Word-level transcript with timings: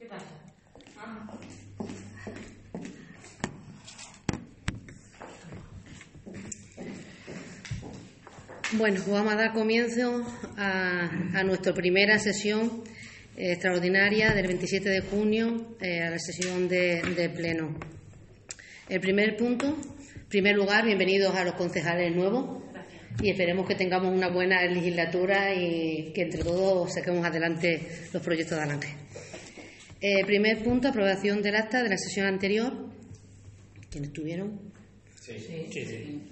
¿Qué 0.00 0.06
pasa? 0.06 0.24
Bueno, 8.72 9.02
vamos 9.08 9.32
a 9.34 9.36
dar 9.36 9.52
comienzo 9.52 10.24
a, 10.56 11.42
nuestra 11.44 11.74
primera 11.74 12.18
sesión 12.18 12.82
eh, 13.36 13.52
extraordinaria 13.52 14.32
del 14.32 14.46
27 14.46 14.88
de 14.88 15.00
junio, 15.02 15.76
eh, 15.82 16.02
a 16.02 16.08
la 16.08 16.18
sesión 16.18 16.66
de, 16.66 17.02
de 17.02 17.28
pleno. 17.28 17.78
El 18.88 19.00
primer 19.00 19.36
punto, 19.36 19.66
en 19.66 20.28
primer 20.30 20.56
lugar, 20.56 20.86
bienvenidos 20.86 21.34
a 21.34 21.44
los 21.44 21.56
concejales 21.56 22.16
nuevos 22.16 22.62
y 23.20 23.32
esperemos 23.32 23.68
que 23.68 23.74
tengamos 23.74 24.14
una 24.14 24.28
buena 24.28 24.64
legislatura 24.64 25.54
y 25.54 26.10
que 26.14 26.22
entre 26.22 26.42
todos 26.42 26.94
saquemos 26.94 27.22
adelante 27.26 27.86
los 28.14 28.22
proyectos 28.22 28.56
de 28.56 28.64
Alange. 28.64 28.96
Eh, 30.02 30.24
primer 30.24 30.62
punto, 30.62 30.88
aprobación 30.88 31.42
del 31.42 31.56
acta 31.56 31.82
de 31.82 31.90
la 31.90 31.98
sesión 31.98 32.26
anterior. 32.26 32.72
¿Quiénes 33.90 34.08
estuvieron? 34.08 34.72
Sí, 35.20 35.38
sí, 35.38 35.68
sí. 35.70 36.22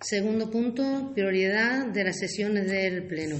Segundo 0.00 0.50
punto, 0.50 1.12
prioridad 1.14 1.86
de 1.86 2.04
las 2.04 2.18
sesiones 2.18 2.70
del 2.70 3.04
Pleno. 3.04 3.36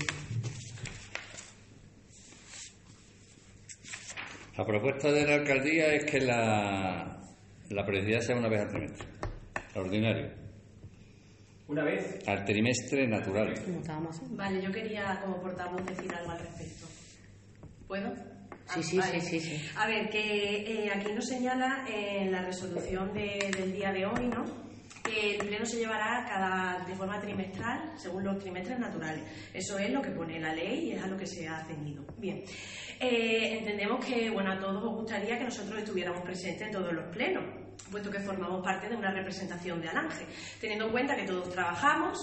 La 4.56 4.64
propuesta 4.64 5.12
de 5.12 5.26
la 5.26 5.34
alcaldía 5.34 5.92
es 5.94 6.10
que 6.10 6.20
la, 6.20 7.20
la 7.68 7.84
prioridad 7.84 8.20
sea 8.20 8.36
una 8.36 8.48
vez 8.48 8.60
al 8.62 8.68
trimestre, 8.68 9.06
ordinario, 9.74 10.30
Una 11.66 11.82
vez. 11.84 12.18
al 12.28 12.44
trimestre 12.44 13.06
natural. 13.06 13.54
Vale, 14.30 14.62
yo 14.62 14.70
quería 14.70 15.18
como 15.24 15.40
portavoz 15.40 15.84
decir 15.86 16.12
algo 16.14 16.30
al 16.32 16.38
respecto. 16.40 16.86
¿Puedo? 17.86 18.14
Sí, 18.14 18.22
Ah, 18.68 18.82
sí, 18.82 18.98
vale. 18.98 19.20
sí, 19.20 19.40
sí, 19.40 19.56
sí. 19.58 19.68
A 19.76 19.86
ver, 19.86 20.08
que 20.10 20.84
eh, 20.84 20.90
aquí 20.94 21.12
nos 21.12 21.26
señala 21.26 21.84
en 21.88 22.32
la 22.32 22.42
resolución 22.42 23.12
de- 23.12 23.50
del 23.56 23.72
día 23.72 23.92
de 23.92 24.06
hoy, 24.06 24.26
¿no? 24.28 24.44
Que 25.02 25.36
el 25.36 25.46
pleno 25.46 25.66
se 25.66 25.76
llevará 25.78 26.24
cada, 26.26 26.82
de 26.86 26.94
forma 26.94 27.20
trimestral, 27.20 27.92
según 27.96 28.24
los 28.24 28.38
trimestres 28.38 28.78
naturales. 28.78 29.22
Eso 29.52 29.78
es 29.78 29.90
lo 29.90 30.00
que 30.00 30.10
pone 30.10 30.40
la 30.40 30.54
ley 30.54 30.88
y 30.88 30.92
es 30.92 31.02
a 31.02 31.06
lo 31.06 31.16
que 31.18 31.26
se 31.26 31.46
ha 31.46 31.62
ceñido. 31.66 32.04
Bien. 32.18 32.42
Eh, 33.00 33.58
entendemos 33.58 34.02
que, 34.04 34.30
bueno, 34.30 34.52
a 34.52 34.58
todos 34.58 34.82
os 34.82 34.94
gustaría 35.00 35.38
que 35.38 35.44
nosotros 35.44 35.78
estuviéramos 35.78 36.22
presentes 36.22 36.62
en 36.68 36.72
todos 36.72 36.92
los 36.92 37.04
plenos, 37.14 37.44
puesto 37.90 38.10
que 38.10 38.20
formamos 38.20 38.62
parte 38.64 38.88
de 38.88 38.96
una 38.96 39.12
representación 39.12 39.80
de 39.80 39.88
Alange. 39.88 40.26
Teniendo 40.60 40.86
en 40.86 40.92
cuenta 40.92 41.16
que 41.16 41.24
todos 41.24 41.50
trabajamos, 41.50 42.18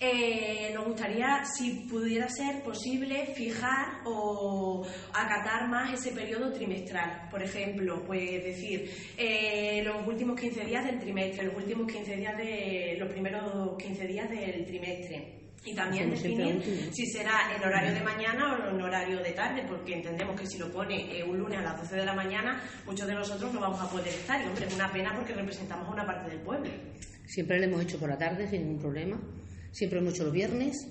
eh, 0.00 0.72
nos 0.74 0.86
gustaría, 0.86 1.44
si 1.44 1.86
pudiera 1.88 2.28
ser 2.28 2.62
posible, 2.62 3.26
fijar 3.36 4.00
o 4.04 4.84
acatar 5.14 5.68
más 5.68 5.92
ese 5.94 6.10
periodo 6.10 6.52
trimestral. 6.52 7.28
Por 7.30 7.42
ejemplo, 7.42 8.02
pues 8.04 8.42
decir, 8.42 8.90
eh, 9.16 9.82
los 9.84 10.06
últimos 10.06 10.40
15 10.40 10.64
días 10.64 10.84
del 10.84 10.98
trimestre, 10.98 11.44
los 11.44 11.56
últimos 11.56 11.86
15 11.92 12.16
días 12.16 12.36
de 12.36 12.96
los 12.98 13.12
primeros 13.12 13.76
15 13.78 14.06
días 14.08 14.28
del 14.28 14.64
trimestre. 14.66 15.41
Y 15.64 15.74
también 15.74 16.10
definir 16.10 16.90
si 16.92 17.06
será 17.06 17.54
en 17.54 17.62
horario 17.62 17.94
de 17.94 18.00
mañana 18.00 18.54
o 18.54 18.70
en 18.74 18.82
horario 18.82 19.22
de 19.22 19.30
tarde, 19.30 19.64
porque 19.68 19.94
entendemos 19.94 20.40
que 20.40 20.46
si 20.46 20.58
lo 20.58 20.72
pone 20.72 21.16
eh, 21.16 21.22
un 21.22 21.38
lunes 21.38 21.58
a 21.58 21.62
las 21.62 21.80
12 21.82 21.96
de 21.96 22.04
la 22.04 22.14
mañana, 22.14 22.60
muchos 22.84 23.06
de 23.06 23.14
nosotros 23.14 23.52
no 23.52 23.60
vamos 23.60 23.80
a 23.80 23.88
poder 23.88 24.08
estar. 24.08 24.40
Y, 24.42 24.48
hombre, 24.48 24.66
es 24.66 24.74
una 24.74 24.92
pena 24.92 25.14
porque 25.14 25.34
representamos 25.34 25.88
a 25.88 25.92
una 25.92 26.04
parte 26.04 26.30
del 26.30 26.40
pueblo. 26.40 26.68
Siempre 27.26 27.58
lo 27.58 27.64
hemos 27.64 27.82
hecho 27.82 27.98
por 27.98 28.08
la 28.08 28.18
tarde 28.18 28.48
sin 28.48 28.62
ningún 28.62 28.80
problema. 28.80 29.20
Siempre 29.70 30.00
lo 30.00 30.02
hemos 30.02 30.14
hecho 30.14 30.24
los 30.24 30.32
viernes. 30.32 30.88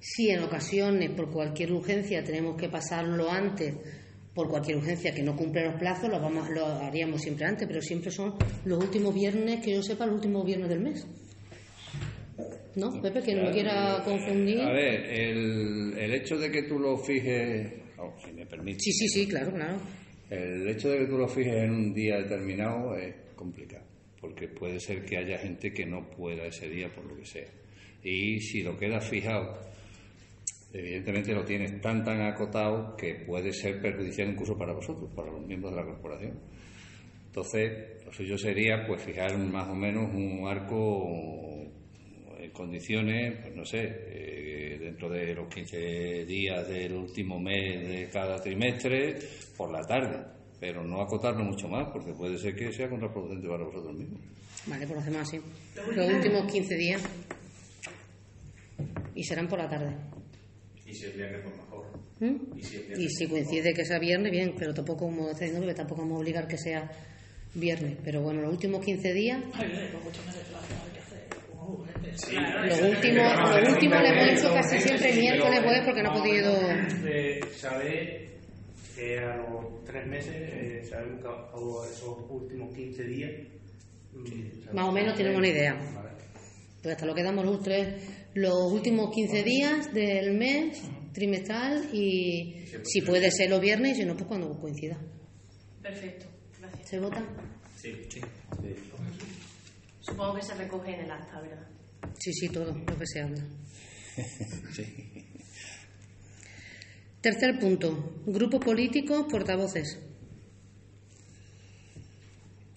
Si 0.00 0.30
en 0.30 0.42
ocasiones, 0.42 1.10
por 1.10 1.30
cualquier 1.30 1.72
urgencia, 1.72 2.24
tenemos 2.24 2.56
que 2.56 2.68
pasarlo 2.68 3.30
antes, 3.30 3.74
por 4.34 4.48
cualquier 4.48 4.76
urgencia 4.78 5.12
que 5.12 5.22
no 5.22 5.36
cumple 5.36 5.64
los 5.64 5.74
plazos, 5.74 6.08
lo, 6.08 6.20
vamos, 6.20 6.48
lo 6.50 6.64
haríamos 6.66 7.20
siempre 7.20 7.44
antes, 7.44 7.66
pero 7.66 7.82
siempre 7.82 8.10
son 8.10 8.34
los 8.64 8.82
últimos 8.82 9.12
viernes, 9.12 9.64
que 9.64 9.74
yo 9.74 9.82
sepa, 9.82 10.06
los 10.06 10.14
últimos 10.14 10.46
viernes 10.46 10.68
del 10.68 10.80
mes. 10.80 11.06
¿No? 12.76 13.02
Pepe, 13.02 13.22
que 13.22 13.34
no 13.34 13.44
me 13.44 13.50
quiera 13.50 14.02
confundir. 14.04 14.60
A 14.60 14.72
ver, 14.72 15.04
el, 15.10 15.94
el 15.98 16.14
hecho 16.14 16.36
de 16.38 16.50
que 16.50 16.62
tú 16.62 16.78
lo 16.78 16.96
fijes, 16.96 17.72
oh, 17.98 18.14
si 18.24 18.32
me 18.32 18.46
permite, 18.46 18.78
Sí, 18.80 18.92
sí, 18.92 19.08
sí, 19.08 19.26
claro, 19.28 19.52
claro. 19.52 19.76
el 20.30 20.68
hecho 20.68 20.90
de 20.90 20.98
que 20.98 21.06
tú 21.06 21.18
lo 21.18 21.26
fijes 21.28 21.54
en 21.54 21.70
un 21.70 21.92
día 21.94 22.18
determinado 22.18 22.96
es 22.96 23.14
complicado, 23.34 23.84
porque 24.20 24.48
puede 24.48 24.78
ser 24.78 25.04
que 25.04 25.16
haya 25.16 25.38
gente 25.38 25.72
que 25.72 25.84
no 25.86 26.08
pueda 26.10 26.44
ese 26.44 26.68
día 26.68 26.88
por 26.94 27.04
lo 27.06 27.16
que 27.16 27.24
sea. 27.26 27.48
Y 28.04 28.38
si 28.40 28.62
lo 28.62 28.76
quedas 28.76 29.08
fijado, 29.08 29.58
evidentemente 30.72 31.32
lo 31.34 31.44
tienes 31.44 31.80
tan 31.80 32.04
tan 32.04 32.20
acotado 32.20 32.94
que 32.96 33.14
puede 33.26 33.52
ser 33.52 33.80
perjudicial 33.80 34.30
incluso 34.30 34.56
para 34.56 34.72
vosotros, 34.72 35.10
para 35.14 35.32
los 35.32 35.44
miembros 35.44 35.72
de 35.74 35.80
la 35.80 35.86
corporación. 35.86 36.38
Entonces, 37.26 38.04
lo 38.04 38.12
suyo 38.12 38.38
sería 38.38 38.84
pues 38.86 39.02
fijar 39.02 39.36
más 39.38 39.68
o 39.68 39.74
menos 39.74 40.12
un 40.14 40.46
arco 40.48 41.57
en 42.48 42.50
condiciones, 42.50 43.38
pues 43.42 43.54
no 43.54 43.64
sé, 43.64 43.80
eh, 43.80 44.78
dentro 44.80 45.08
de 45.10 45.34
los 45.34 45.48
15 45.52 46.24
días 46.24 46.68
del 46.68 46.94
último 46.94 47.38
mes 47.38 47.88
de 47.88 48.08
cada 48.10 48.40
trimestre, 48.40 49.18
por 49.56 49.70
la 49.70 49.86
tarde, 49.86 50.24
pero 50.58 50.82
no 50.84 51.00
acotarlo 51.00 51.44
mucho 51.44 51.68
más, 51.68 51.88
porque 51.92 52.12
puede 52.12 52.38
ser 52.38 52.54
que 52.54 52.72
sea 52.72 52.88
contraproducente 52.88 53.48
para 53.48 53.64
vosotros 53.64 53.96
mismos. 53.96 54.20
Vale, 54.66 54.86
pues 54.86 54.96
lo 54.96 55.00
hacemos 55.00 55.20
así. 55.22 55.40
Los 55.94 56.10
últimos 56.10 56.52
15 56.52 56.74
días. 56.76 57.02
Y 59.14 59.24
serán 59.24 59.48
por 59.48 59.58
la 59.58 59.68
tarde. 59.68 59.96
Y 60.86 60.94
si 60.94 61.06
el 61.06 61.16
día 61.16 61.30
que 61.30 61.38
fue 61.38 61.52
mejor. 61.52 61.86
¿Mm? 62.20 62.58
Y 62.58 63.08
si 63.08 63.24
Y 63.24 63.28
coincide 63.28 63.72
que 63.72 63.84
sea 63.84 63.98
viernes, 63.98 64.32
bien, 64.32 64.54
pero 64.58 64.74
tampoco 64.74 65.06
como 65.06 65.30
está 65.30 65.44
diciendo 65.44 65.66
que 65.66 65.74
tampoco 65.74 66.02
vamos 66.02 66.16
a 66.16 66.20
obligar 66.20 66.46
que 66.46 66.58
sea 66.58 66.90
viernes. 67.54 67.98
Pero 68.04 68.22
bueno, 68.22 68.42
los 68.42 68.52
últimos 68.52 68.84
15 68.84 69.12
días, 69.12 69.42
Sí, 72.14 72.36
los 72.36 72.80
últimos, 72.82 73.32
los 73.60 73.68
últimos 73.72 74.00
le 74.02 74.08
hemos 74.08 74.38
hecho 74.38 74.54
casi 74.54 74.78
siempre 74.80 75.12
miércoles, 75.14 75.60
jueves, 75.60 75.82
porque 75.84 76.02
no 76.02 76.10
ha 76.10 76.14
podido. 76.14 76.52
Eh, 77.06 77.40
sabe 77.56 78.38
que 78.94 79.18
a 79.18 79.36
los 79.36 79.84
tres 79.84 80.06
meses, 80.06 80.34
eh, 80.34 80.82
sabemos 80.84 81.20
que 81.22 81.28
a 81.28 81.32
a 81.32 81.90
esos 81.90 82.18
últimos 82.28 82.74
15 82.74 83.04
días. 83.04 83.30
mm, 84.12 84.74
Más 84.74 84.88
o 84.88 84.92
menos 84.92 85.14
tenemos 85.16 85.38
una 85.38 85.48
idea. 85.48 85.74
Vale. 85.74 86.08
Pues 86.82 86.94
hasta 86.94 87.06
lo 87.06 87.14
que 87.14 87.22
damos 87.22 87.44
los 87.44 87.62
tres, 87.62 88.02
los 88.34 88.72
últimos 88.72 89.10
15 89.14 89.42
días 89.42 89.92
del 89.92 90.36
mes 90.36 90.82
trimestral 91.12 91.88
y 91.92 92.64
si 92.84 93.02
puede 93.02 93.30
ser 93.30 93.50
los 93.50 93.60
viernes 93.60 93.96
y 93.98 94.00
si 94.02 94.06
no, 94.06 94.14
pues 94.14 94.26
cuando 94.26 94.50
coincida. 94.58 94.98
Perfecto, 95.82 96.26
gracias. 96.60 96.88
¿Se 96.88 96.98
vota? 97.00 97.24
Sí, 97.76 97.92
sí. 98.08 98.20
Supongo 100.08 100.34
que 100.34 100.42
se 100.42 100.54
recoge 100.54 100.94
en 100.94 101.00
el 101.00 101.10
acta, 101.10 101.40
¿verdad? 101.40 101.66
Sí, 102.18 102.32
sí, 102.32 102.48
todo 102.48 102.72
lo 102.72 102.98
que 102.98 103.06
se 103.06 103.22
habla. 103.22 103.44
Sí. 104.72 104.84
Tercer 107.20 107.58
punto, 107.58 108.22
grupos 108.26 108.64
políticos, 108.64 109.26
portavoces. 109.30 109.98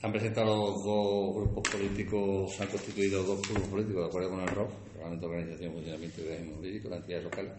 Han 0.01 0.11
presentado 0.11 0.55
los 0.55 0.83
dos 0.83 1.35
grupos 1.35 1.69
políticos, 1.71 2.55
se 2.55 2.63
han 2.63 2.69
constituido 2.69 3.23
dos 3.23 3.41
grupos 3.47 3.69
políticos 3.69 4.01
de 4.01 4.07
acuerdo 4.07 4.29
con 4.31 4.41
el 4.41 4.47
ROF, 4.47 4.71
Reglamento 4.95 5.27
de 5.27 5.35
Organización, 5.35 5.73
Funcionamiento 5.73 6.21
y 6.21 6.23
Régimen 6.25 6.55
Jurídico, 6.55 6.89
de 6.89 6.95
entidades 6.97 7.23
locales. 7.23 7.53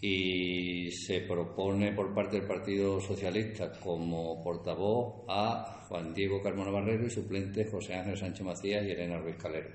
Y 0.00 0.92
se 0.92 1.20
propone 1.22 1.92
por 1.92 2.14
parte 2.14 2.38
del 2.38 2.46
Partido 2.46 3.00
Socialista 3.00 3.72
como 3.80 4.40
portavoz 4.42 5.24
a 5.28 5.84
Juan 5.88 6.14
Diego 6.14 6.40
Carmona 6.40 6.70
Barrero 6.70 7.06
y 7.06 7.10
suplente 7.10 7.64
José 7.64 7.94
Ángel 7.94 8.16
Sánchez 8.16 8.46
Macías 8.46 8.84
y 8.84 8.90
Elena 8.92 9.18
Ruiz 9.18 9.36
Calero. 9.36 9.70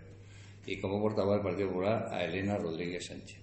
Y 0.66 0.80
como 0.80 1.02
portavoz 1.02 1.34
del 1.36 1.44
Partido 1.44 1.68
Popular 1.70 2.08
a 2.10 2.24
Elena 2.24 2.58
Rodríguez 2.58 3.06
Sánchez. 3.06 3.40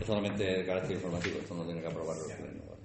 Es 0.00 0.06
solamente 0.06 0.44
de 0.44 0.64
carácter 0.64 0.92
informativo, 0.92 1.38
esto 1.40 1.54
no 1.54 1.64
tiene 1.64 1.80
que 1.80 1.88
aprobarlo 1.88 2.22
el 2.30 2.36
Pleno. 2.36 2.62
¿vale? 2.68 2.80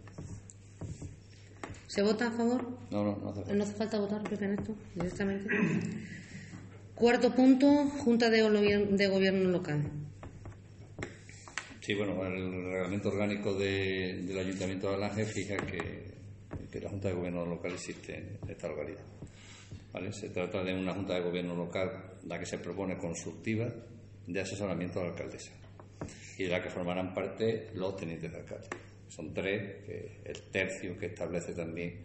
¿Se 1.88 2.02
vota 2.02 2.28
a 2.28 2.32
favor? 2.32 2.68
No, 2.90 3.04
no, 3.04 3.18
no 3.18 3.30
hace 3.30 3.42
falta. 3.42 3.54
No 3.54 3.64
hace 3.64 3.74
falta 3.74 4.00
votar 4.00 4.44
en 4.44 4.54
esto, 4.60 4.76
directamente. 4.96 5.50
Cuarto 6.96 7.36
punto, 7.36 7.68
Junta 8.04 8.30
de 8.30 8.42
Gobierno 8.42 9.50
Local. 9.50 9.84
Sí, 11.86 11.94
bueno, 11.94 12.26
el 12.26 12.52
reglamento 12.72 13.10
orgánico 13.10 13.54
de- 13.54 14.24
del 14.24 14.40
Ayuntamiento 14.40 14.90
de 14.90 14.96
Alange 14.96 15.26
fija 15.26 15.56
que, 15.58 16.04
que 16.72 16.80
la 16.82 16.90
Junta 16.90 17.10
de 17.10 17.14
Gobierno 17.14 17.46
local 17.46 17.74
existe 17.74 18.18
en 18.18 18.40
esta 18.50 18.68
localidad. 18.70 19.04
¿Vale? 19.94 20.12
Se 20.12 20.30
trata 20.30 20.64
de 20.64 20.74
una 20.74 20.94
Junta 20.94 21.14
de 21.14 21.22
Gobierno 21.22 21.56
local, 21.56 22.14
la 22.26 22.40
que 22.40 22.46
se 22.46 22.58
propone 22.58 22.98
consultiva, 22.98 23.68
de 24.26 24.40
asesoramiento 24.42 25.00
a 25.00 25.04
la 25.04 25.10
alcaldesa 25.10 25.52
y 26.40 26.44
de 26.46 26.50
la 26.50 26.62
que 26.64 26.70
formarán 26.72 27.14
parte 27.14 27.70
los 27.76 27.96
tenientes 27.96 28.32
de 28.32 28.38
alcalde. 28.40 28.68
Son 29.08 29.32
tres, 29.34 29.86
que 29.86 30.22
el 30.26 30.42
tercio 30.52 30.98
que 30.98 31.06
establece 31.06 31.54
también 31.54 32.00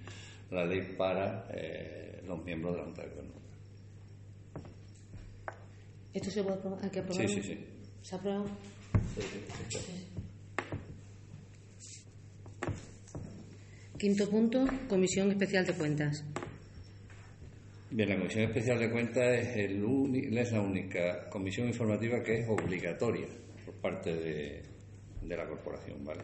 la 0.50 0.64
ley 0.66 0.94
para 0.98 1.46
eh, 1.54 2.20
los 2.26 2.44
miembros 2.44 2.74
de 2.74 2.78
la 2.80 2.84
Junta 2.84 3.02
de 3.02 3.08
Gobierno 3.08 3.32
local. 3.32 3.50
¿Esto 6.12 6.30
se 6.30 6.42
puede 6.42 6.56
aprobar? 6.56 6.84
¿Hay 6.84 6.90
que 6.90 6.98
aprobarlo? 6.98 7.28
Sí, 7.28 7.34
sí, 7.34 7.42
sí. 7.42 7.66
¿Se 8.02 8.16
sí, 8.18 8.22
sí. 8.22 8.79
Quinto 14.00 14.30
punto, 14.30 14.64
Comisión 14.88 15.30
Especial 15.30 15.66
de 15.66 15.74
Cuentas. 15.74 16.24
Bien, 17.90 18.08
la 18.08 18.16
Comisión 18.16 18.44
Especial 18.44 18.78
de 18.78 18.90
Cuentas 18.90 19.56
es, 19.56 19.70
la 20.52 20.60
única 20.62 21.28
comisión 21.28 21.68
informativa 21.68 22.22
que 22.22 22.38
es 22.38 22.48
obligatoria 22.48 23.26
por 23.62 23.74
parte 23.74 24.14
de, 24.14 24.62
la 25.28 25.46
corporación, 25.46 26.02
¿vale? 26.02 26.22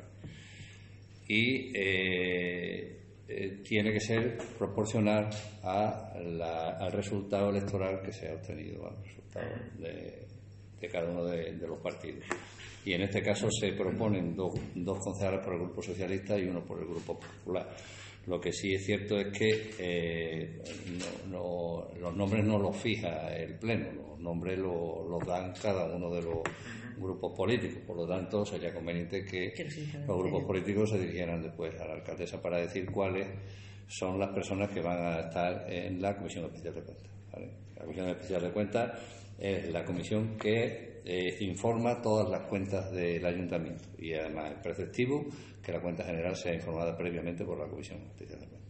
Y 1.29 1.71
eh, 1.77 2.99
eh, 3.29 3.61
tiene 3.63 3.93
que 3.93 4.01
ser 4.01 4.39
proporcional 4.59 5.29
al 5.63 6.93
resultado 6.93 7.51
electoral 7.51 8.01
que 8.01 8.13
se 8.13 8.31
ha 8.31 8.35
obtenido, 8.37 8.89
al 8.89 9.05
resultado 9.05 9.47
de, 9.79 10.89
cada 10.89 11.11
uno 11.11 11.25
de 11.27 11.67
los 11.67 11.79
partidos. 11.81 12.25
Y 12.87 12.93
en 12.95 13.03
este 13.03 13.21
caso 13.21 13.49
se 13.51 13.73
proponen 13.73 14.35
dos, 14.37 14.53
dos 14.77 14.99
concejales 15.01 15.41
por 15.45 15.55
el 15.55 15.61
Grupo 15.61 15.83
Socialista 15.83 16.39
y 16.39 16.45
uno 16.45 16.65
por 16.65 16.79
el 16.79 16.87
Grupo 16.87 17.19
Popular. 17.19 17.69
Lo 18.29 18.41
que 18.41 18.53
sí 18.53 18.75
es 18.75 18.85
cierto 18.87 19.19
es 19.19 19.37
que 19.37 19.71
eh, 19.79 20.63
no- 21.29 21.29
no- 21.29 21.89
los 22.01 22.17
nombres 22.17 22.45
no 22.45 22.59
los 22.59 22.77
fija 22.77 23.35
el 23.37 23.59
Pleno, 23.59 23.91
los 23.93 24.21
nombres 24.21 24.59
lo- 24.59 25.05
los 25.09 25.27
dan 25.27 25.53
cada 25.61 25.95
uno 25.95 26.11
de 26.15 26.23
los 26.23 26.39
grupos 26.97 27.37
políticos. 27.37 27.83
Por 27.87 27.97
lo 27.97 28.07
tanto, 28.07 28.45
sería 28.47 28.73
conveniente 28.73 29.25
que 29.25 29.53
los 30.07 30.17
grupos 30.19 30.45
políticos 30.45 30.91
se 30.91 30.99
dirigieran 31.01 31.43
después 31.43 31.79
a 31.81 31.87
la 31.87 31.95
alcaldesa 31.95 32.41
para 32.41 32.59
decir 32.59 32.87
cuáles 32.91 33.27
son 33.89 34.19
las 34.19 34.31
personas 34.31 34.71
que 34.71 34.81
van 34.81 34.99
a 35.05 35.21
estar 35.21 35.73
en 35.73 36.01
la 36.01 36.17
Comisión 36.17 36.45
Especial 36.47 36.75
de 36.75 36.83
Cuentas. 36.83 37.16
¿Vale? 37.37 37.51
La 37.77 37.83
Comisión 37.83 38.09
Especial 38.09 38.43
de 38.43 38.51
Cuentas 38.51 38.93
es 39.39 39.69
la 39.71 39.85
comisión 39.85 40.39
que 40.39 41.03
eh, 41.05 41.37
informa 41.41 42.01
todas 42.01 42.29
las 42.29 42.49
cuentas 42.49 42.91
del 42.91 43.25
ayuntamiento 43.25 43.85
y 43.99 44.15
además 44.15 44.53
es 44.53 44.59
preceptivo 44.63 45.27
que 45.63 45.73
la 45.73 45.81
cuenta 45.81 46.05
general 46.05 46.35
sea 46.35 46.55
informada 46.55 46.97
previamente 46.97 47.45
por 47.45 47.59
la 47.59 47.69
Comisión 47.69 48.01
Especial 48.03 48.41
de 48.41 48.47
Cuentas. 48.47 48.67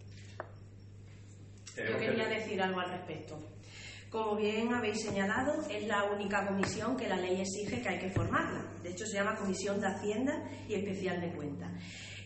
Yo 1.76 1.98
quería 1.98 2.28
decir 2.28 2.60
algo 2.60 2.80
al 2.80 2.90
respecto. 2.90 3.38
Como 4.10 4.36
bien 4.36 4.72
habéis 4.72 5.02
señalado, 5.02 5.60
es 5.68 5.86
la 5.86 6.04
única 6.04 6.46
comisión 6.46 6.96
que 6.96 7.08
la 7.08 7.16
ley 7.16 7.40
exige 7.40 7.82
que 7.82 7.88
hay 7.88 7.98
que 7.98 8.08
formarla. 8.10 8.64
De 8.82 8.90
hecho, 8.90 9.04
se 9.04 9.16
llama 9.16 9.36
Comisión 9.36 9.80
de 9.80 9.88
Hacienda 9.88 10.48
y 10.68 10.74
Especial 10.74 11.20
de 11.20 11.32
Cuentas. 11.32 11.70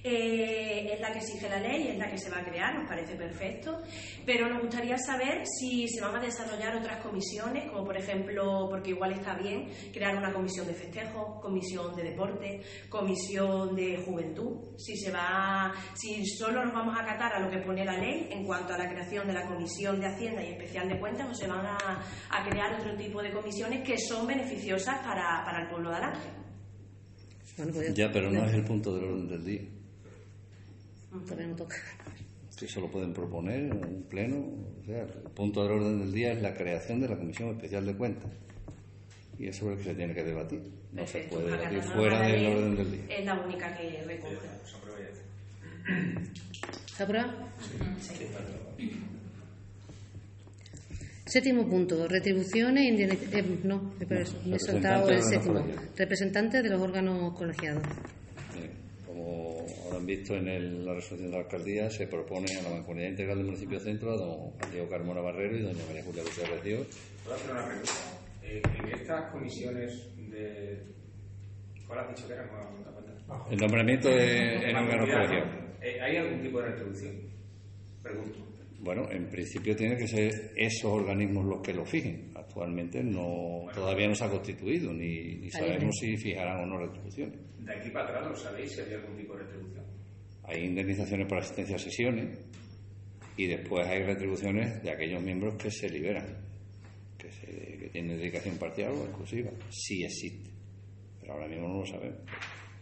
Eh, 0.02 0.93
es 0.94 1.00
la 1.00 1.12
que 1.12 1.19
exige 1.19 1.49
la 1.49 1.61
ley, 1.61 1.88
es 1.88 1.99
la 1.99 2.11
que 2.11 2.17
se 2.17 2.31
va 2.31 2.38
a 2.38 2.44
crear, 2.44 2.75
nos 2.75 2.88
parece 2.88 3.17
perfecto, 3.17 3.82
pero 4.25 4.49
nos 4.49 4.62
gustaría 4.62 4.97
saber 4.97 5.43
si 5.47 5.87
se 5.88 6.00
van 6.00 6.17
a 6.17 6.20
desarrollar 6.20 6.75
otras 6.76 7.02
comisiones, 7.02 7.70
como 7.70 7.85
por 7.85 7.97
ejemplo, 7.99 8.67
porque 8.70 8.91
igual 8.91 9.12
está 9.12 9.35
bien 9.35 9.69
crear 9.93 10.17
una 10.17 10.32
comisión 10.32 10.67
de 10.67 10.73
festejo, 10.73 11.38
comisión 11.41 11.94
de 11.94 12.02
deporte, 12.05 12.62
comisión 12.88 13.76
de 13.76 13.99
juventud, 13.99 14.75
si 14.79 14.97
se 14.97 15.11
va, 15.11 15.73
si 15.94 16.25
solo 16.26 16.64
nos 16.64 16.73
vamos 16.73 16.97
a 16.97 17.02
acatar 17.02 17.35
a 17.35 17.41
lo 17.41 17.50
que 17.50 17.58
pone 17.58 17.85
la 17.85 17.99
ley 17.99 18.29
en 18.31 18.47
cuanto 18.47 18.73
a 18.73 18.79
la 18.79 18.88
creación 18.88 19.26
de 19.26 19.35
la 19.35 19.47
comisión 19.47 20.00
de 20.00 20.06
Hacienda 20.06 20.43
y 20.43 20.52
especial 20.52 20.88
de 20.88 20.99
cuentas, 20.99 21.29
o 21.29 21.35
se 21.35 21.47
van 21.47 21.67
a, 21.67 21.76
a 21.76 22.49
crear 22.49 22.75
otro 22.81 22.97
tipo 22.97 23.23
de 23.23 23.32
comisiones 23.32 23.87
que 23.87 23.99
son 23.99 24.26
beneficiosas 24.26 24.99
para, 25.00 25.44
para 25.44 25.62
el 25.64 25.69
pueblo 25.69 25.91
de 25.91 25.97
Alange. 25.97 26.29
Bueno, 27.58 27.73
pues 27.75 27.94
Ya, 27.94 28.11
pero 28.11 28.31
no 28.31 28.47
es 28.47 28.55
el 28.55 28.64
punto 28.64 28.94
del 28.94 29.05
orden 29.05 29.29
del 29.29 29.44
día. 29.44 29.61
Todavía 31.10 31.46
no 31.48 31.56
toca. 31.56 31.76
Que 32.56 32.66
eso 32.66 32.80
lo 32.80 32.90
pueden 32.90 33.12
proponer 33.12 33.60
en 33.64 33.72
un 33.72 34.02
pleno. 34.02 34.36
O 34.80 34.84
sea, 34.84 35.02
el 35.02 35.30
punto 35.34 35.62
del 35.62 35.72
orden 35.72 36.00
del 36.00 36.12
día 36.12 36.32
es 36.32 36.42
la 36.42 36.54
creación 36.54 37.00
de 37.00 37.08
la 37.08 37.16
Comisión 37.16 37.50
Especial 37.50 37.86
de 37.86 37.96
Cuentas. 37.96 38.30
Y 39.38 39.48
eso 39.48 39.64
es 39.64 39.70
lo 39.70 39.76
que 39.78 39.84
se 39.84 39.94
tiene 39.94 40.14
que 40.14 40.22
debatir. 40.22 40.60
No 40.92 41.06
se 41.06 41.12
Perfecto, 41.12 41.36
puede 41.36 41.50
para 41.56 41.70
debatir 41.70 41.92
fuera 41.92 42.20
del 42.20 42.46
orden 42.46 42.76
del 42.76 42.92
día. 42.92 43.16
Es 43.18 43.24
la 43.24 43.40
única 43.40 43.76
que 43.76 44.02
recoge. 44.02 44.36
Se 44.66 44.76
aprueba. 44.76 45.10
¿Se 46.86 47.02
aprueba? 47.02 48.60
Séptimo 51.24 51.68
punto, 51.68 52.08
retribuciones 52.08 52.98
e 52.98 53.04
eh, 53.04 53.60
no, 53.62 53.94
me 54.44 54.56
he 54.56 54.58
saltado 54.58 55.08
el 55.08 55.22
séptimo. 55.22 55.64
Representantes 55.96 56.60
de 56.60 56.68
los 56.68 56.80
órganos 56.82 57.32
colegiados. 57.38 57.84
Visto 60.10 60.34
en 60.34 60.48
el- 60.48 60.84
la 60.84 60.94
resolución 60.94 61.30
de 61.30 61.36
la 61.36 61.42
alcaldía, 61.44 61.88
se 61.88 62.08
propone 62.08 62.46
a 62.58 62.62
la 62.62 62.70
Mancomunidad 62.70 63.10
Integral 63.10 63.36
del 63.36 63.46
Municipio 63.46 63.78
Centro 63.78 64.10
a 64.10 64.16
don 64.16 64.50
Juan 64.50 64.70
Diego 64.72 64.88
Carmona 64.88 65.20
Barrero 65.20 65.56
y 65.56 65.62
doña 65.62 65.84
María 65.86 66.02
Julia 66.02 66.24
Lucía 66.24 66.48
Recio. 66.48 66.84
Puedo 67.22 67.36
hacer 67.36 67.50
una 67.52 67.64
pregunta. 67.64 67.92
Eh, 68.42 68.62
en 68.80 68.88
estas 68.92 69.30
comisiones 69.30 70.08
de. 70.28 70.82
¿Cuál 71.86 72.00
has 72.00 72.08
dicho 72.16 72.26
que? 72.26 72.34
No, 72.34 72.42
acuerdas. 72.42 73.52
El 73.52 73.58
nombramiento 73.58 74.08
de, 74.08 74.70
en 74.70 74.76
colegiados. 74.88 75.48
eh, 75.80 76.00
¿Hay 76.00 76.16
algún 76.16 76.42
tipo 76.42 76.60
de 76.60 76.66
retribución? 76.70 77.12
Pregunto. 78.02 78.38
Bueno, 78.80 79.08
en 79.12 79.28
principio 79.28 79.76
tienen 79.76 79.96
que 79.96 80.08
ser 80.08 80.32
esos 80.56 80.90
organismos 80.90 81.44
los 81.44 81.60
que 81.60 81.72
lo 81.72 81.84
fijen. 81.84 82.32
Actualmente 82.34 83.04
no, 83.04 83.66
todavía 83.72 84.08
no 84.08 84.14
se 84.16 84.24
ha 84.24 84.28
constituido, 84.30 84.92
ni, 84.92 85.36
ni 85.36 85.50
sabemos 85.50 85.94
si 86.00 86.16
fijarán 86.16 86.62
o 86.64 86.66
no 86.66 86.78
retribuciones. 86.78 87.38
De 87.60 87.72
aquí 87.74 87.90
para 87.90 88.06
atrás, 88.08 88.28
¿no 88.30 88.34
sabéis 88.34 88.72
si 88.72 88.80
había 88.80 88.96
algún 88.96 89.16
tipo 89.16 89.36
de 89.36 89.44
retribución? 89.44 89.84
Hay 90.50 90.64
indemnizaciones 90.64 91.26
por 91.29 91.38
asistencia 91.38 91.76
a 91.76 91.79
sesiones 91.79 92.38
y 93.37 93.47
después 93.47 93.87
hay 93.87 94.02
retribuciones 94.02 94.82
de 94.82 94.91
aquellos 94.91 95.23
miembros 95.23 95.55
que 95.55 95.70
se 95.70 95.88
liberan, 95.88 96.26
que, 97.17 97.31
se- 97.31 97.79
que 97.79 97.88
tienen 97.93 98.19
dedicación 98.19 98.56
parcial 98.58 98.93
o 98.93 99.05
exclusiva. 99.05 99.50
Sí 99.70 100.02
existe, 100.02 100.50
pero 101.20 101.35
ahora 101.35 101.47
mismo 101.49 101.69
no 101.69 101.81
lo 101.81 101.87
sabemos. 101.87 102.19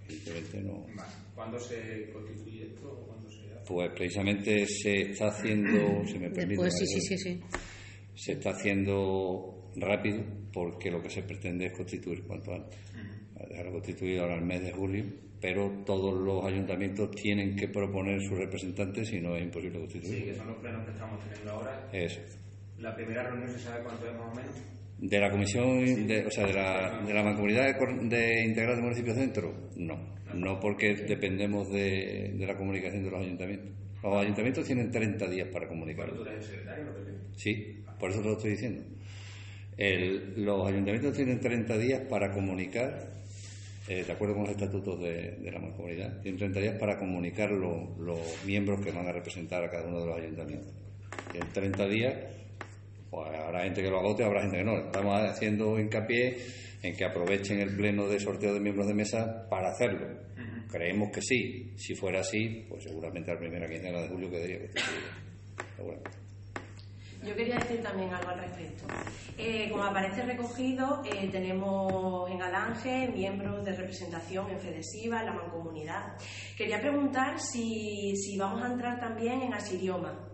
Evidentemente 0.08 0.62
no. 0.62 0.86
¿Cuándo 1.34 1.58
se 1.60 2.10
constituye 2.10 2.68
esto 2.68 2.88
o 2.90 3.06
cuándo 3.06 3.30
se 3.30 3.52
hace? 3.52 3.64
Pues 3.66 3.90
precisamente 3.94 4.66
se 4.66 5.02
está 5.10 5.28
haciendo, 5.28 6.02
si 6.06 6.18
me 6.18 6.30
permite, 6.30 6.62
Después, 6.62 6.74
sí, 6.78 6.86
sí, 6.86 7.00
sí, 7.00 7.18
sí. 7.18 7.40
se 8.14 8.32
está 8.32 8.50
haciendo 8.50 9.70
rápido 9.76 10.24
porque 10.52 10.90
lo 10.90 11.02
que 11.02 11.10
se 11.10 11.22
pretende 11.22 11.66
es 11.66 11.72
constituir 11.72 12.22
cuanto 12.24 12.54
antes. 12.54 12.78
Dejarlo 13.48 13.72
constituido 13.72 14.22
ahora 14.22 14.36
el 14.36 14.44
mes 14.44 14.62
de 14.62 14.72
julio, 14.72 15.04
pero 15.40 15.70
todos 15.86 16.14
los 16.20 16.44
ayuntamientos 16.44 17.10
tienen 17.12 17.54
que 17.54 17.68
proponer 17.68 18.20
sus 18.22 18.38
representantes 18.38 19.12
y 19.12 19.20
no 19.20 19.36
es 19.36 19.42
imposible 19.44 19.74
Sí, 19.76 19.80
constituir. 19.80 20.24
que 20.24 20.34
son 20.34 20.46
los 20.48 20.56
plenos 20.56 20.84
que 20.84 20.90
estamos 20.92 21.20
teniendo 21.24 21.50
ahora. 21.52 21.88
Eso. 21.92 22.20
La 22.78 22.94
primera 22.94 23.22
reunión 23.24 23.48
se 23.50 23.58
sabe 23.60 23.82
cuánto 23.84 24.06
es 24.06 24.12
más 24.18 24.32
o 24.32 24.34
menos. 24.34 24.54
¿De 24.98 25.20
la 25.20 25.30
comisión, 25.30 26.06
de, 26.08 26.26
o 26.26 26.30
sea, 26.30 26.44
de 26.46 26.52
la, 26.54 27.02
de 27.06 27.14
la 27.14 27.22
mancomunidad 27.22 27.78
de, 27.78 28.08
de 28.16 28.44
integral 28.44 28.74
del 28.76 28.84
municipio 28.84 29.14
centro? 29.14 29.54
No, 29.76 29.96
no 30.34 30.58
porque 30.58 30.94
dependemos 30.94 31.70
de, 31.70 32.34
de 32.36 32.46
la 32.46 32.56
comunicación 32.56 33.04
de 33.04 33.10
los 33.10 33.20
ayuntamientos. 33.20 33.68
Los 34.02 34.16
ayuntamientos 34.22 34.64
tienen 34.66 34.90
30 34.90 35.28
días 35.28 35.48
para 35.52 35.68
comunicar. 35.68 36.10
Tú 36.12 36.22
eres 36.22 36.36
el 36.44 36.50
secretario. 36.50 36.84
Sí, 37.36 37.84
por 37.98 38.10
eso 38.10 38.20
te 38.20 38.26
lo 38.26 38.32
estoy 38.32 38.50
diciendo. 38.52 38.82
El- 39.76 40.44
los 40.44 40.68
ayuntamientos 40.68 41.14
tienen 41.14 41.38
30 41.40 41.78
días 41.78 42.00
para 42.08 42.32
comunicar, 42.32 43.12
eh, 43.88 44.04
de 44.04 44.12
acuerdo 44.12 44.34
con 44.34 44.44
los 44.44 44.52
estatutos 44.52 45.00
de, 45.00 45.32
de 45.32 45.50
la 45.50 45.58
mancomunidad, 45.58 46.20
tienen 46.20 46.38
30 46.38 46.60
días 46.60 46.78
para 46.78 46.98
comunicar 46.98 47.50
lo- 47.50 47.96
los 47.98 48.18
miembros 48.44 48.80
que 48.84 48.92
van 48.92 49.06
a 49.08 49.12
representar 49.12 49.64
a 49.64 49.70
cada 49.70 49.86
uno 49.88 50.00
de 50.00 50.06
los 50.06 50.18
ayuntamientos. 50.18 50.72
Y 51.34 51.38
en 51.38 51.48
30 51.52 51.86
días, 51.88 52.14
pues 53.10 53.28
habrá 53.34 53.62
gente 53.64 53.82
que 53.82 53.90
lo 53.90 53.98
agote, 54.00 54.24
habrá 54.24 54.42
gente 54.42 54.58
que 54.58 54.64
no. 54.64 54.78
Estamos 54.78 55.18
haciendo 55.22 55.78
hincapié 55.80 56.36
en 56.82 56.94
que 56.96 57.04
aprovechen 57.04 57.58
el 57.60 57.74
pleno 57.74 58.06
de 58.08 58.20
sorteo 58.20 58.54
de 58.54 58.60
miembros 58.60 58.86
de 58.86 58.94
mesa 58.94 59.46
para 59.48 59.70
hacerlo. 59.70 60.06
Creemos 60.70 61.10
que 61.10 61.22
sí. 61.22 61.72
Si 61.76 61.94
fuera 61.94 62.20
así, 62.20 62.66
pues 62.68 62.84
seguramente 62.84 63.30
a 63.30 63.34
la 63.34 63.40
primera 63.40 63.66
quincena 63.66 64.02
de 64.02 64.08
julio 64.08 64.30
quedaría 64.30 64.58
constituido. 64.58 65.08
Seguramente. 65.76 66.10
Yo 67.22 67.34
quería 67.34 67.56
decir 67.56 67.82
también 67.82 68.14
algo 68.14 68.30
al 68.30 68.38
respecto. 68.38 68.84
Eh, 69.36 69.68
como 69.70 69.84
aparece 69.84 70.22
recogido, 70.22 71.02
eh, 71.04 71.28
tenemos 71.30 72.30
en 72.30 72.40
Alange 72.42 73.08
miembros 73.08 73.64
de 73.64 73.74
representación 73.74 74.50
en 74.50 74.60
Fedesiva, 74.60 75.20
en 75.20 75.26
la 75.26 75.32
Mancomunidad. 75.32 76.16
Quería 76.56 76.80
preguntar 76.80 77.40
si, 77.40 78.14
si 78.16 78.38
vamos 78.38 78.62
a 78.62 78.72
entrar 78.72 79.00
también 79.00 79.42
en 79.42 79.52
Asirioma 79.52 80.28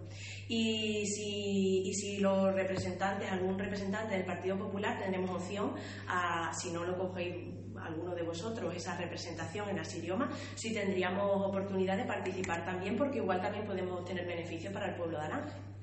y 0.46 1.06
si, 1.06 1.82
y 1.86 1.94
si 1.94 2.18
los 2.18 2.54
representantes, 2.54 3.30
algún 3.32 3.58
representante 3.58 4.14
del 4.14 4.26
Partido 4.26 4.58
Popular, 4.58 4.98
tendremos 4.98 5.30
opción 5.30 5.74
a, 6.06 6.52
si 6.52 6.70
no 6.70 6.84
lo 6.84 6.98
cogéis 6.98 7.34
alguno 7.82 8.14
de 8.14 8.22
vosotros, 8.22 8.74
esa 8.74 8.96
representación 8.96 9.68
en 9.68 9.78
Asirioma, 9.78 10.30
si 10.54 10.72
tendríamos 10.72 11.46
oportunidad 11.46 11.96
de 11.96 12.04
participar 12.04 12.64
también, 12.64 12.96
porque 12.96 13.18
igual 13.18 13.40
también 13.40 13.66
podemos 13.66 14.00
obtener 14.00 14.26
beneficios 14.26 14.72
para 14.72 14.86
el 14.86 14.94
pueblo 14.94 15.18
de 15.18 15.24
Alange. 15.24 15.73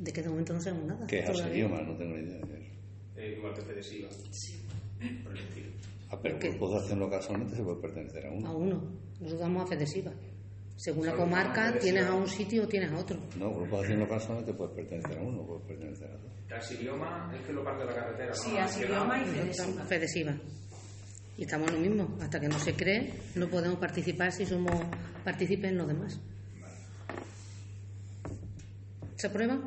De 0.00 0.12
que 0.12 0.22
de 0.22 0.30
momento 0.30 0.54
no 0.54 0.60
sabemos 0.62 0.86
nada. 0.86 1.06
¿Qué 1.06 1.18
es 1.18 1.26
todavía. 1.26 1.44
Asirioma? 1.46 1.82
No 1.82 1.96
tengo 1.96 2.16
ni 2.16 2.22
idea 2.22 2.38
de 2.38 2.58
eso. 2.62 2.72
Eh, 3.16 3.34
igual 3.36 3.54
que 3.54 3.60
Fedesiva. 3.62 4.08
Por 5.22 5.36
el 5.36 5.44
estilo. 5.44 5.70
Ah, 6.10 6.18
pero 6.22 6.38
¿Qué? 6.38 6.48
grupos 6.48 6.70
de 6.72 6.76
acción 6.78 6.98
local 7.00 7.22
solamente 7.22 7.56
se 7.56 7.62
puede 7.62 7.80
pertenecer 7.82 8.26
a 8.26 8.30
uno. 8.32 8.48
A 8.48 8.56
uno. 8.56 8.82
Nosotros 9.20 9.40
vamos 9.40 9.62
a 9.64 9.66
Fedesiva. 9.66 10.12
Según 10.76 11.04
la 11.04 11.14
comarca, 11.14 11.78
tienes 11.78 12.06
a 12.06 12.14
un 12.14 12.26
sitio 12.26 12.64
o 12.64 12.66
tienes 12.66 12.90
a 12.90 12.96
otro. 12.96 13.18
No, 13.38 13.50
grupos 13.52 13.70
de 13.70 13.78
acción 13.80 14.00
local 14.00 14.20
solamente 14.22 14.54
puedes 14.54 14.74
pertenecer 14.74 15.18
a 15.18 15.22
uno, 15.22 15.46
puedes 15.46 15.66
pertenecer 15.66 16.08
a 16.08 16.16
dos. 16.16 16.32
Casi 16.48 16.74
idioma 16.76 17.30
es 17.38 17.46
que 17.46 17.52
lo 17.52 17.62
parte 17.62 17.80
de 17.80 17.90
la 17.90 17.94
carretera. 17.94 18.32
Sí, 18.34 18.52
¿no? 18.54 18.60
Asirioma 18.60 19.22
y 19.22 19.26
Fedesiva. 19.26 19.84
Fedesiva. 19.84 20.34
Y 21.36 21.42
estamos 21.42 21.68
en 21.68 21.74
lo 21.74 21.80
mismo. 21.80 22.18
Hasta 22.22 22.40
que 22.40 22.48
no 22.48 22.58
se 22.58 22.74
cree, 22.74 23.12
no 23.34 23.48
podemos 23.48 23.78
participar 23.78 24.32
si 24.32 24.46
somos 24.46 24.72
partícipes 25.22 25.70
en 25.70 25.76
los 25.76 25.86
demás. 25.86 26.18
¿Se 29.16 29.26
aprueba? 29.26 29.60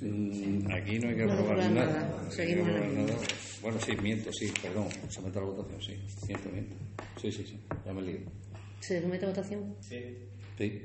Mm, 0.00 0.72
Aquí 0.72 0.98
no 0.98 1.08
hay 1.08 1.16
que 1.16 1.24
No 1.24 1.32
aprobar 1.32 1.70
nada. 1.70 2.20
No 2.24 2.30
Seguimos 2.30 2.68
en 2.68 3.06
nada. 3.06 3.18
Bueno, 3.62 3.80
sí, 3.80 3.92
miento, 4.02 4.32
sí, 4.32 4.52
perdón. 4.60 4.88
Se 5.08 5.20
mete 5.22 5.38
a 5.38 5.42
la 5.42 5.48
votación, 5.48 5.80
sí. 5.80 6.26
Miento, 6.26 6.48
miento. 6.50 6.74
Sí, 7.20 7.32
sí, 7.32 7.44
sí. 7.46 7.58
Ya 7.86 7.92
me 7.92 8.02
lío. 8.02 8.18
¿Se 8.80 9.00
somete 9.00 9.24
a 9.24 9.28
votación? 9.28 9.74
Sí. 9.80 10.18
Sí. 10.58 10.82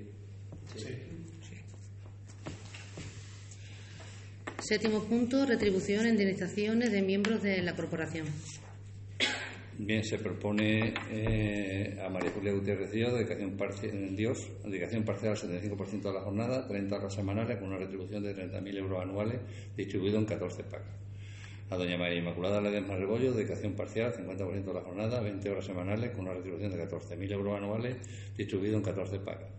Séptimo 4.60 5.04
punto, 5.04 5.46
retribución 5.46 6.06
e 6.06 6.10
indemnizaciones 6.10 6.92
de 6.92 7.02
miembros 7.02 7.42
de 7.42 7.62
la 7.62 7.76
corporación. 7.76 8.28
Bien, 9.82 10.04
se 10.04 10.18
propone 10.18 10.94
eh, 11.10 11.98
a 12.06 12.10
María 12.10 12.32
Julia 12.32 12.52
Gutiérrez 12.52 12.92
Díaz, 12.92 13.14
dedicación 13.14 13.52
parcial, 13.52 14.14
Dios, 14.14 14.38
dedicación 14.66 15.04
parcial 15.04 15.32
al 15.32 15.38
75% 15.38 16.02
de 16.02 16.14
la 16.14 16.20
jornada, 16.20 16.68
30 16.68 16.98
horas 16.98 17.14
semanales 17.14 17.58
con 17.58 17.70
una 17.70 17.78
retribución 17.78 18.22
de 18.22 18.36
30.000 18.36 18.78
euros 18.78 19.02
anuales 19.02 19.40
distribuido 19.78 20.20
en 20.20 20.26
14 20.26 20.64
pagas. 20.66 21.00
A 21.70 21.78
doña 21.78 21.98
María 21.98 22.20
Inmaculada 22.20 22.60
Ledesma 22.60 22.98
Rebollo, 22.98 23.32
dedicación 23.32 23.72
parcial, 23.72 24.12
50% 24.12 24.66
de 24.66 24.74
la 24.74 24.82
jornada, 24.82 25.22
20 25.22 25.50
horas 25.50 25.66
semanales 25.66 26.12
con 26.12 26.26
una 26.26 26.34
retribución 26.34 26.72
de 26.74 26.86
14.000 26.86 27.32
euros 27.32 27.56
anuales 27.56 27.96
distribuido 28.36 28.76
en 28.76 28.84
14 28.84 29.20
pagas. 29.20 29.50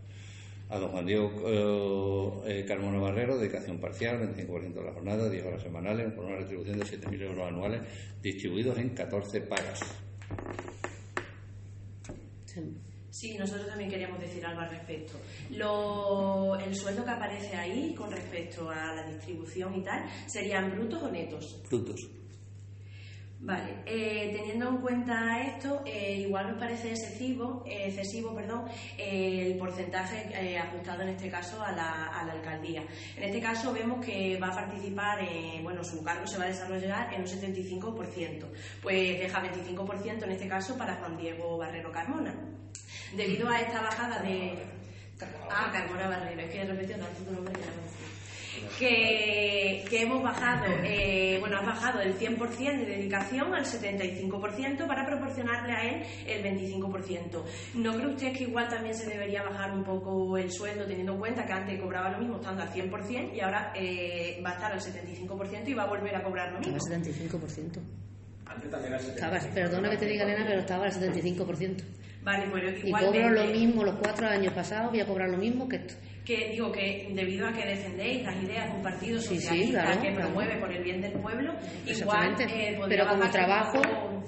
A 0.69 0.79
don 0.79 0.91
Juan 0.91 1.07
Diego 1.07 2.43
eh, 2.45 2.61
eh, 2.61 2.65
Carmona 2.67 2.99
Barrero, 2.99 3.39
dedicación 3.39 3.79
parcial, 3.79 4.21
25% 4.37 4.75
de 4.75 4.85
la 4.85 4.93
jornada, 4.93 5.31
10 5.31 5.47
horas 5.47 5.63
semanales, 5.63 6.13
con 6.13 6.27
una 6.27 6.37
retribución 6.37 6.79
de 6.79 6.85
7.000 6.85 7.23
euros 7.23 7.49
anuales, 7.49 7.81
distribuidos 8.21 8.77
en 8.77 8.91
14 8.91 9.41
pagas. 9.41 10.10
Sí. 13.11 13.37
Nosotros 13.39 13.67
también 13.67 13.91
queríamos 13.91 14.19
decir 14.21 14.45
algo 14.47 14.61
al 14.61 14.71
respecto. 14.71 15.19
El 15.51 16.75
sueldo 16.75 17.05
que 17.05 17.11
aparece 17.11 17.55
ahí 17.57 17.95
con 17.95 18.11
respecto 18.11 18.71
a 18.71 18.95
la 18.95 19.07
distribución 19.07 19.75
y 19.75 19.83
tal, 19.83 20.05
¿serían 20.27 20.71
brutos 20.71 21.03
o 21.03 21.11
netos? 21.11 21.61
Frutos. 21.69 22.01
Vale, 23.43 23.77
eh, 23.87 24.33
teniendo 24.37 24.69
en 24.69 24.77
cuenta 24.77 25.41
esto, 25.41 25.83
eh, 25.87 26.19
igual 26.21 26.49
nos 26.49 26.59
parece 26.59 26.91
excesivo, 26.91 27.65
eh, 27.67 27.87
excesivo 27.87 28.35
perdón, 28.35 28.67
eh, 28.99 29.47
el 29.47 29.57
porcentaje 29.57 30.29
eh, 30.35 30.59
ajustado 30.59 31.03
en 31.03 31.09
este 31.09 31.31
caso 31.31 31.63
a 31.63 31.73
la, 31.73 32.09
a 32.09 32.27
la 32.27 32.35
alcaldía. 32.35 32.85
En 33.17 33.23
este 33.23 33.41
caso 33.41 33.73
vemos 33.73 34.05
que 34.05 34.39
va 34.39 34.49
a 34.49 34.55
participar, 34.55 35.21
eh, 35.23 35.59
bueno, 35.63 35.83
su 35.83 36.05
cargo 36.05 36.27
se 36.27 36.37
va 36.37 36.45
a 36.45 36.49
desarrollar 36.49 37.15
en 37.15 37.23
un 37.23 37.27
75%, 37.27 38.47
pues 38.83 39.19
deja 39.19 39.43
25% 39.43 40.23
en 40.23 40.33
este 40.33 40.47
caso 40.47 40.77
para 40.77 40.97
Juan 40.97 41.17
Diego 41.17 41.57
Barrero 41.57 41.91
Carmona. 41.91 42.35
Debido 43.17 43.49
a 43.49 43.59
esta 43.59 43.81
bajada 43.81 44.21
de... 44.21 44.59
Ah, 45.51 45.71
Carmona 45.73 46.09
Barrero, 46.09 46.43
es 46.43 46.51
que 46.51 46.61
he 46.61 46.65
repetido 46.67 46.99
tanto 46.99 47.23
tu 47.25 47.33
nombre 47.33 47.55
que 47.55 47.61
ya 47.61 47.67
no 47.69 47.83
me 47.83 47.89
sé 47.89 48.10
que, 48.79 49.85
que 49.89 50.03
hemos 50.03 50.23
bajado, 50.23 50.67
eh, 50.85 51.37
bueno, 51.41 51.59
has 51.59 51.67
bajado 51.67 52.01
el 52.01 52.19
100% 52.19 52.59
de 52.59 52.87
dedicación 52.87 53.55
al 53.55 53.65
75% 53.65 54.87
para 54.87 55.07
proporcionarle 55.07 55.73
a 55.73 55.83
él 55.91 56.03
el 56.27 56.43
25%. 56.45 57.43
¿No 57.75 57.95
cree 57.95 58.07
usted 58.07 58.33
que 58.33 58.45
igual 58.45 58.69
también 58.69 58.95
se 58.95 59.07
debería 59.09 59.43
bajar 59.43 59.73
un 59.73 59.85
poco 59.85 60.37
el 60.39 60.51
sueldo 60.51 60.87
teniendo 60.87 61.13
en 61.15 61.19
cuenta 61.19 61.45
que 61.47 61.53
antes 61.53 61.81
cobraba 61.81 62.11
lo 62.11 62.19
mismo 62.19 62.37
estando 62.37 62.63
al 62.63 62.73
100% 62.73 63.35
y 63.35 63.41
ahora 63.41 63.73
eh, 63.77 64.41
va 64.45 64.51
a 64.51 64.55
estar 64.55 64.73
al 64.73 64.81
75% 64.81 65.69
y 65.69 65.75
va 65.75 65.83
a 65.85 65.87
volver 65.87 66.15
a 66.17 66.23
cobrar 66.23 66.53
lo 66.53 66.59
Estaba 66.61 66.77
mismo? 66.77 66.95
al 66.95 67.03
75%. 67.03 67.81
Antes 68.47 68.71
también 68.71 68.93
era 68.95 69.03
Estaba, 69.03 69.39
75. 69.41 69.55
perdona 69.55 69.91
que 69.91 69.97
te 69.97 70.07
diga, 70.07 70.25
Elena, 70.25 70.45
pero 70.47 70.61
estaba 70.61 70.85
al 70.87 70.93
75%. 70.93 71.83
Vale, 72.23 72.47
bueno, 72.51 72.69
Y 72.71 72.87
igualmente, 72.89 73.23
cobro 73.23 73.31
lo 73.31 73.45
mismo 73.47 73.85
los 73.85 73.95
cuatro 73.97 74.29
años 74.29 74.53
pasados, 74.53 74.91
voy 74.91 75.01
a 75.01 75.07
cobrar 75.07 75.31
lo 75.31 75.39
mismo 75.39 75.69
que 75.69 75.77
esto. 75.77 75.95
que 76.25 76.51
digo 76.51 76.71
que 76.71 77.09
debido 77.15 77.49
a 77.49 77.53
que 77.53 77.65
defendéis 77.65 78.23
las 78.25 78.37
ideas 78.43 78.69
de 78.69 78.77
un 78.77 78.83
partido 78.83 79.19
Sí, 79.21 79.29
sí, 79.29 79.35
socialista 79.37 79.83
claro, 79.83 80.03
que 80.03 80.09
claro. 80.11 80.25
promueve 80.27 80.57
por 80.61 80.71
el 80.71 80.83
bien 80.85 81.01
del 81.01 81.13
pueblo, 81.13 81.55
igual 81.87 82.37
eh, 82.41 82.79
Pero 82.89 83.09
como 83.09 83.31
trabajo, 83.31 83.81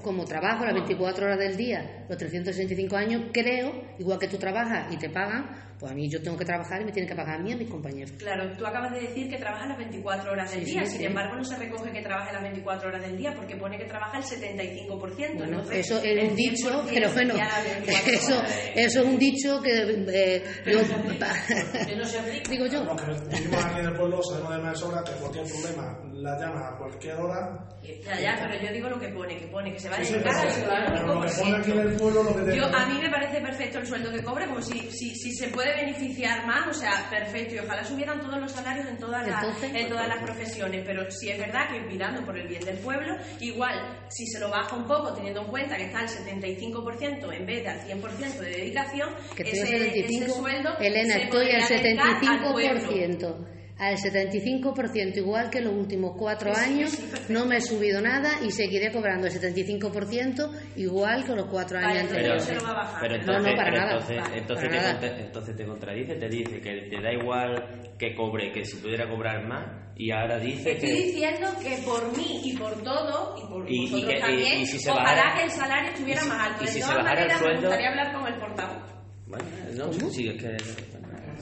como 0.03 0.25
trabajo 0.25 0.65
las 0.65 0.75
24 0.75 1.25
horas 1.27 1.39
del 1.39 1.57
día, 1.57 2.05
los 2.09 2.17
365 2.19 2.97
años, 2.97 3.23
creo, 3.33 3.73
igual 3.99 4.19
que 4.19 4.29
tú 4.29 4.37
trabajas 4.39 4.93
y 4.93 4.97
te 4.99 5.09
pagan, 5.11 5.73
pues 5.79 5.91
a 5.91 5.95
mí 5.95 6.09
yo 6.09 6.23
tengo 6.23 6.37
que 6.37 6.45
trabajar 6.45 6.81
y 6.81 6.85
me 6.85 6.93
tienen 6.93 7.09
que 7.09 7.17
pagar 7.17 7.41
a 7.41 7.43
mí 7.43 7.51
y 7.51 7.53
a 7.55 7.57
mis 7.57 7.69
compañeros. 7.69 8.13
Claro, 8.19 8.57
tú 8.57 8.65
acabas 8.65 8.93
de 8.93 9.01
decir 9.01 9.29
que 9.29 9.37
trabaja 9.37 9.67
las 9.67 9.79
24 9.79 10.31
horas 10.33 10.51
del 10.53 10.65
Sí, 10.65 10.71
día, 10.73 10.85
sí, 10.85 10.91
sin 10.93 10.99
sí. 11.01 11.05
embargo 11.07 11.35
no 11.37 11.45
se 11.45 11.57
recoge 11.57 11.91
que 11.91 12.03
trabaje 12.03 12.33
las 12.33 12.43
24 12.43 12.89
horas 12.89 13.03
del 13.03 13.17
día 13.17 13.35
porque 13.35 13.57
pone 13.57 13.77
que 13.79 13.85
trabaja 13.87 14.19
el 14.19 14.25
75%. 14.25 14.89
Bueno, 15.37 15.45
entonces, 15.45 15.79
eso 15.87 16.01
es 16.03 16.29
un 16.31 16.37
dicho, 16.37 16.85
100% 16.85 16.91
pero 16.95 17.13
bueno, 17.13 17.35
ya 17.37 17.45
las 17.47 17.65
24 17.65 18.13
eso, 18.13 18.43
eso 18.77 19.01
es 19.01 19.07
un 19.07 19.19
dicho 19.19 19.61
que 19.61 20.05
eh, 20.13 20.43
yo, 20.67 20.79
Que 21.87 21.97
no 21.97 22.05
se 22.05 22.19
aplica. 22.19 22.51
digo 22.51 22.67
yo. 22.67 22.85
Los 22.85 23.01
que 23.03 23.37
vivimos 23.37 23.65
aquí 23.65 23.81
en 23.81 23.87
el 23.87 23.95
pueblo 23.95 24.23
sabemos 24.23 24.53
de 24.57 24.63
más 24.63 24.73
de 24.73 24.79
sobra 24.79 25.03
que 25.05 25.13
cualquier 25.13 25.45
problema 25.47 25.99
la 26.23 26.39
llama 26.39 26.69
a 26.69 26.79
cualquier 26.79 27.17
hora. 27.17 27.69
Ya, 27.83 28.21
ya, 28.21 28.39
pero 28.41 28.63
yo 28.65 28.73
digo 28.73 28.89
lo 28.89 28.99
que 29.01 29.09
pone, 29.09 29.37
que 29.37 29.47
pone 29.49 29.73
que 29.73 29.79
se 29.81 29.89
va 29.89 29.97
a 29.97 29.99
Sí, 29.99 30.05
sí, 30.07 30.13
dedicar 30.13 30.35
al 30.37 30.93
pero 30.93 31.07
lo 31.15 31.21
que 31.23 31.29
pone 31.33 31.57
aquí 31.57 31.71
en 31.73 31.79
el 31.81 31.97
75%. 31.97 31.99
pueblo 31.99 32.23
lo 32.23 32.47
que 32.47 32.57
Yo, 32.57 32.65
a 32.67 32.87
mí 32.87 32.99
me 33.03 33.11
parece 33.11 33.41
perfecto 33.41 33.79
el 33.79 33.87
sueldo 33.87 34.13
que 34.13 34.23
cobre, 34.23 34.47
como 34.47 34.63
si, 34.63 34.79
si, 34.93 35.15
si 35.17 35.33
se 35.33 35.49
puede 35.49 35.75
beneficiar 35.75 36.47
más, 36.47 36.69
o 36.69 36.73
sea, 36.73 37.09
perfecto, 37.11 37.57
y 37.57 37.59
ojalá 37.59 37.85
subieran 37.85 38.21
todos 38.21 38.41
los 38.41 38.53
salarios 38.53 38.87
en 38.87 38.99
todas, 38.99 39.27
las, 39.27 39.63
en 39.65 39.89
todas 39.89 40.07
las 40.07 40.23
profesiones, 40.23 40.85
pero 40.87 41.11
si 41.11 41.31
es 41.31 41.39
verdad 41.39 41.69
que 41.73 41.81
mirando 41.81 42.25
por 42.25 42.39
el 42.39 42.47
bien 42.47 42.65
del 42.65 42.79
pueblo, 42.79 43.17
igual, 43.41 44.07
si 44.09 44.25
se 44.27 44.39
lo 44.39 44.49
baja 44.49 44.77
un 44.77 44.87
poco, 44.87 45.13
teniendo 45.15 45.41
en 45.43 45.49
cuenta 45.49 45.77
que 45.77 45.87
está 45.87 46.01
al 46.01 46.09
75% 46.09 47.33
en 47.35 47.47
vez 47.47 47.63
de 47.65 47.69
al 47.69 47.81
100% 47.81 48.39
de 48.39 48.51
dedicación, 48.51 49.09
Que 49.37 49.43
ese, 49.43 49.63
al 49.63 49.67
75, 49.69 50.25
ese 50.25 50.35
sueldo 50.35 50.71
Elena, 50.79 51.15
se 51.15 51.23
estoy 51.25 51.51
al 51.51 51.63
podría 51.69 51.83
dedicar 51.83 52.29
al 52.31 52.53
pueblo. 52.53 52.81
75%. 52.91 53.62
Al 53.83 53.97
75%, 53.97 55.17
igual 55.17 55.51
que 55.51 55.61
los 55.61 55.75
últimos 55.75 56.13
cuatro 56.17 56.55
Sí, 56.55 56.61
años, 56.61 56.91
sí, 56.91 57.05
no 57.31 57.47
me 57.47 57.57
he 57.57 57.61
subido 57.61 58.01
nada 58.01 58.35
y 58.41 58.53
seguiré 58.53 58.93
cobrando 58.93 59.27
el 59.27 59.33
75% 59.33 60.51
igual 60.77 61.25
que 61.25 61.33
los 61.35 61.47
cuatro 61.47 61.81
Vale, 61.81 61.99
años 61.99 62.13
pero 62.13 62.35
anteriores. 62.35 62.45
se 62.45 62.55
lo 62.55 62.63
va 62.63 62.71
a 62.71 62.75
bajar. 62.75 63.01
pero 63.01 63.15
No, 63.17 63.21
entonces, 63.23 63.51
no, 63.51 63.57
para 63.57 63.71
pero 63.71 63.77
nada. 63.83 63.93
entonces, 63.95 64.17
Vale, 64.23 64.39
entonces, 64.39 64.69
para 64.69 65.01
te 65.01 65.07
nada. 65.09 65.19
entonces 65.21 65.57
te 65.57 65.65
contradice, 65.67 66.15
te 66.15 66.29
dice 66.29 66.61
que 66.61 66.71
te 66.91 67.03
da 67.03 67.13
igual 67.13 67.95
que 67.99 68.15
cobre, 68.15 68.53
que 68.53 68.65
si 68.65 68.77
pudiera 68.77 69.09
cobrar 69.11 69.49
más, 69.49 69.67
y 69.97 70.13
ahora 70.13 70.39
dice 70.39 70.73
Estoy 70.73 70.89
que... 70.89 70.95
diciendo 71.03 71.49
que 71.61 71.77
por 71.85 72.17
mí 72.17 72.41
y 72.45 72.57
por 72.57 72.73
todo, 72.85 73.35
y 73.37 73.49
por 73.53 73.69
Y- 73.69 73.75
y 73.75 73.81
vosotros 73.91 74.11
que- 74.13 74.17
y- 74.17 74.21
también, 74.21 74.61
y 74.61 74.67
si 74.67 74.79
se 74.79 74.91
ojalá 74.93 75.11
bajara- 75.11 75.37
que 75.39 75.43
el 75.45 75.51
salario 75.51 75.91
estuviera 75.91 76.21
y 76.21 76.25
si- 76.25 76.29
más 76.31 76.41
alto. 76.51 76.63
y 76.63 76.67
De 76.67 76.73
si 76.73 76.81
se 76.81 76.87
todas 76.87 77.05
maneras, 77.05 77.43
me 77.43 77.55
gustaría 77.61 77.89
hablar 77.89 78.13
con 78.13 78.27
el 78.33 78.39
portavoz. 78.39 78.93
Bueno, 79.27 79.45
no, 79.77 79.85
¿Cómo? 79.91 80.11
sí, 80.11 80.29
es 80.29 80.41
que... 80.41 80.57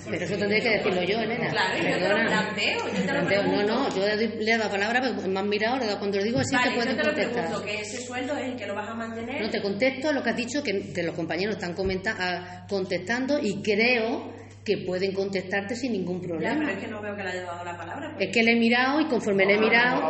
Pero 0.08 0.24
eso 0.24 0.36
tendré 0.36 0.60
que 0.60 0.70
decirlo 0.70 1.02
yo, 1.02 1.18
Elena. 1.20 1.50
Claro, 1.50 1.76
yo 1.76 1.82
te 1.84 1.90
lo 1.90 1.98
Perdona. 2.06 2.26
planteo, 2.28 2.78
yo 2.86 2.92
te 2.92 2.98
lo 3.00 3.26
Planteo. 3.26 3.42
No, 3.42 3.62
no, 3.66 3.96
yo 3.96 4.06
le, 4.06 4.52
he 4.52 4.58
dado 4.58 4.70
palabra, 4.70 5.00
pero 5.00 5.28
me 5.28 5.40
han 5.40 5.48
mirado, 5.48 5.76
le 5.78 5.84
he 5.84 5.86
dado- 5.86 5.98
cuando 5.98 6.18
le 6.18 6.24
digo 6.24 6.38
así 6.38 6.54
vale, 6.54 6.64
te 6.64 6.70
yo 6.76 6.80
puedes 6.80 6.96
te 6.96 7.02
lo 7.04 7.08
contestar. 7.10 7.44
pregunto, 7.46 7.64
que 7.66 7.80
ese 7.80 8.00
sueldo 8.06 8.36
es 8.36 8.44
el 8.48 8.56
que 8.56 8.66
lo 8.66 8.74
vas 8.74 8.88
a 8.88 8.94
mantener. 8.94 9.40
No 9.42 9.50
te 9.50 9.60
contesto 9.62 10.12
lo 10.12 10.22
que 10.22 10.30
has 10.30 10.36
dicho, 10.36 10.62
que, 10.62 10.92
que 10.92 11.02
los 11.02 11.14
compañeros 11.14 11.56
están 11.56 11.74
comenta- 11.74 12.16
ah, 12.18 12.66
contestando 12.68 13.38
y 13.42 13.60
creo 13.62 14.32
que 14.64 14.76
pueden 14.86 15.12
contestarte 15.12 15.74
sin 15.74 15.92
ningún 15.92 16.20
ya, 16.20 16.28
problema. 16.28 16.56
pero 16.60 16.70
es 16.72 16.78
que 16.84 16.86
no 16.88 17.00
veo 17.00 17.16
que 17.16 17.22
le 17.22 17.30
haya 17.30 17.42
dado 17.44 17.64
la 17.64 17.76
palabra. 17.76 18.14
Es 18.18 18.28
que 18.30 18.42
le 18.42 18.52
he 18.52 18.56
mirado 18.56 19.00
y 19.00 19.06
conforme 19.06 19.46
le 19.46 19.54
he 19.54 19.58
mirado, 19.58 20.02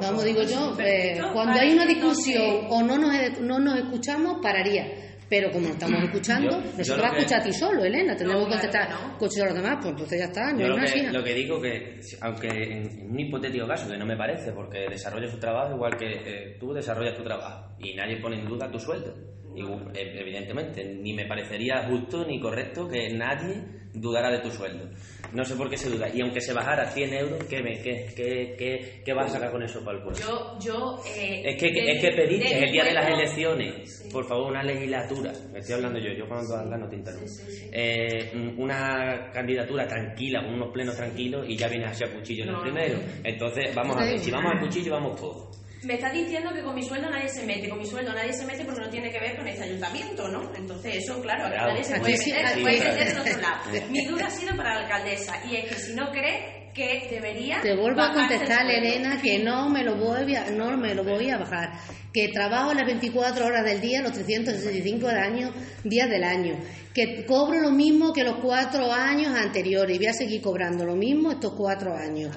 vamos, 0.00 0.24
digo 0.24 0.42
yo, 0.42 0.76
eh, 0.80 1.20
cuando 1.32 1.60
hay 1.60 1.72
una 1.72 1.86
discusión 1.86 2.66
o 2.70 2.82
no 2.82 2.98
nos, 2.98 3.40
no 3.40 3.58
nos 3.60 3.78
escuchamos, 3.78 4.38
pararía. 4.42 4.84
Pero 5.28 5.50
como 5.50 5.66
nos 5.66 5.72
estamos 5.76 6.02
escuchando, 6.04 6.50
Yo- 6.50 6.56
no 6.58 6.64
yo 6.78 6.84
se 6.84 6.90
te 6.90 6.96
lo 6.96 7.02
va 7.02 7.08
a 7.10 7.16
escuchar 7.18 7.40
a 7.40 7.44
ti 7.44 7.52
solo, 7.52 7.84
Elena. 7.84 8.16
Tendremos 8.16 8.48
No, 8.48 8.48
que 8.48 8.68
claro 8.68 8.72
contestar 8.88 8.90
no. 8.90 9.12
escuchar 9.12 9.42
a 9.42 9.50
los 9.50 9.54
demás, 9.62 9.76
pues 9.82 9.90
entonces 9.90 10.18
ya 10.18 10.24
está, 10.24 10.52
no 10.52 10.58
Yo 10.58 10.64
hay 10.64 10.70
lo 10.70 10.76
más. 10.78 10.92
que, 10.92 10.98
hija. 11.00 11.12
lo 11.12 11.24
que 11.24 11.34
digo 11.34 11.60
que, 11.60 12.00
aunque 12.22 12.48
en, 12.48 13.00
en 13.00 13.10
un 13.10 13.20
hipotético 13.20 13.66
caso, 13.66 13.90
que 13.90 13.98
no 13.98 14.06
me 14.06 14.16
parece, 14.16 14.52
porque 14.52 14.86
desarrolla 14.88 15.28
su 15.28 15.38
trabajo 15.38 15.74
igual 15.74 15.96
que 15.98 16.06
eh, 16.12 16.56
tú 16.58 16.72
desarrollas 16.72 17.16
tu 17.16 17.22
trabajo 17.24 17.74
y 17.78 17.94
nadie 17.94 18.16
pone 18.16 18.40
en 18.40 18.46
duda 18.48 18.70
tu 18.70 18.78
sueldo. 18.78 19.14
Y, 19.54 19.62
eh, 19.62 20.20
evidentemente, 20.20 20.84
ni 20.84 21.12
me 21.14 21.26
parecería 21.26 21.86
justo 21.88 22.24
ni 22.24 22.40
correcto 22.40 22.88
que 22.88 23.08
nadie 23.10 23.62
dudara 23.94 24.30
de 24.30 24.38
tu 24.40 24.50
sueldo. 24.50 24.84
No 25.32 25.44
sé 25.44 25.54
por 25.56 25.68
qué 25.68 25.76
se 25.76 25.90
duda. 25.90 26.08
Y 26.12 26.20
aunque 26.22 26.40
se 26.40 26.52
bajara 26.54 26.90
100 26.90 27.12
euros, 27.14 27.44
¿qué, 27.44 27.62
me, 27.62 27.80
qué, 27.82 28.06
qué, 28.16 28.54
qué, 28.58 29.02
qué 29.04 29.12
vas 29.12 29.30
a 29.30 29.34
sacar 29.34 29.50
con 29.50 29.62
eso 29.62 29.84
para 29.84 29.98
el 29.98 30.04
pueblo? 30.04 30.18
Yo, 30.20 30.58
yo. 30.60 31.02
eh, 31.16 31.42
Es 31.44 31.56
que, 31.56 31.70
de 31.72 31.90
es 31.92 32.00
que 32.00 32.10
pediste 32.12 32.64
el 32.64 32.72
día 32.72 32.84
de 32.84 32.92
las 32.94 33.08
elecciones, 33.08 33.98
Sí. 33.98 34.08
por 34.10 34.26
favor, 34.26 34.50
una 34.52 34.62
legislatura. 34.62 35.32
Me 35.52 35.58
estoy 35.58 35.74
hablando 35.74 35.98
yo, 35.98 36.12
yo 36.12 36.26
cuando 36.28 36.56
hablas 36.56 36.80
no 36.80 36.88
te 36.88 36.96
interrumpo. 36.96 37.28
Sí, 37.28 37.42
sí, 37.46 37.52
sí. 37.52 37.70
Eh, 37.72 38.54
una 38.56 39.30
candidatura 39.32 39.86
tranquila, 39.86 40.42
con 40.44 40.54
unos 40.54 40.72
plenos 40.72 40.96
tranquilos 40.96 41.44
y 41.48 41.56
ya 41.56 41.68
vienes 41.68 41.90
hacia 41.90 42.10
cuchillo 42.12 42.44
en 42.44 42.50
el 42.50 42.60
primero. 42.60 42.98
Entonces, 43.24 43.74
vamos 43.74 43.96
a 43.96 44.04
ver, 44.04 44.18
si 44.18 44.30
vamos 44.30 44.52
al 44.54 44.60
cuchillo, 44.60 44.92
vamos 44.92 45.20
todos. 45.20 45.57
Me 45.84 45.94
está 45.94 46.10
diciendo 46.10 46.50
que 46.52 46.62
con 46.62 46.74
mi 46.74 46.82
sueldo 46.82 47.08
nadie 47.08 47.28
se 47.28 47.44
mete, 47.46 47.68
con 47.68 47.78
mi 47.78 47.86
sueldo 47.86 48.12
nadie 48.12 48.32
se 48.32 48.44
mete 48.44 48.64
porque 48.64 48.80
no 48.80 48.90
tiene 48.90 49.10
que 49.10 49.20
ver 49.20 49.36
con 49.36 49.46
este 49.46 49.62
ayuntamiento, 49.64 50.28
¿no? 50.28 50.52
Entonces 50.56 50.96
eso, 51.04 51.20
claro, 51.20 51.48
Claro. 51.48 51.70
nadie 51.72 51.84
se 51.84 52.00
puede 52.00 52.18
meter, 52.18 52.60
puede 52.62 52.78
sí. 52.78 52.84
meter 52.84 53.08
en 53.08 53.18
otro 53.18 53.40
lado. 53.40 53.60
Mi 53.90 54.04
duda 54.06 54.26
ha 54.26 54.30
sido 54.30 54.56
para 54.56 54.74
la 54.74 54.80
alcaldesa 54.80 55.34
y 55.46 55.56
es 55.56 55.64
que 55.68 55.74
si 55.76 55.94
no 55.94 56.10
cree 56.10 56.58
que 56.74 57.08
debería. 57.10 57.60
Te 57.60 57.76
vuelvo 57.76 58.02
a 58.02 58.12
contestar. 58.12 58.68
Elena, 58.70 59.20
que 59.20 59.38
no 59.38 59.68
me 59.68 59.82
lo 59.84 59.96
voy 59.96 60.34
a, 60.34 60.50
no 60.50 60.76
me 60.76 60.94
lo 60.94 61.04
voy 61.04 61.30
a 61.30 61.38
bajar. 61.38 61.72
Que 62.12 62.28
trabajo 62.28 62.72
las 62.74 62.86
24 62.86 63.46
horas 63.46 63.64
del 63.64 63.80
día, 63.80 64.02
los 64.02 64.12
365 64.12 65.06
del 65.06 65.16
año, 65.18 65.52
días 65.84 66.08
del 66.08 66.24
año. 66.24 66.58
Que 66.94 67.24
cobro 67.26 67.60
lo 67.60 67.70
mismo 67.70 68.12
que 68.12 68.24
los 68.24 68.36
cuatro 68.40 68.92
años 68.92 69.34
anteriores. 69.36 69.94
Y 69.96 69.98
voy 69.98 70.06
a 70.08 70.12
seguir 70.12 70.40
cobrando 70.42 70.84
lo 70.84 70.94
mismo 70.96 71.32
estos 71.32 71.52
cuatro 71.54 71.94
años. 71.96 72.36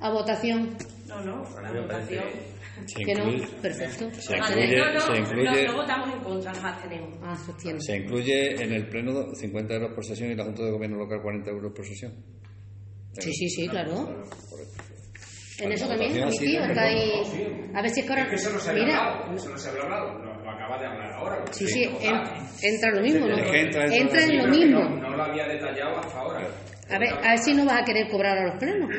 A 0.00 0.10
votación. 0.10 0.76
No, 1.06 1.20
no, 1.22 1.42
A 1.44 1.72
votación. 1.72 2.24
Se 2.86 3.04
Que 3.04 3.14
no, 3.14 3.24
incluye, 3.30 3.46
perfecto. 3.62 4.10
se 4.20 4.36
incluye, 4.36 4.76
no, 4.76 4.92
no, 4.92 5.00
se 5.00 5.10
no, 5.10 5.16
incluye, 5.18 5.66
no 5.66 5.74
votamos 5.74 6.14
en 6.14 6.20
contra, 6.20 6.52
nos 6.52 6.64
abstenemos. 6.64 7.18
Ah, 7.22 7.36
sostiene. 7.36 7.80
se 7.80 7.96
incluye 7.96 8.62
en 8.62 8.72
el 8.72 8.88
pleno 8.88 9.34
50 9.34 9.74
euros 9.74 9.92
por 9.94 10.04
sesión 10.04 10.30
y 10.30 10.34
la 10.34 10.44
Junta 10.44 10.64
de 10.64 10.70
Gobierno 10.70 10.96
local 10.98 11.20
40 11.22 11.50
euros 11.50 11.72
por 11.74 11.84
sesión. 11.86 12.12
Sí, 13.18 13.32
sí, 13.32 13.48
sí, 13.48 13.68
claro. 13.68 14.24
En 15.58 15.72
eso 15.72 15.86
también, 15.88 16.22
ha 16.22 16.26
mi 16.26 16.38
tío, 16.38 16.64
está 16.64 16.82
ahí. 16.84 17.12
A 17.74 17.82
ver 17.82 17.90
si 17.90 18.00
es 18.00 18.06
que 18.06 18.12
ahora. 18.12 18.22
Es 18.24 18.28
que 18.30 18.34
eso 18.36 18.50
no 18.52 18.58
se 18.58 18.70
había 18.70 18.84
Mira, 18.84 18.98
hablado, 18.98 19.34
eso 19.34 19.50
no 19.50 19.58
se 19.58 19.68
había 19.68 19.82
hablado, 19.82 20.18
lo, 20.18 20.42
lo 20.42 20.50
acaba 20.50 20.78
de 20.78 20.86
hablar 20.86 21.12
ahora. 21.12 21.44
sí, 21.50 21.66
sí, 21.66 21.82
entra 22.62 22.90
lo 22.92 23.02
mismo, 23.02 23.26
¿no? 23.26 23.36
Es 23.36 23.50
que 23.50 23.60
entra 23.98 24.24
en 24.24 24.38
lo 24.38 24.46
mismo. 24.48 24.80
No, 24.80 24.96
no 25.10 25.16
lo 25.16 25.22
había 25.24 25.46
detallado 25.46 25.98
hasta 25.98 26.18
ahora. 26.18 26.48
A 26.88 26.98
ver, 26.98 27.12
a 27.12 27.28
ver 27.30 27.38
si 27.38 27.52
no 27.54 27.66
vas 27.66 27.82
a 27.82 27.84
querer 27.84 28.08
cobrar 28.08 28.38
a 28.38 28.46
los 28.46 28.58
plenos. 28.58 28.90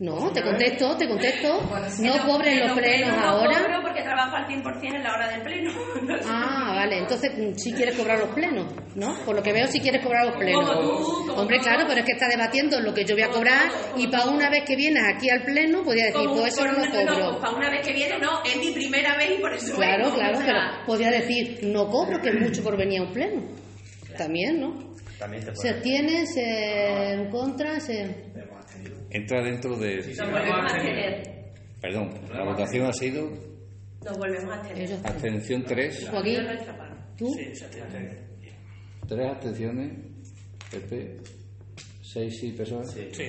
No, 0.00 0.32
te 0.32 0.42
contesto, 0.42 0.96
te 0.96 1.06
contesto. 1.08 1.60
No 2.00 2.12
cobren 2.26 2.58
los 2.66 2.76
plenos 2.76 3.16
no 3.16 3.22
ahora. 3.24 3.58
cobro 3.62 3.82
porque 3.82 4.02
trabajo 4.02 4.34
al 4.36 4.46
100% 4.48 4.96
en 4.96 5.02
la 5.04 5.14
hora 5.14 5.28
del 5.30 5.42
pleno. 5.42 5.70
No 6.04 6.16
sé. 6.18 6.24
Ah, 6.28 6.72
vale, 6.74 6.98
entonces 6.98 7.30
si 7.56 7.72
quieres 7.72 7.94
cobrar 7.96 8.18
los 8.18 8.28
plenos, 8.34 8.66
¿no? 8.96 9.14
Por 9.24 9.36
lo 9.36 9.42
que 9.42 9.52
veo, 9.52 9.66
si 9.68 9.80
quieres 9.80 10.02
cobrar 10.02 10.26
los 10.26 10.36
plenos. 10.36 10.68
Como 10.68 10.80
tú, 10.80 11.26
como 11.28 11.40
Hombre, 11.40 11.58
tú. 11.58 11.62
claro, 11.62 11.84
pero 11.86 12.00
es 12.00 12.06
que 12.06 12.12
está 12.12 12.28
debatiendo 12.28 12.80
lo 12.80 12.92
que 12.92 13.04
yo 13.04 13.14
voy 13.14 13.22
a 13.22 13.28
cobrar 13.30 13.70
y 13.96 14.08
para 14.08 14.26
una 14.26 14.50
vez 14.50 14.64
que 14.66 14.74
vienes 14.76 15.02
aquí 15.14 15.30
al 15.30 15.44
pleno, 15.44 15.82
podría 15.84 16.06
decir, 16.06 16.20
Como 16.26 16.40
pues 16.40 16.52
eso 16.52 16.62
por 16.64 16.72
no 16.72 16.78
lo 16.78 16.84
no, 16.84 16.90
pues 16.92 17.06
cobro. 17.06 17.40
para 17.40 17.54
una 17.56 17.70
vez 17.70 17.86
que 17.86 17.92
viene, 17.94 18.18
no, 18.18 18.42
es 18.44 18.56
mi 18.56 18.72
primera 18.72 19.16
vez 19.16 19.30
y 19.38 19.40
por 19.40 19.54
eso 19.54 19.76
Claro, 19.76 20.04
vengo, 20.06 20.16
claro, 20.16 20.38
o 20.38 20.42
sea, 20.42 20.46
pero 20.46 20.86
podría 20.86 21.10
decir, 21.12 21.60
no 21.62 21.88
cobro, 21.88 22.20
que 22.20 22.28
es 22.30 22.40
mucho 22.40 22.62
por 22.64 22.76
venir 22.76 23.00
a 23.00 23.04
un 23.04 23.12
pleno. 23.12 23.42
También, 24.18 24.60
¿no? 24.60 24.94
También 25.18 25.44
te 25.44 25.50
Se 25.54 25.62
puede. 25.62 25.70
abstiene, 25.70 26.26
se 26.26 27.12
en 27.12 27.30
contra, 27.30 27.78
se... 27.80 28.32
Entra 29.14 29.42
dentro 29.44 29.76
de... 29.78 29.96
Nos 29.98 30.30
volvemos 30.30 30.50
a 30.50 30.74
abstener. 30.74 31.22
Perdón, 31.80 32.10
la 32.32 32.44
votación 32.44 32.86
ha 32.86 32.92
sido 32.92 33.30
Nos 34.04 34.18
volvemos 34.18 34.52
a 34.52 34.58
abstener. 34.58 34.92
Abstención 35.04 35.64
3, 35.64 36.08
Joaquín, 36.10 36.34
De 36.34 36.42
nuestra 36.42 36.76
parte. 36.76 36.96
tú, 37.16 37.32
Sí, 37.32 37.54
se 37.54 37.64
abstiene. 37.64 38.18
3 39.06 39.26
abstenciones, 39.30 39.92
PP, 40.70 41.16
6 42.02 42.38
sí, 42.40 42.52
PSOE. 42.52 42.84
Sí. 43.14 43.24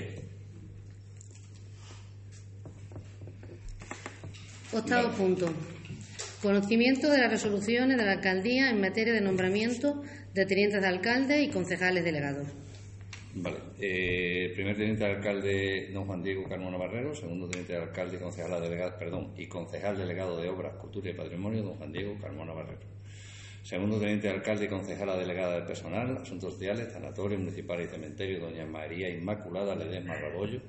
octavo 4.74 5.10
punto. 5.12 5.54
Conocimiento 6.42 7.10
de 7.10 7.18
las 7.20 7.30
resoluciones 7.32 7.98
de 7.98 8.06
la 8.06 8.13
alcaldía 8.13 8.70
en 8.70 8.82
materia 8.82 9.13
de 9.13 9.22
nombramiento 9.22 10.01
de 10.34 10.46
tenientes 10.46 10.82
de 10.82 10.88
alcalde 10.88 11.42
y 11.44 11.50
concejales 11.50 12.04
delegados. 12.04 12.48
Vale. 13.38 13.58
Eh, 13.77 14.54
primer 14.56 14.77
teniente 14.77 15.04
de 15.04 15.12
alcalde, 15.12 15.89
don 15.92 16.06
Juan 16.06 16.24
Diego 16.24 16.48
Carmona 16.48 16.77
Barrero. 16.77 17.13
Segundo 17.13 17.50
teniente 17.50 17.74
de 17.74 17.80
alcalde 17.80 18.15
y 18.15 18.20
concejal 18.20 18.62
delegado, 18.62 18.98
delegado 19.98 20.38
de 20.42 20.48
Obras, 20.48 20.75
Cultura 20.75 21.10
y 21.10 21.13
Patrimonio, 21.13 21.62
don 21.62 21.75
Juan 21.75 21.92
Diego 21.92 22.18
Carmona 22.22 22.54
Barrero. 22.54 22.88
Segundo 23.62 24.00
teniente 24.00 24.27
de 24.27 24.36
alcalde 24.36 24.65
y 24.65 24.68
concejala 24.70 25.18
delegada 25.18 25.56
del 25.56 25.65
personal, 25.65 26.18
asuntos 26.18 26.54
sociales, 26.54 26.94
sanatorio 26.94 27.38
municipal 27.38 27.82
y 27.82 27.88
cementerio, 27.88 28.39
doña 28.39 28.65
María 28.65 29.10
Inmaculada 29.10 29.75
Ledesma 29.75 30.15
Rabollo. 30.15 30.62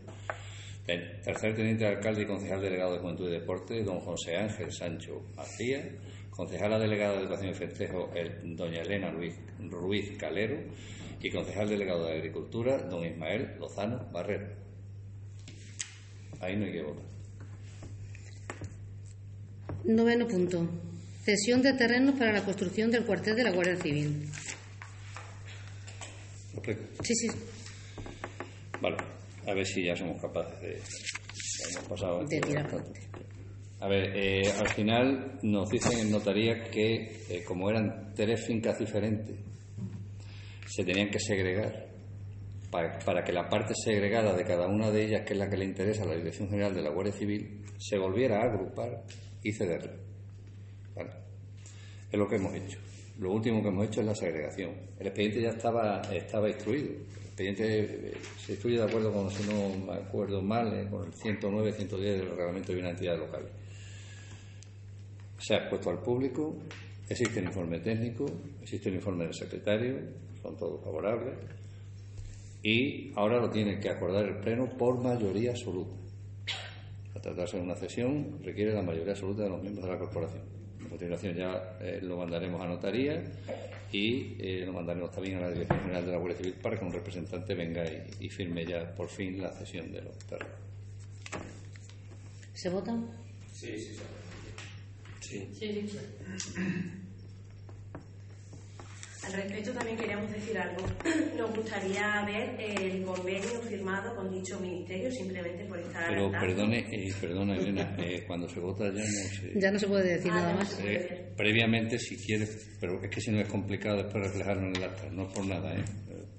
Tercer 0.85 1.55
teniente 1.55 1.85
de 1.85 1.91
alcalde 1.91 2.23
y 2.23 2.27
concejal 2.27 2.63
delegado 2.63 2.95
de 2.95 2.99
Juventud 2.99 3.29
y 3.29 3.33
Deporte, 3.33 3.85
don 3.85 4.01
José 4.01 4.39
Ángel 4.39 4.73
Sancho 4.73 5.23
Macías. 5.37 5.85
Concejala 6.31 6.81
delegada 6.81 7.13
de 7.13 7.21
Educación 7.21 7.51
y 7.51 7.55
Festejo, 7.55 8.11
doña 8.43 8.83
Elena 8.83 9.13
Ruiz, 9.13 9.39
Ruiz 9.71 10.17
Calero. 10.19 10.57
Y 11.21 11.31
concejal 11.31 11.69
delegado 11.69 12.07
de 12.07 12.15
Agricultura, 12.15 12.79
don 12.79 13.05
Ismael 13.05 13.57
Lozano 13.59 14.11
Barrero. 14.13 14.55
Ahí 16.41 16.57
no 16.57 16.67
hay 16.67 16.73
que 16.73 16.83
votar. 16.83 17.05
Noveno 19.85 20.27
punto. 20.27 20.69
Cesión 21.25 21.63
de 21.63 21.73
terrenos 21.73 22.17
para 22.19 22.33
la 22.33 22.45
construcción 22.45 22.91
del 22.91 23.05
cuartel 23.05 23.37
de 23.37 23.45
la 23.45 23.51
Guardia 23.51 23.77
Civil. 23.77 24.29
¿Lo 26.53 26.59
explico? 26.59 26.83
Sí, 27.03 27.15
sí, 27.15 27.29
Vale, 28.81 28.97
a 29.47 29.55
ver 29.55 29.67
si 29.67 29.85
ya 29.85 29.97
somos 29.97 30.21
capaces 30.21 30.61
de. 30.61 30.77
ya 30.77 31.79
hemos 31.79 31.89
pasado 31.89 32.25
de 32.27 32.41
tirar. 32.41 32.85
A 33.81 33.89
ver, 33.89 34.17
eh, 34.17 34.53
al 34.59 34.69
final 34.69 35.39
nos 35.43 35.69
dicen 35.69 35.99
en 35.99 36.11
notaría 36.11 36.63
que, 36.71 37.25
eh, 37.29 37.45
como 37.45 37.71
eran 37.71 38.13
tres 38.15 38.47
fincas 38.47 38.79
diferentes, 38.79 39.37
se 40.67 40.85
tenían 40.85 41.11
que 41.11 41.21
segregar 41.21 41.97
para, 42.71 43.25
que 43.25 43.33
la 43.33 43.49
parte 43.49 43.75
segregada 43.75 44.35
de 44.35 44.45
cada 44.45 44.67
una 44.67 44.91
de 44.91 45.05
ellas, 45.05 45.23
que 45.25 45.33
es 45.33 45.39
la 45.39 45.49
que 45.49 45.57
le 45.57 45.65
interesa 45.65 46.03
a 46.03 46.07
la 46.07 46.17
Dirección 46.17 46.49
General 46.49 46.75
de 46.75 46.83
la 46.83 46.91
Guardia 46.91 47.13
Civil, 47.13 47.63
se 47.79 47.99
volviera 47.99 48.41
a 48.41 48.45
agrupar 48.45 49.05
y 49.43 49.53
cederla. 49.53 49.93
Es 52.11 52.19
lo 52.19 52.29
que 52.29 52.37
hemos 52.37 52.55
hecho. 52.55 52.79
Lo 53.19 53.33
último 53.33 53.63
que 53.63 53.69
hemos 53.69 53.87
hecho 53.87 54.01
es 54.01 54.07
la 54.07 54.15
segregación. 54.15 54.73
El 54.99 55.07
expediente 55.07 55.41
ya 55.41 55.51
estaba, 55.51 56.03
estaba 56.13 56.49
instruido. 56.49 56.91
El 56.91 57.27
expediente 57.27 58.09
eh, 58.09 58.13
se 58.39 58.53
instruye 58.53 58.77
de 58.77 58.85
acuerdo 58.85 59.13
con, 59.13 59.31
si 59.31 59.43
no 59.51 59.87
me 59.87 59.95
acuerdo 59.95 60.43
mal, 60.43 60.73
eh, 60.79 60.89
con 60.91 61.07
el 61.07 61.15
109, 61.15 61.73
110 61.73 62.19
del 62.19 62.31
reglamento 62.31 62.73
de 62.73 62.79
una 62.79 62.91
entidad 62.91 63.19
local. 63.19 63.49
Se 65.39 65.55
ha 65.55 65.59
expuesto 65.59 65.91
al 65.91 66.03
público, 66.03 66.57
existe 67.09 67.41
el 67.41 67.47
informe 67.47 67.79
técnico, 67.81 68.27
existe 68.63 68.89
el 68.89 68.97
informe 68.97 69.25
del 69.25 69.35
secretario, 69.35 69.99
son 70.47 70.57
todos 70.57 70.83
favorables, 70.83 71.35
y 72.63 73.13
ahora 73.15 73.41
lo 73.41 73.51
tiene 73.51 73.79
que 73.81 73.91
acordar 73.91 74.25
el 74.27 74.37
Pleno 74.39 74.69
por 74.77 74.99
mayoría 75.01 75.51
absoluta. 75.51 75.97
Al 77.15 77.21
tratarse 77.21 77.57
de 77.57 77.63
una 77.63 77.75
cesión, 77.75 78.39
requiere 78.43 78.73
la 78.73 78.83
mayoría 78.83 79.13
absoluta 79.13 79.43
de 79.43 79.49
los 79.49 79.63
miembros 79.63 79.87
de 79.87 79.93
la 79.93 79.99
corporación. 79.99 80.43
A 80.85 80.89
continuación 80.89 81.35
ya 81.35 81.79
eh, 81.81 82.01
lo 82.03 82.17
mandaremos 82.17 82.61
a 82.61 82.67
notaría 82.67 83.25
y 83.91 84.37
eh, 84.39 84.65
lo 84.67 84.73
mandaremos 84.73 85.11
también 85.11 85.39
a 85.39 85.41
la 85.43 85.51
Dirección 85.51 85.81
General 85.81 86.07
de 86.07 86.13
la 86.13 86.19
Guardia 86.19 86.39
Civil 86.39 86.55
para 86.63 86.79
que 86.79 86.85
un 86.85 86.93
representante 86.93 87.55
venga 87.55 87.85
y, 87.85 88.27
y 88.27 88.29
firme 88.29 88.65
ya 88.65 88.95
por 88.95 89.09
fin 89.09 89.41
la 89.43 89.51
cesión 89.51 89.91
de 89.91 90.03
los 90.03 90.17
terrenos. 90.19 90.55
¿Se 92.55 92.69
vota? 92.69 92.97
Sí, 93.53 93.79
sí, 93.79 93.95
sí. 93.95 94.03
Sí. 95.21 95.49
Sí, 95.59 95.89
sí. 95.89 95.99
Al 99.27 99.33
respecto 99.33 99.73
también 99.73 99.97
queríamos 99.97 100.31
decir 100.33 100.57
algo. 100.59 100.87
Nos 101.37 101.55
gustaría 101.57 102.25
ver 102.25 102.57
el 102.61 103.03
convenio 103.05 103.61
firmado 103.69 104.15
con 104.15 104.31
dicho 104.31 104.59
ministerio 104.61 105.11
simplemente 105.11 105.65
por 105.65 105.79
estar 105.81 106.09
Pero 106.09 106.27
al 106.27 106.33
tanto. 106.33 106.47
perdone, 106.47 106.79
eh, 106.91 107.13
perdona 107.21 107.57
Elena, 107.57 107.97
eh, 107.99 108.25
cuando 108.27 108.49
se 108.49 108.61
vota 108.61 108.85
ya 108.87 109.01
no 109.01 109.05
se... 109.05 109.53
Ya 109.61 109.71
no 109.71 109.79
se 109.79 109.87
puede 109.89 110.15
decir 110.15 110.31
Ah, 110.33 110.37
nada 110.41 110.55
más. 110.55 110.81
Eh, 110.85 111.33
previamente, 111.37 111.99
si 111.99 112.17
quieres, 112.17 112.77
pero 112.81 113.03
es 113.03 113.11
que 113.11 113.21
si 113.21 113.31
no 113.33 113.41
es 113.41 113.49
complicado 113.49 113.97
después 114.03 114.25
reflejarlo 114.25 114.69
en 114.69 114.77
el 114.77 114.85
acta, 114.85 115.09
no 115.11 115.27
es 115.27 115.33
por 115.35 115.45
nada, 115.47 115.75
¿eh? 115.75 115.85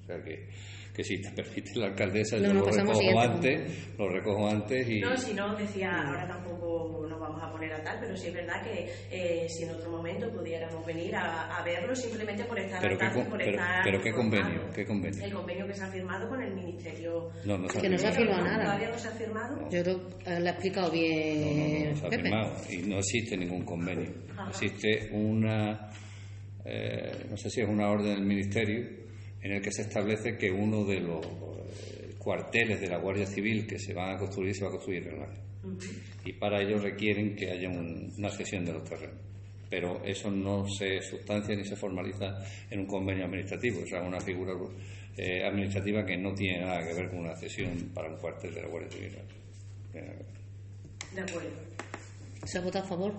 Sea 0.08 0.24
que, 0.24 0.48
que 0.96 1.04
si 1.04 1.22
te 1.22 1.30
permite 1.32 1.76
la 1.76 1.88
alcaldesa, 1.88 2.38
No, 2.38 2.44
yo 2.48 2.54
no, 2.54 2.60
lo 2.62 2.66
recojo 2.72 3.20
antes, 3.20 3.90
lo 3.98 4.10
recojo 4.10 4.48
antes 4.48 4.90
y... 4.90 5.00
No, 5.02 5.18
si 5.18 5.34
no, 5.34 5.54
decía, 5.56 5.92
ahora 5.92 6.26
tampoco 6.28 7.06
nos 7.10 7.20
vamos 7.20 7.44
a 7.44 7.52
poner 7.52 7.74
a 7.74 7.84
tal, 7.84 8.00
pero 8.00 8.16
sí 8.16 8.28
es 8.28 8.34
verdad 8.34 8.64
que 8.64 8.90
eh, 9.12 9.48
si 9.50 9.64
en 9.64 9.72
otro 9.72 9.92
momento 9.92 10.32
pudiéramos 10.32 10.86
venir 10.86 11.14
a, 11.16 11.58
a 11.58 11.64
verlo 11.64 11.94
simplemente 11.94 12.46
por 12.46 12.58
estar 12.58 12.82
Pero 12.82 12.98
qué 12.98 13.06
por 13.10 13.38
pero- 13.38 13.52
estar 13.52 13.84
pero 13.84 14.02
qué 14.02 14.12
convenio, 14.14 14.62
qué 14.74 14.86
convenio. 14.86 15.24
El 15.26 15.34
convenio 15.34 15.68
que 15.68 15.74
se 15.74 15.84
ha 15.84 15.88
firmado 15.92 16.30
con 16.30 16.42
el 16.42 16.54
Ministerio. 16.56 17.30
No, 17.46 17.58
no 17.58 17.68
se 17.68 17.82
Que 17.82 17.90
no 17.90 17.98
se 17.98 18.08
ha 18.08 18.12
firmado. 18.14 18.46
nada. 18.46 18.64
Todavía 18.64 18.90
no 18.90 18.98
se 18.98 19.08
ha 19.10 19.12
firmado. 19.12 19.70
Yo 19.70 19.84
creo 19.84 20.08
que 20.20 20.30
eh, 20.32 20.40
lo 20.40 20.48
ha 20.48 20.52
explicado 20.52 20.88
No, 20.88 20.94
bien 20.94 21.84
no, 21.84 21.90
no, 21.92 21.96
se 21.98 22.06
ha 22.06 22.10
Pepe. 22.10 22.24
firmado 22.24 22.56
y 22.70 22.78
no 22.78 22.98
existe 23.00 23.38
ningún 23.38 23.66
convenio. 23.66 24.10
Ajá. 24.38 24.50
Existe 24.52 25.10
una, 25.12 25.90
eh, 26.66 27.12
no 27.30 27.36
sé 27.38 27.50
si 27.50 27.62
es 27.62 27.68
una 27.68 27.90
orden 27.90 28.16
del 28.16 28.26
Ministerio 28.26 29.06
en 29.48 29.54
el 29.58 29.62
que 29.62 29.72
se 29.72 29.82
establece 29.84 30.38
que 30.38 30.52
uno 30.52 30.84
de 30.86 31.00
los 31.00 31.26
eh, 31.26 32.16
cuarteles 32.18 32.80
de 32.82 32.88
la 32.88 32.98
Guardia 32.98 33.26
Civil 33.26 33.66
que 33.66 33.80
se 33.80 33.94
van 33.94 34.16
a 34.16 34.18
construir 34.18 34.54
se 34.56 34.64
va 34.64 34.70
a 34.70 34.72
construir 34.72 35.08
en 35.08 35.16
el 35.16 35.22
área. 35.24 35.42
Y 36.26 36.34
para 36.34 36.62
ello 36.62 36.78
requieren 36.80 37.36
que 37.36 37.50
haya 37.52 37.68
un- 37.70 38.14
una 38.18 38.30
cesión 38.30 38.64
de 38.66 38.74
los 38.74 38.84
terrenos. 38.84 39.16
Pero 39.70 40.02
eso 40.06 40.30
no 40.32 40.66
se 40.70 41.02
sustancia 41.02 41.56
ni 41.56 41.66
se 41.66 41.76
formaliza 41.76 42.38
en 42.70 42.80
un 42.82 42.86
convenio 42.86 43.26
administrativo, 43.26 43.82
o 43.84 43.86
sea, 43.88 44.02
una 44.02 44.20
figura 44.22 44.54
eh, 45.18 45.44
administrativa 45.44 46.06
que 46.06 46.16
no 46.16 46.34
tiene 46.34 46.62
nada 46.62 46.88
que 46.88 46.94
ver 46.94 47.10
con 47.10 47.20
una 47.20 47.36
cesión 47.36 47.92
para 47.94 48.10
un 48.10 48.18
cuartel 48.18 48.54
de 48.54 48.62
la 48.62 48.68
Guardia 48.68 48.92
Civil. 48.92 49.18
Eh, 49.94 50.20
De 51.16 51.22
acuerdo. 51.22 51.50
¿Se 52.46 52.58
ha 52.60 52.62
votado 52.62 52.86
a 52.86 52.88
favor? 52.88 53.14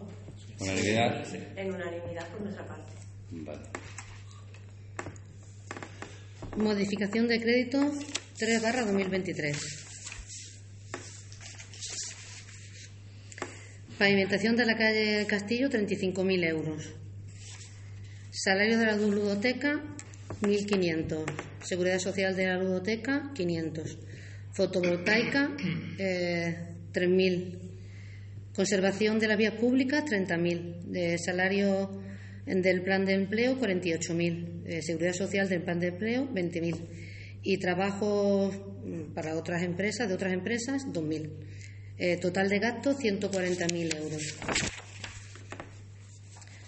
Unanimidad. 0.61 1.25
En 1.57 1.75
unanimidad 1.75 2.29
por 2.31 2.41
nuestra 2.43 2.65
parte. 2.67 2.93
Vale. 3.31 3.61
Modificación 6.59 7.29
de 7.29 7.41
crédito 7.41 7.79
3 8.37 8.61
barra 8.61 8.85
2023. 8.85 9.57
Pavimentación 13.97 14.57
de 14.57 14.67
la 14.67 14.77
calle 14.77 15.25
Castillo, 15.29 15.71
35.000 15.71 16.49
euros. 16.49 16.93
Salario 18.33 18.77
de 18.77 18.87
la 18.87 18.97
ludoteca, 18.97 19.81
1.500. 20.43 21.25
Seguridad 21.63 22.01
social 22.01 22.35
de 22.35 22.47
la 22.47 22.59
ludoteca, 22.59 23.31
500. 23.37 23.97
Fotovoltaica, 24.53 25.51
eh, 25.99 26.75
3.000. 26.93 27.59
Conservación 28.53 29.21
de 29.21 29.29
las 29.29 29.39
vías 29.39 29.55
públicas, 29.55 30.05
30.000. 30.05 30.81
De 30.87 31.19
salario 31.19 32.08
del 32.49 32.83
plan 32.83 33.05
de 33.05 33.15
empleo, 33.15 33.59
48.000. 33.59 34.63
Eh, 34.67 34.83
seguridad 34.83 35.13
social 35.13 35.49
del 35.49 35.63
plan 35.63 35.79
de 35.81 35.89
empleo, 35.89 36.29
20.000. 36.33 36.77
Y 37.43 37.59
trabajo 37.59 38.51
mm, 38.85 39.13
para 39.15 39.37
otras 39.37 39.63
empresas, 39.63 40.09
de 40.09 40.15
otras 40.15 40.33
empresas, 40.33 40.83
2.000. 40.87 41.31
Eh, 41.99 42.17
total 42.19 42.49
de 42.49 42.59
gastos, 42.59 42.97
140.000 42.99 43.97
euros. 43.97 44.37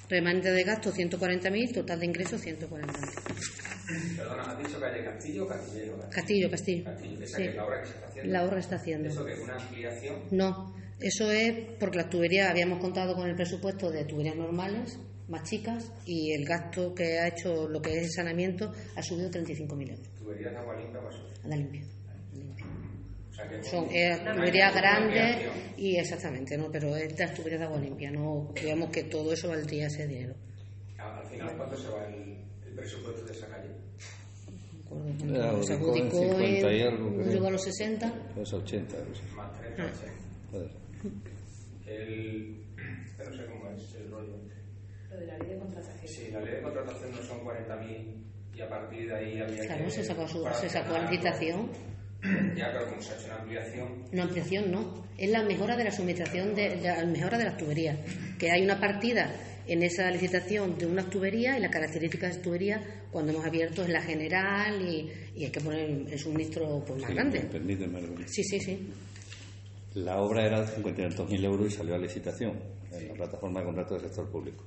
Remanente 0.08 0.50
de 0.50 0.62
gastos, 0.64 0.94
140.000. 0.96 1.72
Total 1.72 2.00
de 2.00 2.06
ingresos, 2.06 2.44
140.000. 2.44 4.16
Perdona, 4.16 4.42
¿has 4.42 4.58
dicho 4.58 4.78
calle 4.80 5.04
Castillo 5.04 5.44
o 5.44 5.48
Castillero? 5.48 5.98
Castillo, 6.10 6.50
Castillo. 6.50 6.84
Castillo, 6.84 7.24
esa 7.24 7.36
Sí. 7.36 7.42
que 7.42 7.48
es 7.50 7.56
la 7.56 7.64
obra 7.64 7.80
que 7.80 7.86
se 7.86 7.92
está 7.94 8.06
haciendo. 8.06 8.32
La 8.32 8.44
obra 8.44 8.60
está 8.60 8.76
haciendo. 8.76 9.08
¿Eso 9.08 9.24
que 9.24 9.32
es 9.32 9.38
una 9.40 9.56
ampliación? 9.56 10.16
No, 10.30 10.74
eso 11.00 11.30
es 11.30 11.54
porque 11.78 11.96
las 11.98 12.10
tuberías, 12.10 12.50
habíamos 12.50 12.78
contado 12.78 13.14
con 13.14 13.28
el 13.28 13.34
presupuesto 13.34 13.90
de 13.90 14.04
tuberías 14.04 14.36
normales, 14.36 14.98
más 15.30 15.44
chicas, 15.48 15.90
y 16.06 16.32
el 16.32 16.44
gasto 16.44 16.94
que 16.94 17.18
ha 17.18 17.28
hecho 17.28 17.68
lo 17.68 17.80
que 17.80 17.96
es 17.98 18.04
el 18.04 18.10
saneamiento 18.10 18.72
ha 18.96 19.02
subido 19.02 19.30
35.000 19.30 19.90
euros. 19.90 20.08
Tuberías 20.18 20.52
de 20.52 20.58
agua 20.58 20.76
limpia 20.76 21.00
para 21.00 21.16
A 21.16 21.48
la 21.48 21.56
limpia. 21.56 21.82
O 23.30 23.32
sea 23.34 23.48
que 23.48 23.62
Son 23.64 23.84
eh, 23.90 24.18
tuberías 24.34 24.72
una 24.72 24.80
grandes 24.80 25.36
y 25.78 25.96
exactamente, 25.96 26.58
¿no? 26.58 26.70
Pero 26.70 26.94
es 26.96 27.18
las 27.18 27.32
tuberías 27.34 27.60
de 27.60 27.66
agua 27.66 27.78
limpia, 27.80 28.10
no 28.10 28.52
digamos 28.60 28.90
que 28.90 29.04
todo 29.04 29.32
eso 29.32 29.48
valdría 29.48 29.86
ese 29.86 30.06
dinero. 30.06 30.34
Al 30.98 31.18
al 31.20 31.26
final, 31.26 31.56
¿cuánto 31.56 31.76
se 31.78 31.88
va 31.88 32.06
el, 32.08 32.36
el 32.66 32.74
presupuesto 32.74 33.24
de 33.24 33.32
esa 33.32 33.46
calle? 33.48 33.70
La 35.26 35.62
Se 35.62 35.74
adjudicó 35.74 35.96
en 35.96 36.02
adjudicó 36.02 36.38
50 36.40 36.72
y 36.72 36.80
en- 36.80 36.86
algo, 36.88 37.14
creo. 37.14 37.32
llegó 37.32 37.46
a 37.46 37.50
los 37.52 37.62
60. 37.62 38.12
Es 38.36 38.52
80. 38.52 38.96
no 38.98 39.14
sé. 39.14 39.22
Más 39.36 39.50
tres 39.60 39.72
Ah. 39.78 40.58
El... 41.86 42.64
que 43.16 43.24
no 43.24 43.36
sé 43.36 43.46
cómo 43.46 43.70
es 43.70 43.94
el 43.94 44.10
rollo. 44.10 44.34
Lo 45.10 45.16
de 45.20 45.26
la 45.26 45.38
ley 45.38 45.48
de 45.54 45.58
contratación. 45.58 46.08
Si 46.08 46.30
la 46.30 46.40
ley 46.40 46.54
de 46.54 46.60
contratación 46.62 47.10
no 47.12 47.22
son 47.22 47.40
40.000 47.44 48.24
y 48.56 48.60
a 48.60 48.68
partir 48.68 49.06
de 49.08 49.14
ahí 49.14 49.40
había 49.40 49.56
Claro, 49.66 49.84
que... 49.84 49.90
se 49.90 50.04
sacó, 50.04 50.26
su- 50.28 50.52
se 50.52 50.68
sacó 50.68 50.94
a 50.94 50.98
cerrar, 50.98 51.10
licitación. 51.10 51.70
Ya, 52.54 52.70
claro, 52.70 52.88
como 52.90 53.00
se 53.02 53.12
ha 53.12 53.16
hecho 53.16 53.26
una 53.26 53.36
ampliación, 53.36 53.88
No, 54.12 54.22
ampliación 54.24 54.70
no. 54.70 55.04
Es 55.16 55.30
la 55.30 55.42
mejora 55.42 55.74
de 55.76 55.84
la 55.84 55.90
suministración, 55.90 56.54
de, 56.54 56.76
la 56.82 57.04
mejora 57.06 57.38
de 57.38 57.44
las 57.44 57.56
tuberías. 57.56 57.98
Que 58.38 58.50
hay 58.50 58.62
una 58.62 58.78
partida 58.78 59.32
en 59.66 59.82
esa 59.82 60.10
licitación 60.10 60.76
de 60.76 60.86
unas 60.86 61.08
tuberías 61.08 61.56
y 61.56 61.60
las 61.60 61.70
características 61.70 62.36
de 62.36 62.42
tuberías, 62.42 62.82
cuando 63.10 63.32
hemos 63.32 63.46
abierto, 63.46 63.82
es 63.82 63.88
la 63.88 64.02
general 64.02 64.82
y, 64.82 65.10
y 65.34 65.44
hay 65.44 65.50
que 65.50 65.60
poner 65.60 65.88
el 65.88 66.18
suministro 66.18 66.82
pues, 66.86 67.00
más 67.00 67.08
Sí, 67.10 67.14
grande. 67.14 67.40
permíteme. 67.40 68.00
Sí, 68.26 68.42
sí, 68.44 68.60
sí. 68.60 68.90
La 69.94 70.20
obra 70.20 70.44
era 70.46 70.60
de 70.62 70.66
52.000 70.82 71.44
euros 71.44 71.66
y 71.72 71.76
salió 71.76 71.94
a 71.94 71.98
licitación 71.98 72.58
en 72.92 73.08
la 73.08 73.14
plataforma 73.14 73.60
de 73.60 73.66
contratos 73.66 74.02
del 74.02 74.10
sector 74.10 74.30
público. 74.30 74.64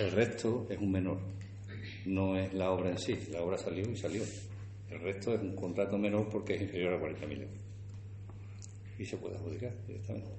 El 0.00 0.10
resto 0.12 0.66
es 0.70 0.78
un 0.78 0.90
menor, 0.92 1.18
no 2.06 2.36
es 2.36 2.52
la 2.54 2.70
obra 2.70 2.90
en 2.90 2.98
sí. 2.98 3.16
La 3.30 3.42
obra 3.42 3.56
salió 3.58 3.88
y 3.90 3.96
salió. 3.96 4.22
El 4.90 5.00
resto 5.00 5.34
es 5.34 5.40
un 5.40 5.54
contrato 5.54 5.96
menor 5.98 6.28
porque 6.28 6.54
es 6.54 6.62
inferior 6.62 6.94
a 6.94 7.00
40.000 7.00 7.32
euros. 7.42 7.60
Y 8.98 9.04
se 9.04 9.16
puede 9.16 9.36
adjudicar 9.36 9.72
directamente. 9.86 10.30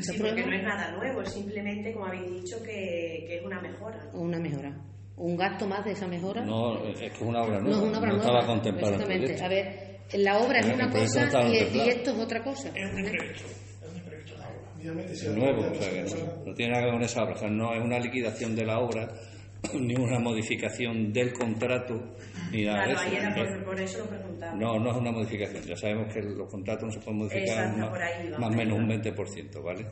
¿Se 0.00 0.12
Sí, 0.12 0.18
porque 0.18 0.44
no 0.44 0.52
es 0.52 0.62
nada 0.64 0.90
nuevo, 0.96 1.22
es 1.22 1.32
simplemente, 1.32 1.92
como 1.92 2.06
habéis 2.06 2.42
dicho, 2.42 2.60
que, 2.62 3.24
que 3.28 3.36
es 3.38 3.44
una 3.44 3.60
mejora. 3.60 4.02
¿no? 4.12 4.20
Una 4.20 4.38
mejora. 4.40 4.76
Un 5.16 5.36
gasto 5.36 5.66
más 5.68 5.84
de 5.84 5.92
esa 5.92 6.06
mejora. 6.08 6.44
No, 6.44 6.84
es 6.88 6.98
que 6.98 7.06
es 7.06 7.20
una 7.20 7.42
obra 7.42 7.58
No 7.60 7.64
nueva. 7.68 7.76
es 7.76 7.88
una 7.88 7.98
obra 7.98 8.08
no 8.08 8.16
nueva. 8.16 8.18
estaba 8.32 8.46
contemplada 8.46 8.94
Exactamente. 8.96 9.42
A 9.44 9.48
ver, 9.48 9.87
la 10.14 10.38
obra 10.38 10.60
es 10.60 10.66
una 10.66 10.90
cosa 10.90 11.48
y, 11.50 11.56
esto 11.56 12.10
es 12.12 12.16
otra 12.18 12.42
cosa. 12.42 12.68
Es 12.74 12.84
un 12.94 13.02
proyecto, 13.04 13.44
es 13.44 13.94
un 13.94 14.00
proyecto 14.02 14.34
de 14.82 14.90
obra. 14.90 15.04
Es 15.04 15.26
nuevo, 15.28 15.60
obra 15.60 15.70
o 15.70 15.74
sea 15.74 15.90
que 15.90 16.04
no 16.46 16.54
tiene 16.54 16.72
nada 16.72 16.82
que 16.82 16.86
ver 16.86 16.94
con 16.94 17.02
esa 17.02 17.22
obra. 17.24 17.34
O 17.34 17.38
sea, 17.38 17.50
no 17.50 17.74
es 17.74 17.82
una 17.84 17.98
liquidación 17.98 18.56
de 18.56 18.64
la 18.64 18.78
obra, 18.78 19.08
ni 19.74 19.94
una 19.96 20.18
modificación 20.20 21.12
del 21.12 21.32
contrato, 21.32 22.14
ni 22.52 22.64
nada 22.64 22.84
Claro, 22.84 22.98
ahí 23.00 23.10
de 23.10 23.16
era 23.16 23.28
eso. 23.30 23.54
por, 23.56 23.64
por 23.64 23.80
eso 23.80 23.98
lo 23.98 24.06
preguntaba. 24.06 24.52
No, 24.54 24.78
no 24.78 24.90
es 24.90 24.96
una 24.96 25.12
modificación. 25.12 25.62
Ya 25.64 25.76
sabemos 25.76 26.12
que 26.14 26.22
los 26.22 26.48
contratos 26.50 26.84
no 26.84 26.90
se 26.92 26.98
pueden 27.00 27.18
modificar 27.18 27.66
Exacto, 27.66 27.78
más, 27.90 28.00
ahí 28.00 28.32
o 28.32 28.50
menos 28.50 28.78
un 28.78 28.88
va. 28.88 28.94
20%, 28.94 29.62
¿vale? 29.62 29.86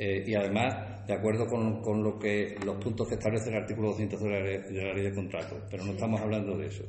Eh, 0.00 0.22
y 0.28 0.34
además, 0.36 1.04
de 1.08 1.12
acuerdo 1.12 1.44
con, 1.46 1.82
con 1.82 2.04
lo 2.04 2.16
que 2.20 2.54
los 2.64 2.76
puntos 2.76 3.08
que 3.08 3.14
establece 3.14 3.50
el 3.50 3.56
artículo 3.56 3.88
200 3.88 4.22
de 4.22 4.30
la, 4.30 4.40
ley- 4.40 4.62
de 4.72 4.82
la 4.84 4.94
ley 4.94 5.02
de 5.02 5.12
contratos, 5.14 5.58
pero 5.68 5.84
no 5.84 5.90
estamos 5.92 6.20
hablando 6.20 6.56
de 6.56 6.68
eso. 6.68 6.84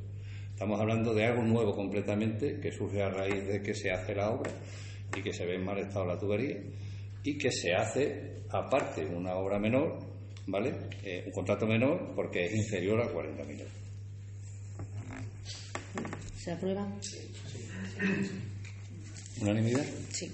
Estamos 0.59 0.81
hablando 0.81 1.13
de 1.13 1.25
algo 1.25 1.41
nuevo 1.41 1.73
completamente 1.73 2.59
que 2.59 2.69
surge 2.73 3.01
a 3.01 3.09
raíz 3.09 3.47
de 3.47 3.63
que 3.63 3.73
se 3.73 3.91
hace 3.91 4.13
la 4.13 4.29
obra 4.29 4.51
y 5.15 5.21
que 5.21 5.31
se 5.31 5.45
ve 5.45 5.55
en 5.55 5.63
mal 5.63 5.77
estado 5.77 6.05
la 6.05 6.19
tubería 6.19 6.57
y 7.23 7.37
que 7.37 7.49
se 7.49 7.73
hace 7.73 8.41
aparte 8.49 9.05
una 9.05 9.35
obra 9.35 9.57
menor, 9.57 9.99
¿vale? 10.47 10.75
Eh, 11.01 11.23
un 11.27 11.31
contrato 11.31 11.65
menor 11.65 12.13
porque 12.13 12.43
es 12.43 12.53
inferior 12.53 12.99
a 12.99 13.05
40.000 13.05 13.51
euros. 13.51 13.73
¿Se 16.35 16.51
aprueba? 16.51 16.85
¿Unanimidad? 19.39 19.85
Sí. 20.11 20.29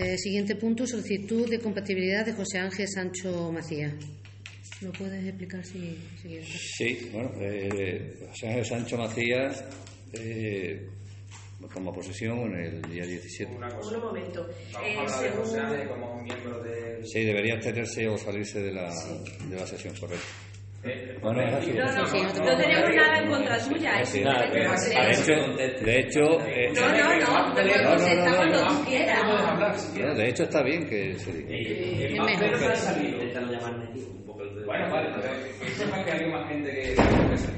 Eh, 0.00 0.16
siguiente 0.16 0.54
punto, 0.54 0.86
solicitud 0.86 1.48
de 1.50 1.58
compatibilidad 1.58 2.24
de 2.24 2.32
José 2.32 2.58
Ángel 2.58 2.86
Sancho 2.88 3.50
Macías. 3.52 3.92
¿Lo 4.80 4.92
puedes 4.92 5.24
explicar 5.26 5.64
si, 5.64 5.98
si 6.22 6.28
quieres? 6.28 6.48
Sí, 6.76 7.10
bueno, 7.12 7.32
eh, 7.40 8.14
José 8.28 8.46
Ángel 8.48 8.64
Sancho 8.64 8.96
Macías 8.96 9.64
eh, 10.12 10.86
toma 11.74 11.92
posesión 11.92 12.38
en 12.54 12.76
el 12.76 12.82
día 12.82 13.04
17. 13.04 13.56
una 13.56 13.68
cosa. 13.70 13.96
Un 13.96 14.04
momento. 14.04 14.48
Vamos 14.72 14.88
Eh, 14.88 14.94
a 14.96 15.00
hablar 15.00 15.20
de 15.20 15.28
según- 15.30 15.44
José 15.44 15.58
Ángel 15.60 15.88
como 15.88 16.22
miembro 16.22 16.62
del... 16.62 17.04
Sí, 17.06 17.24
debería 17.24 17.54
abstenerse 17.54 18.06
o 18.08 18.16
salirse 18.16 18.60
de 18.60 18.72
la, 18.72 18.94
de 19.48 19.56
la 19.56 19.66
sesión, 19.66 19.94
correcto. 19.98 20.26
Eh, 20.84 21.18
Bueno, 21.20 21.42
es 21.42 21.54
así. 21.54 21.72
No, 21.72 21.92
no, 21.92 22.06
Sí, 22.06 22.22
no 22.22 22.32
te 22.32 22.38
no 22.40 22.56
tenemos 22.56 22.94
nada 22.94 23.18
en 23.18 23.28
contra 23.30 23.58
suya. 23.58 23.96
De 23.98 24.02
hecho, 24.04 25.40
de 25.84 25.98
hecho, 25.98 26.20
No, 26.80 26.88
no, 26.96 27.17
no, 27.64 27.96
no, 27.96 27.98
No, 27.98 28.46
no, 28.46 30.08
no, 30.08 30.14
de 30.14 30.28
hecho 30.28 30.42
está 30.44 30.62
bien 30.62 30.86
que 30.88 31.14
se 31.18 31.32
diga. 31.32 31.50
El 31.50 32.14
Es 32.14 32.18
más 32.18 32.40
Bueno, 34.66 34.90
vale, 34.90 35.08
pero 35.16 35.32
que 35.60 35.70
sepa 35.70 36.04
que 36.04 36.12
hay 36.12 36.30
más 36.30 36.48
gente 36.48 36.70
que... 36.70 36.94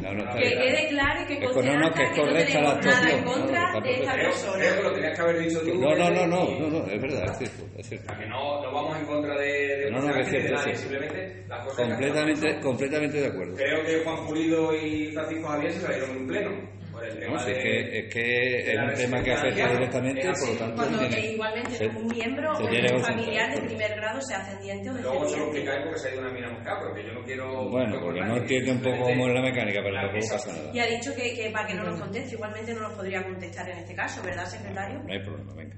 No, 0.00 0.12
no, 0.14 0.20
está 0.22 0.38
Que 0.38 0.48
quede 0.50 0.88
claro 0.88 1.22
y 1.22 1.26
que 1.26 1.34
Es 1.34 1.40
conste 1.40 1.60
que 1.62 1.68
no, 1.68 1.80
no, 1.80 1.92
que 1.92 2.02
es 2.02 2.10
que 2.10 2.22
la 2.22 2.28
en 2.28 2.34
de 2.34 2.42
esta. 2.42 4.12
Creo, 4.14 4.76
que 4.76 4.82
lo 4.82 4.92
tenías 4.92 5.16
que 5.16 5.22
haber 5.22 5.38
dicho 5.40 5.60
tú. 5.60 5.74
No, 5.74 5.94
no, 5.94 6.10
no, 6.10 6.26
no, 6.26 6.58
no, 6.58 6.70
no, 6.70 6.86
es 6.86 7.02
verdad, 7.02 7.24
es 7.30 7.38
cierto, 7.38 7.64
es 7.76 7.86
O 7.86 7.88
cierto. 7.88 8.06
sea, 8.06 8.18
que 8.18 8.26
no, 8.26 8.62
no 8.62 8.72
vamos 8.72 8.98
en 8.98 9.06
contra 9.06 9.34
de, 9.38 9.76
de 9.76 9.90
No, 9.90 9.98
es 10.16 10.28
cierto, 10.28 10.54
nadie, 10.54 10.74
sí. 10.74 10.82
simplemente 10.82 11.44
las 11.48 11.64
cosas 11.64 11.76
que 11.76 12.60
Completamente, 12.60 13.20
de 13.20 13.26
acuerdo. 13.26 13.54
Creo 13.56 13.84
que 13.84 14.04
Juan 14.04 14.26
Pulido 14.26 14.74
y 14.74 15.12
Francisco 15.12 15.48
Javier 15.48 15.72
se 15.72 15.80
salieron 15.80 16.10
en 16.10 16.16
un 16.16 16.26
pleno. 16.26 16.79
Por 17.00 17.08
el 17.08 17.18
tema 17.18 17.32
No, 17.36 17.44
si 17.44 17.50
es 17.50 17.56
de- 17.56 17.62
que, 17.62 17.98
es 17.98 18.12
que 18.12 18.72
es 18.72 18.78
un 18.78 18.94
tema 18.94 19.22
que 19.22 19.32
afecta 19.32 19.72
directamente, 19.72 20.22
por 20.38 20.48
lo 20.50 20.56
tanto, 20.58 20.76
Cuando 20.76 20.98
tiene- 21.08 21.32
igualmente 21.32 21.70
se- 21.72 21.86
un 21.88 22.06
miembro 22.08 22.54
se 22.56 22.62
o 22.62 22.96
un 22.96 23.02
familiar 23.02 23.54
de 23.54 23.60
primer 23.66 23.96
grado 23.96 24.20
sea 24.20 24.38
ascendiente 24.38 24.90
o 24.90 24.92
Luego 24.92 25.08
se 25.08 25.14
lo 25.14 25.20
descendiente. 25.20 25.58
explicáis 25.58 25.82
porque 25.84 25.98
se 25.98 26.08
ha 26.08 26.12
ido 26.12 26.20
una 26.20 26.32
mina 26.32 26.48
buscar, 26.50 26.78
porque 26.80 27.06
yo 27.06 27.12
no 27.14 27.22
quiero... 27.24 27.68
Bueno, 27.70 28.00
porque 28.00 28.20
no 28.20 28.36
entiende 28.36 28.72
un 28.72 28.80
poco 28.82 29.02
cómo 29.04 29.26
es 29.28 29.34
la 29.34 29.40
mecánica, 29.42 29.80
pero 29.82 29.94
tampoco 29.96 30.26
pasa 30.30 30.52
nada. 30.52 30.70
Y 30.74 30.78
ha 30.78 30.86
dicho 30.86 31.14
que, 31.14 31.34
que 31.34 31.50
para 31.50 31.66
que 31.68 31.74
no 31.74 31.84
nos 31.84 32.00
conteste, 32.00 32.34
igualmente 32.34 32.74
no 32.74 32.80
nos 32.80 32.92
podría 32.92 33.22
contestar 33.24 33.70
en 33.70 33.78
este 33.78 33.94
caso, 33.94 34.22
¿verdad, 34.22 34.44
secretario? 34.46 34.98
No 35.02 35.12
hay 35.12 35.20
problema, 35.22 35.54
venga. 35.54 35.76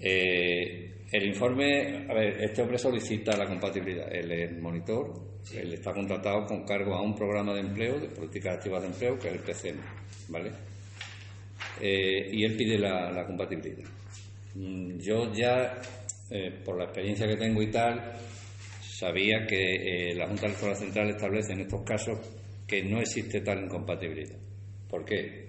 Eh, 0.00 0.91
el 1.12 1.26
informe, 1.26 2.06
a 2.08 2.14
ver, 2.14 2.42
este 2.42 2.62
hombre 2.62 2.78
solicita 2.78 3.36
la 3.36 3.46
compatibilidad. 3.46 4.10
Él 4.10 4.32
es 4.32 4.58
monitor, 4.58 5.12
él 5.54 5.74
está 5.74 5.92
contratado 5.92 6.46
con 6.46 6.64
cargo 6.64 6.94
a 6.94 7.02
un 7.02 7.14
programa 7.14 7.52
de 7.52 7.60
empleo, 7.60 8.00
de 8.00 8.08
políticas 8.08 8.56
activas 8.56 8.80
de 8.80 8.88
empleo, 8.88 9.18
que 9.18 9.28
es 9.28 9.34
el 9.34 9.40
PCM, 9.40 9.80
¿vale? 10.28 10.50
Eh, 11.80 12.30
y 12.32 12.44
él 12.44 12.56
pide 12.56 12.78
la, 12.78 13.10
la 13.10 13.26
compatibilidad. 13.26 13.84
Mm, 14.54 14.98
Yo 14.98 15.30
ya, 15.34 15.78
eh, 16.30 16.50
por 16.64 16.78
la 16.78 16.84
experiencia 16.84 17.26
que 17.26 17.36
tengo 17.36 17.60
y 17.62 17.70
tal, 17.70 18.12
sabía 18.80 19.46
que 19.46 20.10
eh, 20.10 20.14
la 20.14 20.26
Junta 20.28 20.46
Electoral 20.46 20.76
Central 20.76 21.10
establece 21.10 21.52
en 21.52 21.60
estos 21.60 21.82
casos 21.82 22.18
que 22.66 22.82
no 22.84 23.00
existe 23.00 23.42
tal 23.42 23.64
incompatibilidad. 23.64 24.38
¿Por 24.88 25.04
qué? 25.04 25.46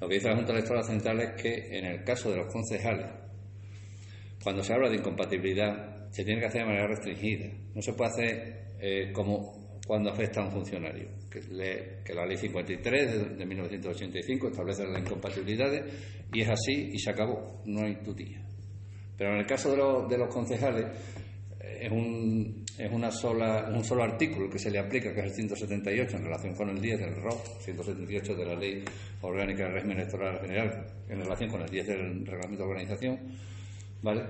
Lo 0.00 0.08
que 0.08 0.14
dice 0.14 0.28
la 0.28 0.36
Junta 0.36 0.52
Electoral 0.52 0.82
Central 0.82 1.20
es 1.20 1.42
que 1.42 1.78
en 1.78 1.84
el 1.84 2.02
caso 2.02 2.30
de 2.30 2.38
los 2.38 2.52
concejales, 2.52 3.06
cuando 4.42 4.62
se 4.62 4.72
habla 4.72 4.88
de 4.88 4.96
incompatibilidad, 4.96 6.08
se 6.10 6.24
tiene 6.24 6.40
que 6.40 6.46
hacer 6.46 6.62
de 6.62 6.66
manera 6.66 6.86
restringida. 6.86 7.50
No 7.74 7.82
se 7.82 7.92
puede 7.92 8.10
hacer 8.10 8.60
eh, 8.80 9.12
como 9.12 9.60
cuando 9.86 10.10
afecta 10.10 10.40
a 10.40 10.44
un 10.44 10.52
funcionario, 10.52 11.08
que, 11.28 12.14
la 12.14 12.24
ley 12.24 12.36
53 12.36 13.12
de, 13.12 13.36
de 13.36 13.46
1985 13.46 14.48
establece 14.48 14.86
las 14.86 15.00
incompatibilidades 15.00 15.84
y 16.32 16.42
es 16.42 16.48
así 16.48 16.90
y 16.92 16.98
se 16.98 17.10
acabó, 17.10 17.62
no 17.66 17.84
hay 17.84 17.96
tutía. 17.96 18.40
Pero 19.18 19.34
en 19.34 19.40
el 19.40 19.46
caso 19.46 20.06
de 20.08 20.16
los 20.16 20.32
concejales 20.32 20.86
eh, 21.60 21.78
es 21.82 21.92
un, 21.92 22.64
es 22.78 22.90
una 22.90 23.10
sola, 23.10 23.68
un 23.74 23.84
solo 23.84 24.04
artículo 24.04 24.48
que 24.48 24.58
se 24.58 24.70
le 24.70 24.78
aplica, 24.78 25.12
que 25.12 25.20
es 25.20 25.26
el 25.26 25.32
178 25.32 26.16
en 26.16 26.24
relación 26.24 26.54
con 26.54 26.70
el 26.70 26.80
10 26.80 27.00
del 27.00 27.14
ROC, 27.16 27.60
178 27.60 28.34
de 28.34 28.44
la 28.46 28.54
Ley 28.54 28.84
Orgánica 29.20 29.64
del 29.64 29.74
Régimen 29.74 29.98
Electoral 29.98 30.40
General, 30.40 30.86
en 31.08 31.20
relación 31.20 31.50
con 31.50 31.62
el 31.62 31.68
10 31.68 31.86
del 31.86 32.26
Reglamento 32.26 32.64
de 32.64 32.70
Organización, 32.70 33.18
¿vale? 34.02 34.24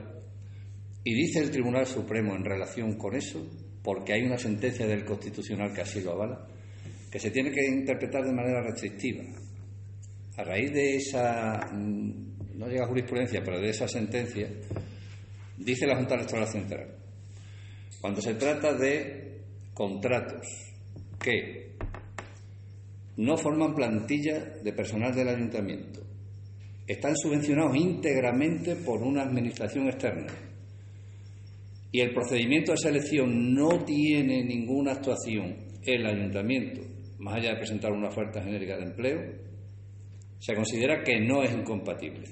Y 1.04 1.14
dice 1.14 1.40
el 1.40 1.50
Tribunal 1.50 1.86
Supremo 1.86 2.34
en 2.34 2.44
relación 2.44 2.94
con 2.96 3.14
eso, 3.14 3.46
porque 3.82 4.12
hay 4.12 4.22
una 4.22 4.36
sentencia 4.36 4.86
del 4.86 5.04
Constitucional 5.04 5.72
que 5.72 5.80
así 5.80 6.02
lo 6.02 6.12
avala, 6.12 6.46
que 7.10 7.18
se 7.18 7.30
tiene 7.30 7.50
que 7.50 7.66
interpretar 7.66 8.24
de 8.24 8.32
manera 8.32 8.62
restrictiva. 8.62 9.24
A 10.36 10.44
raíz 10.44 10.72
de 10.72 10.96
esa, 10.96 11.68
mm, 11.72 12.58
no 12.58 12.68
llega 12.68 12.86
jurisprudencia, 12.86 13.42
pero 13.42 13.60
de 13.60 13.70
esa 13.70 13.88
sentencia, 13.88 14.48
dice 15.56 15.86
la 15.86 15.96
Junta 15.96 16.14
Electoral 16.14 16.48
Central, 16.48 16.88
cuando 18.00 18.20
se 18.20 18.34
trata 18.34 18.74
de 18.74 19.40
contratos 19.74 20.46
que 21.18 21.74
no 23.16 23.36
forman 23.36 23.74
plantilla 23.74 24.38
de 24.62 24.72
personal 24.72 25.14
del 25.14 25.28
ayuntamiento, 25.28 25.99
están 26.92 27.16
subvencionados 27.16 27.76
íntegramente 27.76 28.74
por 28.76 29.02
una 29.02 29.22
administración 29.22 29.86
externa 29.86 30.26
y 31.92 32.00
el 32.00 32.12
procedimiento 32.12 32.72
de 32.72 32.78
selección 32.78 33.54
no 33.54 33.84
tiene 33.84 34.44
ninguna 34.44 34.92
actuación 34.92 35.56
el 35.84 36.06
ayuntamiento, 36.06 36.82
más 37.18 37.36
allá 37.36 37.50
de 37.50 37.56
presentar 37.56 37.92
una 37.92 38.08
oferta 38.08 38.42
genérica 38.42 38.76
de 38.76 38.84
empleo, 38.84 39.20
se 40.38 40.54
considera 40.54 41.02
que 41.02 41.20
no 41.20 41.42
es 41.42 41.52
incompatible. 41.52 42.26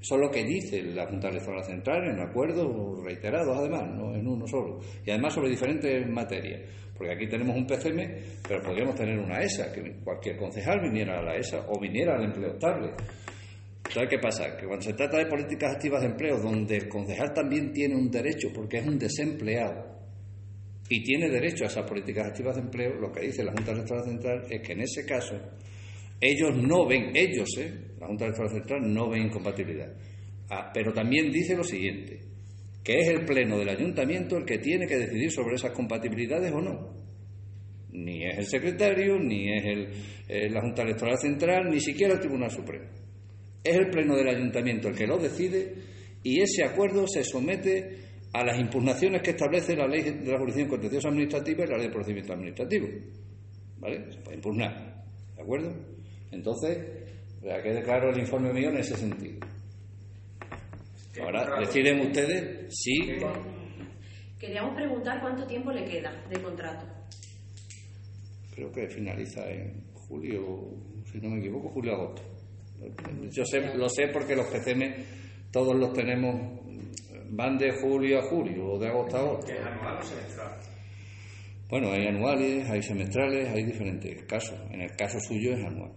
Eso 0.00 0.14
es 0.14 0.20
lo 0.20 0.30
que 0.30 0.44
dice 0.44 0.82
la 0.82 1.06
Junta 1.06 1.28
Electoral 1.28 1.64
Central 1.64 2.08
en 2.08 2.20
acuerdos 2.20 3.02
reiterados, 3.04 3.56
además, 3.56 3.82
no 3.94 4.14
en 4.14 4.26
uno 4.26 4.46
solo. 4.46 4.78
Y 5.04 5.10
además 5.10 5.34
sobre 5.34 5.50
diferentes 5.50 6.08
materias. 6.08 6.62
Porque 6.96 7.12
aquí 7.12 7.26
tenemos 7.28 7.56
un 7.56 7.66
PCM, 7.66 8.00
pero 8.46 8.62
podríamos 8.62 8.94
tener 8.94 9.18
una 9.18 9.40
ESA, 9.40 9.72
que 9.72 9.96
cualquier 10.04 10.36
concejal 10.36 10.80
viniera 10.80 11.18
a 11.18 11.22
la 11.22 11.36
ESA 11.36 11.66
o 11.68 11.80
viniera 11.80 12.14
al 12.14 12.24
empleo 12.24 12.52
estable. 12.52 12.92
¿Sabes 13.92 14.10
qué 14.10 14.18
pasa? 14.18 14.56
Que 14.56 14.66
cuando 14.66 14.84
se 14.84 14.92
trata 14.92 15.18
de 15.18 15.26
políticas 15.26 15.74
activas 15.74 16.02
de 16.02 16.08
empleo, 16.08 16.38
donde 16.38 16.76
el 16.76 16.88
concejal 16.88 17.32
también 17.32 17.72
tiene 17.72 17.96
un 17.96 18.10
derecho, 18.10 18.48
porque 18.54 18.78
es 18.78 18.86
un 18.86 18.98
desempleado, 18.98 19.98
y 20.90 21.02
tiene 21.02 21.28
derecho 21.28 21.64
a 21.64 21.68
esas 21.68 21.86
políticas 21.86 22.28
activas 22.28 22.56
de 22.56 22.62
empleo, 22.62 22.94
lo 22.94 23.12
que 23.12 23.20
dice 23.20 23.44
la 23.44 23.52
Junta 23.52 23.72
Electoral 23.72 24.04
Central 24.04 24.46
es 24.48 24.60
que 24.62 24.72
en 24.72 24.80
ese 24.80 25.04
caso 25.04 25.38
ellos 26.20 26.56
no 26.56 26.86
ven, 26.86 27.14
ellos, 27.14 27.48
¿eh? 27.58 27.72
la 27.98 28.06
Junta 28.06 28.24
Electoral 28.24 28.50
Central 28.50 28.92
no 28.92 29.08
ven 29.08 29.26
incompatibilidad. 29.26 29.92
Ah, 30.50 30.70
pero 30.72 30.92
también 30.92 31.30
dice 31.30 31.54
lo 31.54 31.62
siguiente, 31.62 32.20
que 32.82 32.98
es 33.00 33.08
el 33.08 33.24
Pleno 33.24 33.58
del 33.58 33.68
Ayuntamiento 33.68 34.36
el 34.36 34.44
que 34.44 34.58
tiene 34.58 34.86
que 34.86 34.98
decidir 34.98 35.30
sobre 35.30 35.56
esas 35.56 35.72
compatibilidades 35.72 36.50
o 36.52 36.60
no. 36.60 36.96
Ni 37.92 38.26
es 38.26 38.38
el 38.38 38.46
secretario, 38.46 39.18
ni 39.18 39.52
es 39.52 39.64
eh, 40.28 40.48
la 40.50 40.60
Junta 40.62 40.82
Electoral 40.82 41.18
Central, 41.18 41.70
ni 41.70 41.80
siquiera 41.80 42.14
el 42.14 42.20
Tribunal 42.20 42.50
Supremo. 42.50 42.97
Es 43.64 43.76
el 43.76 43.90
Pleno 43.90 44.16
del 44.16 44.28
Ayuntamiento 44.28 44.88
el 44.88 44.96
que 44.96 45.06
lo 45.06 45.18
decide 45.18 45.74
y 46.22 46.40
ese 46.40 46.64
acuerdo 46.64 47.06
se 47.06 47.24
somete 47.24 48.08
a 48.32 48.44
las 48.44 48.58
impugnaciones 48.58 49.22
que 49.22 49.30
establece 49.30 49.74
la 49.76 49.86
Ley 49.86 50.02
de 50.02 50.32
la 50.32 50.38
Jurisdicción 50.38 50.68
Contenciosa 50.68 51.08
Administrativa 51.08 51.64
y 51.64 51.68
la 51.68 51.76
Ley 51.76 51.86
de 51.86 51.92
Procedimiento 51.92 52.32
Administrativo. 52.32 52.88
¿Vale? 53.78 54.12
Se 54.12 54.18
puede 54.20 54.36
impugnar. 54.36 55.04
¿De 55.34 55.42
acuerdo? 55.42 55.74
Entonces, 56.30 56.78
ya 57.42 57.62
quede 57.62 57.82
claro 57.82 58.10
el 58.10 58.18
informe 58.18 58.52
mío 58.52 58.68
en 58.70 58.78
ese 58.78 58.96
sentido. 58.96 59.38
Ahora 61.20 61.58
deciden 61.60 62.00
ustedes 62.00 62.68
si 62.70 63.18
Queríamos 64.38 64.76
preguntar 64.76 65.20
cuánto 65.20 65.44
tiempo 65.46 65.72
le 65.72 65.84
queda 65.84 66.12
de 66.30 66.40
contrato. 66.40 66.86
creo 68.54 68.70
que 68.70 68.88
finaliza 68.88 69.50
en 69.50 69.84
julio, 69.94 70.70
si 71.10 71.18
no 71.18 71.30
me 71.30 71.40
equivoco, 71.40 71.70
julio-agosto. 71.70 72.22
Yo 73.30 73.44
sé, 73.44 73.60
lo 73.76 73.88
sé 73.88 74.08
porque 74.12 74.36
los 74.36 74.46
PCM 74.46 74.94
todos 75.50 75.74
los 75.76 75.92
tenemos, 75.92 76.60
van 77.30 77.58
de 77.58 77.70
julio 77.80 78.18
a 78.18 78.22
julio 78.22 78.72
o 78.72 78.78
de 78.78 78.88
agosto 78.88 79.16
a 79.16 79.20
agosto. 79.20 79.52
¿Es 79.52 79.60
anual 79.60 79.98
o 79.98 80.02
semestral? 80.02 80.56
Bueno, 81.68 81.92
hay 81.92 82.06
anuales, 82.06 82.68
hay 82.70 82.82
semestrales, 82.82 83.48
hay 83.48 83.64
diferentes 83.64 84.24
casos. 84.24 84.58
En 84.70 84.80
el 84.82 84.90
caso 84.96 85.18
suyo 85.20 85.52
es 85.52 85.64
anual. 85.64 85.92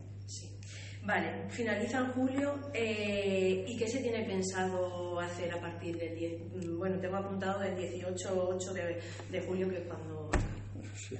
Vale, 1.03 1.49
finaliza 1.49 1.97
en 1.99 2.07
julio. 2.11 2.53
eh, 2.73 3.63
¿Y 3.67 3.75
qué 3.77 3.87
se 3.87 4.01
tiene 4.01 4.23
pensado 4.25 5.19
hacer 5.19 5.51
a 5.51 5.59
partir 5.59 5.97
del 5.97 6.15
10? 6.15 6.33
mm, 6.67 6.77
Bueno, 6.77 6.99
tengo 6.99 7.15
apuntado 7.17 7.59
del 7.61 7.75
18 7.75 8.13
8 8.49 8.73
de, 8.73 8.99
de 9.31 9.41
julio, 9.47 9.69
que 9.69 9.77
es 9.77 9.87
cuando. 9.87 10.29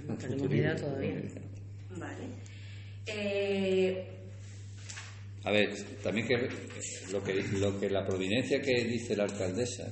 No 0.08 0.16
tenemos 0.18 0.54
idea 0.54 0.76
todavía. 0.76 1.16
Vale. 1.98 2.24
Eh, 3.08 4.08
A 5.44 5.52
ver, 5.52 5.74
también 6.04 6.28
que 6.28 6.38
lo 7.12 7.24
que 7.24 7.34
lo 7.60 7.80
que 7.80 7.90
la 7.90 8.06
providencia 8.06 8.62
que 8.62 8.84
dice 8.84 9.16
la 9.16 9.24
alcaldesa 9.24 9.92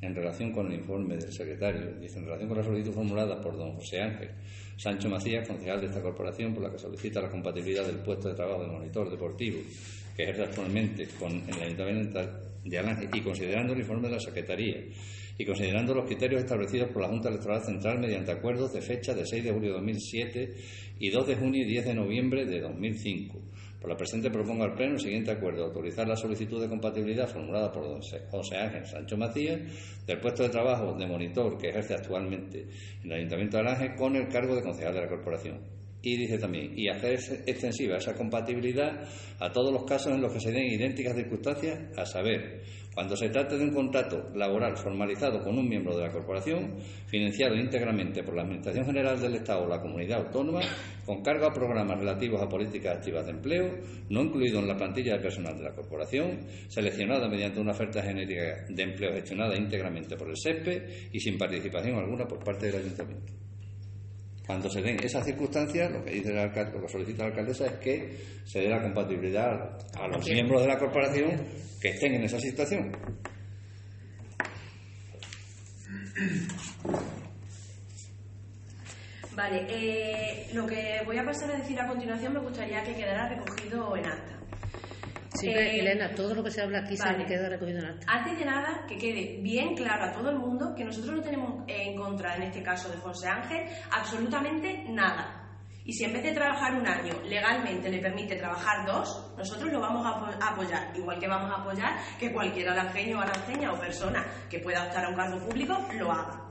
en 0.00 0.14
relación 0.14 0.52
con 0.52 0.68
el 0.68 0.78
informe 0.78 1.16
del 1.16 1.32
secretario, 1.32 1.92
dice 2.00 2.18
en 2.18 2.24
relación 2.24 2.48
con 2.48 2.58
la 2.58 2.64
solicitud 2.64 2.94
formulada 2.94 3.40
por 3.40 3.56
don 3.56 3.74
José 3.74 4.00
Ángel 4.00 4.30
Sancho 4.76 5.08
Macías, 5.08 5.46
concejal 5.46 5.80
de 5.80 5.88
esta 5.88 6.00
corporación, 6.00 6.54
por 6.54 6.62
la 6.62 6.70
que 6.70 6.78
solicita 6.78 7.20
la 7.20 7.30
compatibilidad 7.30 7.84
del 7.84 7.98
puesto 7.98 8.28
de 8.28 8.34
trabajo 8.34 8.62
de 8.62 8.68
monitor 8.68 9.10
deportivo 9.10 9.58
que 10.16 10.22
ejerce 10.22 10.42
actualmente 10.42 11.08
con 11.18 11.32
el 11.32 11.62
Ayuntamiento 11.62 12.20
de 12.64 12.78
Alange 12.78 13.08
y 13.12 13.20
considerando 13.20 13.72
el 13.72 13.80
informe 13.80 14.08
de 14.08 14.14
la 14.14 14.20
Secretaría 14.20 14.76
y 15.36 15.44
considerando 15.44 15.94
los 15.94 16.06
criterios 16.06 16.42
establecidos 16.42 16.90
por 16.90 17.02
la 17.02 17.08
Junta 17.08 17.28
Electoral 17.28 17.62
Central 17.62 17.98
mediante 18.00 18.32
acuerdos 18.32 18.72
de 18.72 18.82
fecha 18.82 19.14
de 19.14 19.24
6 19.24 19.44
de 19.44 19.52
julio 19.52 19.70
de 19.70 19.76
2007 19.76 20.54
y 20.98 21.10
2 21.10 21.26
de 21.26 21.36
junio 21.36 21.62
y 21.62 21.66
10 21.66 21.84
de 21.86 21.94
noviembre 21.94 22.44
de 22.46 22.60
2005. 22.60 23.40
Por 23.80 23.88
la 23.88 23.96
presente 23.96 24.30
propongo 24.30 24.64
al 24.64 24.74
Pleno 24.74 24.94
el 24.94 25.00
siguiente 25.00 25.30
acuerdo, 25.30 25.64
autorizar 25.64 26.06
la 26.08 26.16
solicitud 26.16 26.60
de 26.60 26.68
compatibilidad 26.68 27.28
formulada 27.28 27.70
por 27.70 27.84
José 28.30 28.56
Ángel 28.56 28.84
Sancho 28.86 29.16
Macías 29.16 29.60
del 30.04 30.20
puesto 30.20 30.42
de 30.42 30.48
trabajo 30.48 30.94
de 30.94 31.06
monitor 31.06 31.56
que 31.56 31.68
ejerce 31.68 31.94
actualmente 31.94 32.66
en 33.04 33.12
el 33.12 33.18
Ayuntamiento 33.18 33.56
de 33.56 33.62
Alange 33.62 33.94
con 33.94 34.16
el 34.16 34.28
cargo 34.28 34.56
de 34.56 34.62
concejal 34.62 34.94
de 34.94 35.00
la 35.02 35.08
corporación. 35.08 35.60
Y 36.00 36.16
dice 36.16 36.38
también, 36.38 36.72
y 36.76 36.88
hacer 36.88 37.18
extensiva 37.46 37.96
esa 37.96 38.14
compatibilidad 38.14 39.04
a 39.40 39.50
todos 39.50 39.72
los 39.72 39.84
casos 39.84 40.12
en 40.12 40.22
los 40.22 40.32
que 40.32 40.40
se 40.40 40.52
den 40.52 40.66
idénticas 40.66 41.16
circunstancias, 41.16 41.78
a 41.96 42.06
saber, 42.06 42.62
cuando 42.98 43.14
se 43.14 43.28
trate 43.28 43.56
de 43.56 43.62
un 43.62 43.70
contrato 43.70 44.28
laboral 44.34 44.76
formalizado 44.76 45.40
con 45.44 45.56
un 45.56 45.68
miembro 45.68 45.96
de 45.96 46.02
la 46.02 46.10
corporación, 46.10 46.78
financiado 47.06 47.54
íntegramente 47.54 48.24
por 48.24 48.34
la 48.34 48.42
Administración 48.42 48.86
General 48.86 49.20
del 49.20 49.36
Estado 49.36 49.62
o 49.62 49.68
la 49.68 49.80
comunidad 49.80 50.26
autónoma, 50.26 50.62
con 51.06 51.22
cargo 51.22 51.46
a 51.46 51.52
programas 51.52 51.96
relativos 51.96 52.42
a 52.42 52.48
políticas 52.48 52.96
activas 52.96 53.24
de 53.26 53.30
empleo, 53.30 53.70
no 54.10 54.22
incluido 54.22 54.58
en 54.58 54.66
la 54.66 54.76
plantilla 54.76 55.12
de 55.12 55.20
personal 55.20 55.56
de 55.56 55.62
la 55.62 55.76
corporación, 55.76 56.40
seleccionada 56.66 57.28
mediante 57.28 57.60
una 57.60 57.70
oferta 57.70 58.02
genérica 58.02 58.64
de 58.68 58.82
empleo 58.82 59.12
gestionada 59.12 59.56
íntegramente 59.56 60.16
por 60.16 60.30
el 60.30 60.36
SESPE 60.36 61.10
y 61.12 61.20
sin 61.20 61.38
participación 61.38 61.94
alguna 61.98 62.26
por 62.26 62.42
parte 62.42 62.66
del 62.66 62.82
Ayuntamiento. 62.82 63.47
Cuando 64.48 64.70
se 64.70 64.80
den 64.80 64.98
esas 65.04 65.26
circunstancias, 65.26 65.92
lo 65.92 66.02
que 66.02 66.10
dice 66.10 66.30
el 66.30 66.38
alcalde, 66.38 66.72
lo 66.72 66.80
que 66.80 66.88
solicita 66.88 67.24
la 67.24 67.28
alcaldesa 67.28 67.66
es 67.66 67.72
que 67.72 68.16
se 68.46 68.60
dé 68.60 68.70
la 68.70 68.80
compatibilidad 68.80 69.76
a 69.94 70.08
los 70.08 70.26
miembros 70.26 70.62
de 70.62 70.68
la 70.68 70.78
corporación 70.78 71.46
que 71.78 71.90
estén 71.90 72.14
en 72.14 72.24
esa 72.24 72.40
situación. 72.40 72.96
vale, 79.36 79.66
eh, 79.68 80.48
lo 80.54 80.66
que 80.66 81.02
voy 81.04 81.18
a 81.18 81.24
pasar 81.26 81.50
a 81.50 81.58
decir 81.58 81.78
a 81.78 81.86
continuación 81.86 82.32
me 82.32 82.40
gustaría 82.40 82.82
que 82.84 82.94
quedara 82.94 83.28
recogido 83.28 83.94
en 83.98 84.06
acta. 84.06 84.37
Sí, 85.40 85.48
Eh, 85.48 85.52
pero, 85.54 85.70
Elena, 85.70 86.14
todo 86.14 86.34
lo 86.34 86.42
que 86.42 86.50
se 86.50 86.62
habla 86.62 86.78
aquí 86.80 86.96
vale. 86.96 87.18
se 87.20 87.26
queda 87.26 87.48
recogido 87.48 87.78
en 87.80 87.84
acta. 87.86 88.06
Antes 88.08 88.38
de 88.38 88.44
nada, 88.44 88.84
que 88.88 88.96
quede 88.98 89.38
bien 89.42 89.74
claro 89.76 90.04
a 90.04 90.12
todo 90.12 90.30
el 90.30 90.36
mundo 90.38 90.74
que 90.76 90.84
nosotros 90.84 91.16
no 91.16 91.22
tenemos 91.22 91.64
en 91.68 91.96
contra, 91.96 92.36
en 92.36 92.42
este 92.44 92.62
caso 92.62 92.88
de 92.90 92.96
José 92.98 93.28
Ángel, 93.28 93.66
absolutamente 93.90 94.84
nada. 94.88 95.34
Y 95.84 95.92
si 95.94 96.04
en 96.04 96.12
vez 96.12 96.22
de 96.22 96.32
trabajar 96.32 96.74
un 96.74 96.86
año 96.86 97.14
legalmente 97.24 97.88
le 97.88 97.98
permite 98.00 98.36
trabajar 98.36 98.84
dos, 98.86 99.32
nosotros 99.38 99.72
lo 99.72 99.80
vamos 99.80 100.04
a 100.04 100.10
apo- 100.18 100.42
a 100.44 100.48
apoyar. 100.52 100.90
Igual 100.94 101.18
que 101.18 101.26
vamos 101.28 101.50
a 101.50 101.62
apoyar 101.62 101.96
que 102.18 102.30
cualquier 102.32 102.68
alangeño 102.68 103.18
o 103.18 103.22
alangeña 103.22 103.72
o 103.72 103.78
persona 103.80 104.26
que 104.50 104.58
pueda 104.58 104.84
optar 104.84 105.06
a 105.06 105.08
un 105.08 105.14
cargo 105.16 105.38
público 105.46 105.78
lo 105.94 106.12
haga. 106.12 106.44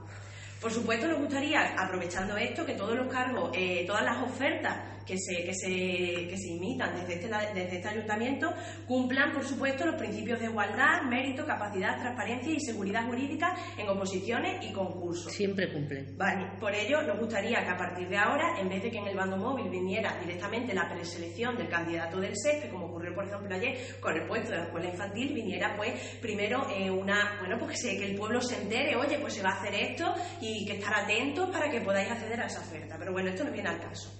Por 0.61 0.71
supuesto, 0.71 1.07
nos 1.07 1.19
gustaría, 1.19 1.73
aprovechando 1.77 2.35
esto, 2.37 2.65
que 2.65 2.73
todos 2.73 2.95
los 2.95 3.07
cargos, 3.07 3.51
eh, 3.53 3.83
todas 3.85 4.03
las 4.03 4.17
ofertas 4.23 4.95
que 5.05 5.17
se, 5.17 5.45
que 5.45 5.53
se, 5.53 6.27
que 6.27 6.37
se 6.37 6.47
imitan 6.49 6.93
desde 6.99 7.13
este, 7.13 7.27
desde 7.53 7.75
este 7.77 7.87
ayuntamiento 7.87 8.53
cumplan, 8.85 9.31
por 9.31 9.45
supuesto, 9.45 9.85
los 9.85 9.95
principios 9.95 10.37
de 10.39 10.47
igualdad, 10.47 11.03
mérito, 11.03 11.45
capacidad, 11.45 11.97
transparencia 11.97 12.51
y 12.51 12.59
seguridad 12.59 13.05
jurídica 13.05 13.55
en 13.77 13.87
oposiciones 13.87 14.65
y 14.65 14.73
concursos. 14.73 15.31
Siempre 15.31 15.71
cumplen. 15.71 16.17
Vale, 16.17 16.51
por 16.59 16.75
ello 16.75 17.01
nos 17.03 17.19
gustaría 17.19 17.63
que 17.63 17.69
a 17.69 17.77
partir 17.77 18.09
de 18.09 18.17
ahora, 18.17 18.59
en 18.59 18.67
vez 18.67 18.83
de 18.83 18.91
que 18.91 18.97
en 18.97 19.07
el 19.07 19.15
bando 19.15 19.37
móvil 19.37 19.69
viniera 19.69 20.19
directamente 20.19 20.73
la 20.73 20.89
preselección 20.89 21.55
del 21.55 21.69
candidato 21.69 22.19
del 22.19 22.33
SESPE, 22.35 22.69
como 22.69 22.87
ocurrió 22.87 23.15
por 23.15 23.25
ejemplo 23.25 23.55
ayer 23.55 23.77
con 24.01 24.13
el 24.13 24.27
puesto 24.27 24.51
de 24.51 24.57
la 24.57 24.63
escuela 24.65 24.89
infantil, 24.89 25.33
viniera 25.33 25.73
pues 25.77 25.93
primero 26.21 26.67
eh, 26.69 26.91
una, 26.91 27.37
bueno, 27.39 27.57
pues 27.59 27.71
que, 27.71 27.77
se- 27.77 27.97
que 27.97 28.07
el 28.11 28.17
pueblo 28.17 28.41
se 28.41 28.61
entere, 28.61 28.97
oye, 28.97 29.19
pues 29.19 29.35
se 29.35 29.41
va 29.41 29.51
a 29.51 29.61
hacer 29.61 29.73
esto 29.73 30.13
y 30.41 30.46
que 30.65 30.73
estar 30.77 30.93
atentos 31.03 31.49
para 31.49 31.69
que 31.69 31.81
podáis 31.81 32.09
acceder 32.09 32.39
a 32.41 32.45
esa 32.47 32.59
oferta. 32.61 32.95
Pero 32.99 33.11
bueno, 33.11 33.29
esto 33.29 33.43
no 33.43 33.51
viene 33.51 33.69
al 33.69 33.79
caso. 33.79 34.11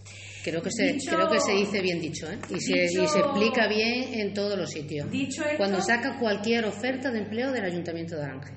Creo 0.44 0.62
que 0.62 0.72
se, 0.72 0.94
Dicho- 0.94 1.12
creo 1.14 1.28
que 1.30 1.40
se 1.42 1.52
dice 1.52 1.82
bien 1.82 2.00
dicho, 2.00 2.32
¿eh? 2.32 2.38
Y, 2.50 2.60
se, 2.62 2.86
y 2.86 3.08
se 3.08 3.20
explica 3.20 3.68
bien 3.68 4.14
en 4.14 4.34
todos 4.34 4.58
los 4.58 4.70
sitios. 4.70 5.10
Dicho 5.12 5.44
esto- 5.44 5.58
Cuando 5.58 5.82
saca 5.82 6.18
cualquier 6.20 6.66
oferta 6.66 7.12
de 7.12 7.20
empleo 7.20 7.52
del 7.52 7.66
Ayuntamiento 7.66 8.16
de 8.16 8.24
Ángel. 8.24 8.56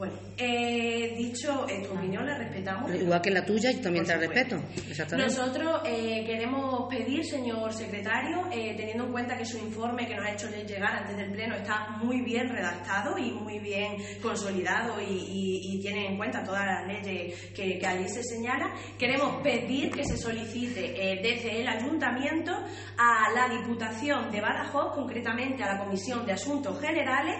Bueno, 0.00 0.14
eh, 0.38 1.14
dicho 1.14 1.66
eh, 1.68 1.82
tu 1.86 1.92
opinión, 1.94 2.24
la 2.24 2.38
respetamos. 2.38 2.90
Igual 2.94 3.20
que 3.20 3.30
la 3.30 3.44
tuya, 3.44 3.70
yo 3.70 3.82
también 3.82 4.06
te 4.06 4.12
la 4.14 4.18
respeto. 4.20 4.56
Exactamente. 4.88 5.30
Nosotros 5.36 5.82
eh, 5.84 6.24
queremos 6.26 6.88
pedir, 6.88 7.22
señor 7.22 7.70
secretario, 7.74 8.46
eh, 8.50 8.72
teniendo 8.78 9.04
en 9.04 9.12
cuenta 9.12 9.36
que 9.36 9.44
su 9.44 9.58
informe 9.58 10.06
que 10.06 10.16
nos 10.16 10.24
ha 10.26 10.32
hecho 10.32 10.48
llegar 10.66 10.96
antes 10.96 11.18
del 11.18 11.30
Pleno 11.32 11.54
está 11.54 11.98
muy 12.02 12.22
bien 12.22 12.48
redactado 12.48 13.18
y 13.18 13.30
muy 13.32 13.58
bien 13.58 13.96
consolidado 14.22 14.98
y, 15.02 15.04
y- 15.04 15.60
y 15.76 15.80
tiene 15.82 16.06
en 16.06 16.16
cuenta 16.16 16.42
todas 16.44 16.64
las 16.64 16.86
leyes 16.86 17.38
que, 17.54 17.78
que 17.78 17.86
allí 17.86 18.08
se 18.08 18.22
señala, 18.22 18.72
queremos 18.98 19.42
pedir 19.42 19.90
que 19.90 20.04
se 20.04 20.16
solicite 20.16 20.94
eh, 20.96 21.20
desde 21.22 21.60
el 21.60 21.68
Ayuntamiento 21.68 22.52
a 22.96 23.30
la 23.34 23.54
Diputación 23.54 24.30
de 24.30 24.40
Badajoz, 24.40 24.94
concretamente 24.94 25.62
a 25.62 25.74
la 25.74 25.84
Comisión 25.84 26.24
de 26.24 26.32
Asuntos 26.32 26.80
Generales, 26.80 27.36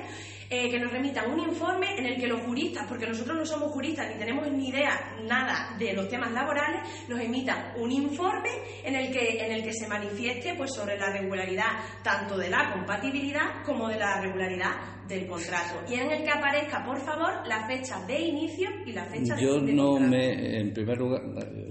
eh, 0.51 0.69
que 0.69 0.81
nos 0.81 0.91
remitan 0.93 1.31
un 1.31 1.39
informe 1.41 1.87
en 1.97 2.07
el 2.07 2.21
que 2.21 2.27
los 2.27 2.41
juristas, 2.43 2.85
porque 2.89 3.07
nosotros 3.07 3.37
no 3.39 3.47
somos 3.47 3.71
juristas 3.73 4.09
ni 4.13 4.19
tenemos 4.19 4.51
ni 4.51 4.69
idea 4.69 5.17
nada 5.25 5.77
de 5.79 5.93
los 5.93 6.09
temas 6.09 6.33
laborales, 6.33 6.83
nos 7.09 7.21
emitan 7.21 7.73
un 7.79 7.91
informe 7.93 8.51
en 8.85 8.97
el 8.97 9.13
que, 9.13 9.39
en 9.47 9.53
el 9.53 9.63
que 9.63 9.73
se 9.73 9.87
manifieste 9.87 10.55
pues, 10.57 10.73
sobre 10.75 10.99
la 10.99 11.11
regularidad 11.13 11.71
tanto 12.03 12.37
de 12.37 12.51
la 12.51 12.73
compatibilidad 12.73 13.63
como 13.65 13.89
de 13.89 13.97
la 13.99 14.21
regularidad 14.21 14.73
del 15.07 15.27
contrato 15.27 15.81
y 15.89 15.95
en 15.95 16.11
el 16.11 16.23
que 16.23 16.31
aparezca, 16.31 16.85
por 16.85 17.01
favor, 17.01 17.47
la 17.47 17.67
fecha 17.67 18.05
de 18.07 18.21
inicio 18.21 18.69
y 18.87 18.93
la 18.93 19.05
fecha 19.07 19.35
de 19.35 19.43
Yo 19.43 19.57
fin 19.57 19.67
de 19.67 19.73
no 19.75 19.87
contrato. 19.93 20.11
me, 20.11 20.61
en 20.61 20.73
primer 20.73 20.99
lugar, 20.99 21.23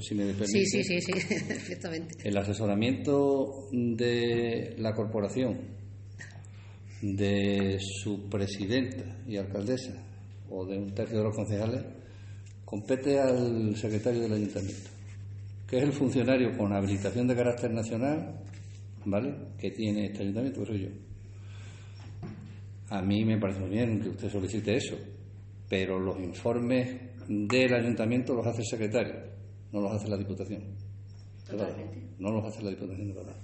si 0.02 0.16
me 0.16 0.26
permite, 0.34 0.48
Sí, 0.48 0.66
sí, 0.66 0.84
sí, 0.84 1.02
sí, 1.02 1.14
perfectamente. 1.48 2.16
el 2.28 2.38
asesoramiento 2.38 3.68
de 3.72 4.76
la 4.78 4.94
corporación, 4.94 5.79
de 7.02 7.78
su 7.80 8.30
presidenta 8.30 9.06
y 9.28 9.38
alcaldesa, 9.38 9.94
o 10.50 10.66
de 10.66 10.78
un 10.78 10.94
tercio 10.94 11.18
de 11.18 11.24
los 11.24 11.36
concejales, 11.36 11.84
compete 12.66 13.20
al 13.20 13.76
secretario 13.76 14.22
del 14.22 14.34
ayuntamiento, 14.34 14.90
que 15.68 15.78
es 15.78 15.84
el 15.84 15.94
funcionario 15.94 16.58
con 16.58 16.74
habilitación 16.74 17.28
de 17.28 17.36
carácter 17.36 17.72
nacional, 17.72 18.42
¿vale?, 19.06 19.36
que 19.58 19.72
tiene 19.72 20.08
este 20.08 20.24
ayuntamiento, 20.24 20.62
que 20.62 20.68
soy 20.68 20.82
yo. 20.82 20.90
A 22.90 23.02
mí 23.02 23.24
me 23.24 23.38
parece 23.38 23.60
muy 23.60 23.70
bien 23.70 24.00
que 24.00 24.10
usted 24.10 24.30
solicite 24.30 24.76
eso, 24.76 24.96
pero 25.70 26.00
los 26.00 26.20
informes 26.20 27.00
del 27.28 27.74
ayuntamiento 27.74 28.34
los 28.34 28.48
hace 28.48 28.62
el 28.62 28.68
secretario, 28.68 29.14
no 29.72 29.82
los 29.82 29.94
hace 29.94 30.10
la 30.10 30.18
Diputación. 30.18 30.64
No 32.20 32.32
los 32.32 32.46
hace 32.46 32.64
la 32.64 32.72
Diputación 32.72 33.08
de 33.08 33.14
Badajoz. 33.14 33.44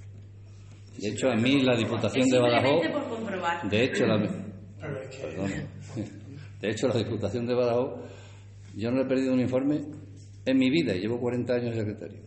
De 1.00 1.10
hecho, 1.10 1.30
a 1.30 1.36
mí 1.36 1.62
la 1.62 1.76
Diputación 1.76 2.28
de 2.30 2.40
Badajoz, 2.40 2.82
de 3.70 3.84
hecho, 3.84 4.06
la, 4.06 4.18
Perdón. 4.80 5.52
De 6.62 6.72
hecho, 6.72 6.88
la 6.88 6.98
Diputación 6.98 7.46
de 7.46 7.54
Badajoz, 7.54 8.00
yo 8.76 8.90
no 8.90 8.98
le 8.98 9.04
he 9.04 9.08
perdido 9.08 9.34
un 9.34 9.40
informe 9.42 9.82
en 10.46 10.58
mi 10.58 10.70
vida 10.70 10.96
y 10.96 11.02
llevo 11.02 11.20
40 11.20 11.54
años 11.54 11.76
de 11.76 11.82
secretario, 11.82 12.22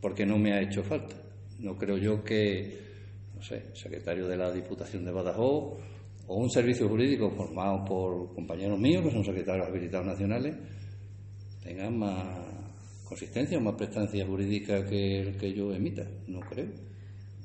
porque 0.00 0.26
no 0.26 0.36
me 0.36 0.52
ha 0.52 0.60
hecho 0.60 0.82
falta. 0.82 1.14
No 1.58 1.76
creo 1.76 1.96
yo 1.96 2.22
que, 2.22 2.78
no 3.34 3.42
sé, 3.42 3.74
secretario 3.74 4.26
de 4.26 4.36
la 4.36 4.52
Diputación 4.52 5.04
de 5.04 5.12
Badajoz 5.12 5.78
o 6.26 6.36
un 6.36 6.50
servicio 6.50 6.88
jurídico 6.88 7.30
formado 7.30 7.84
por 7.84 8.34
compañeros 8.34 8.78
míos, 8.78 9.02
que 9.04 9.10
son 9.10 9.24
secretarios 9.24 9.66
habilitados 9.66 10.06
nacionales, 10.06 10.56
tengan 11.62 11.98
más 11.98 12.26
consistencia 13.04 13.58
o 13.58 13.60
más 13.60 13.74
prestancia 13.74 14.26
jurídica 14.26 14.84
que 14.84 15.20
el 15.20 15.36
que 15.36 15.54
yo 15.54 15.72
emita. 15.72 16.06
No 16.26 16.40
creo. 16.40 16.87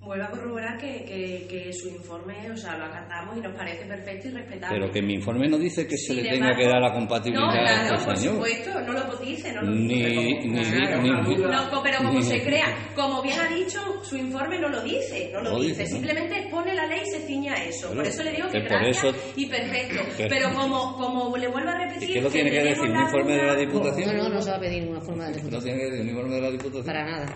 Vuelvo 0.03 0.25
a 0.25 0.29
corroborar 0.31 0.77
que, 0.77 1.05
que- 1.05 1.47
que 1.47 1.71
su 1.71 1.87
informe, 1.87 2.51
o 2.51 2.57
sea, 2.57 2.77
lo 2.77 2.83
acatamos 2.85 3.37
y 3.37 3.39
nos 3.39 3.55
parece 3.55 3.85
perfecto 3.85 4.27
y 4.27 4.31
respetable. 4.31 4.77
Pero 4.77 4.91
que 4.91 5.01
mi 5.01 5.13
informe 5.13 5.47
no 5.47 5.57
dice 5.57 5.87
que 5.87 5.95
se 5.97 6.07
Sin 6.07 6.17
le 6.17 6.23
tenga 6.23 6.35
embargo- 6.49 6.57
que 6.57 6.67
dar 6.67 6.81
la 6.81 6.93
compatibilidad 6.93 7.45
no, 7.45 7.49
a 7.51 7.53
claro, 7.63 7.95
este 7.95 8.05
por 8.05 8.17
señor. 8.17 8.33
supuesto, 8.35 8.81
no 8.81 8.91
lo 8.93 9.15
dice, 9.17 9.53
no 9.53 9.61
lo 9.61 9.71
Ni, 9.71 9.87
dice. 9.87 10.09
ni, 10.09 10.47
ni, 10.49 10.63
Claro, 10.65 11.01
ni-. 11.01 11.37
No, 11.37 11.81
pero 11.83 11.97
como 11.99 12.11
ni- 12.19 12.23
se 12.23 12.43
crea, 12.43 12.65
como 12.95 13.21
bien 13.21 13.39
ha 13.39 13.47
dicho, 13.55 13.79
su 14.03 14.17
informe 14.17 14.59
no 14.59 14.67
lo 14.67 14.81
dice, 14.83 15.29
no 15.31 15.41
lo, 15.41 15.51
No 15.51 15.59
dice, 15.61 15.69
dice, 15.69 15.83
¿no? 15.83 15.89
simplemente 15.99 16.37
expone 16.39 16.73
la 16.73 16.85
ley 16.85 16.99
y 17.01 17.09
se 17.09 17.19
ciñe 17.25 17.49
a 17.51 17.63
eso. 17.63 17.87
Bueno, 17.87 18.01
por 18.03 18.11
eso 18.11 18.23
le 18.23 18.31
digo 18.31 18.47
que 18.49 18.61
que 18.61 18.67
por 18.67 18.79
gracias 18.79 19.05
eso- 19.05 19.31
y 19.37 19.45
perfecto. 19.45 20.01
Pero- 20.17 20.29
Pero 20.29 20.53
como, 20.53 20.97
como 20.97 21.37
le 21.37 21.47
vuelvo 21.47 21.69
a 21.69 21.75
¿Y 21.81 21.85
repetir, 21.85 22.13
qué 22.13 22.21
lo 22.21 22.29
tiene 22.29 22.51
que 22.51 22.61
decir? 22.61 22.89
¿Un 22.89 22.99
informe 23.01 23.35
de 23.37 23.43
la 23.47 23.55
Diputación? 23.55 24.17
No, 24.17 24.23
no, 24.23 24.29
no 24.35 24.41
se 24.41 24.51
va 24.51 24.57
a 24.57 24.59
pedir 24.59 24.81
ninguna 24.83 24.99
forma 25.01 25.23
de 25.25 25.29
No 25.29 25.35
diputación. 25.37 25.63
tiene 25.63 25.79
que 25.79 25.85
decir 25.85 26.01
un 26.01 26.09
informe 26.09 26.35
de 26.35 26.41
la 26.41 26.51
Diputación. 26.51 26.85
Para 26.85 27.05
nada. 27.05 27.35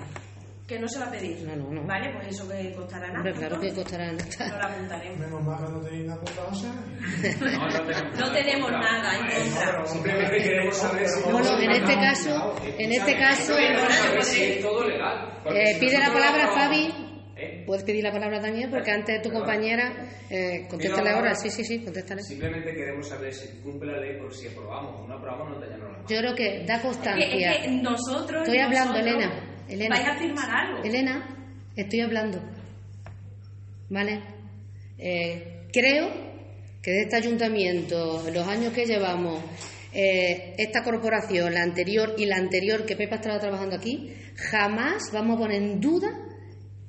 Que 0.68 0.78
no 0.80 0.88
se 0.90 1.00
va 1.00 1.06
a 1.06 1.12
pedir. 1.12 1.42
No, 1.48 1.56
no, 1.56 1.72
no. 1.72 1.88
Vale, 1.88 2.12
pues 2.14 2.28
eso 2.28 2.46
que 2.50 2.74
costará 2.74 3.08
nada. 3.08 3.20
Hombre, 3.20 3.34
claro 3.34 3.60
que 3.62 3.74
costará 3.74 4.12
No 4.12 4.18
nada. 4.18 4.58
lo 4.58 4.66
apuntaremos. 4.76 5.18
menos 5.20 5.44
mal 5.46 5.58
que 5.66 5.72
no 5.72 5.80
tenéis 5.82 6.06
nada 6.06 6.22
apuntado, 6.22 6.54
¿sabes? 6.54 8.20
No, 8.20 8.32
tenemos 8.34 8.72
nada 8.72 9.16
en 9.16 9.22
contra. 9.46 9.86
Simplemente 9.86 10.38
queremos 10.44 10.78
saber 10.78 11.08
si... 11.08 11.32
Bueno, 11.32 11.58
en 11.60 11.72
este 11.72 11.94
caso, 11.96 12.56
en 12.78 12.92
este 12.92 13.18
caso, 13.18 13.58
es 13.58 14.62
todo 14.62 14.86
legal. 14.88 15.40
eh, 15.56 15.78
pide 15.80 16.00
la 16.00 16.12
palabra 16.12 16.48
Fabi. 16.50 16.94
¿Eh? 17.40 17.64
Puedes 17.68 17.84
pedir 17.84 18.04
la 18.04 18.12
palabra 18.12 18.42
también, 18.42 18.70
porque 18.72 18.90
antes 18.90 19.22
tu 19.22 19.30
compañera, 19.32 19.94
eh, 20.28 20.66
contéstale 20.68 21.12
ahora. 21.12 21.36
Sí, 21.36 21.52
sí, 21.52 21.64
sí, 21.64 21.84
contéstale. 21.84 22.24
Simplemente 22.24 22.74
queremos 22.74 23.08
saber 23.08 23.32
si 23.32 23.62
cumple 23.62 23.92
la 23.92 24.00
ley 24.02 24.20
por 24.20 24.34
si 24.34 24.48
aprobamos 24.48 25.02
o 25.02 25.08
no 25.08 25.16
aprobamos, 25.18 25.52
no 25.52 25.60
te 25.60 25.68
la. 25.68 25.78
Yo 26.10 26.18
creo 26.18 26.34
que 26.36 26.66
da 26.66 26.74
Es 26.78 26.82
que, 26.82 26.88
constancia. 26.88 27.52
es 27.52 27.58
que 27.60 27.72
nosotros. 27.74 28.42
Estoy 28.42 28.60
hablando, 28.60 28.94
nosotros 28.94 29.16
Elena. 29.16 29.47
Elena. 29.70 29.96
Vais 29.96 30.08
a 30.08 30.16
firmar 30.16 30.50
algo. 30.50 30.84
Elena, 30.84 31.28
estoy 31.76 32.02
hablando. 32.02 32.42
¿Vale? 33.90 34.22
Eh, 34.98 35.68
creo 35.72 36.10
que 36.82 36.92
de 36.92 37.02
este 37.04 37.16
ayuntamiento, 37.16 38.28
en 38.28 38.34
los 38.34 38.48
años 38.48 38.74
que 38.74 38.86
llevamos, 38.86 39.42
eh, 39.94 40.56
esta 40.58 40.84
corporación, 40.84 41.54
la 41.54 41.64
anterior 41.64 42.16
y 42.18 42.26
la 42.26 42.38
anterior 42.38 42.86
que 42.86 42.96
Pepa 42.96 43.16
estaba 43.16 43.40
trabajando 43.40 43.76
aquí, 43.76 44.14
jamás 44.36 45.12
vamos 45.12 45.38
a 45.38 45.40
poner 45.40 45.62
en 45.62 45.80
duda 45.80 46.10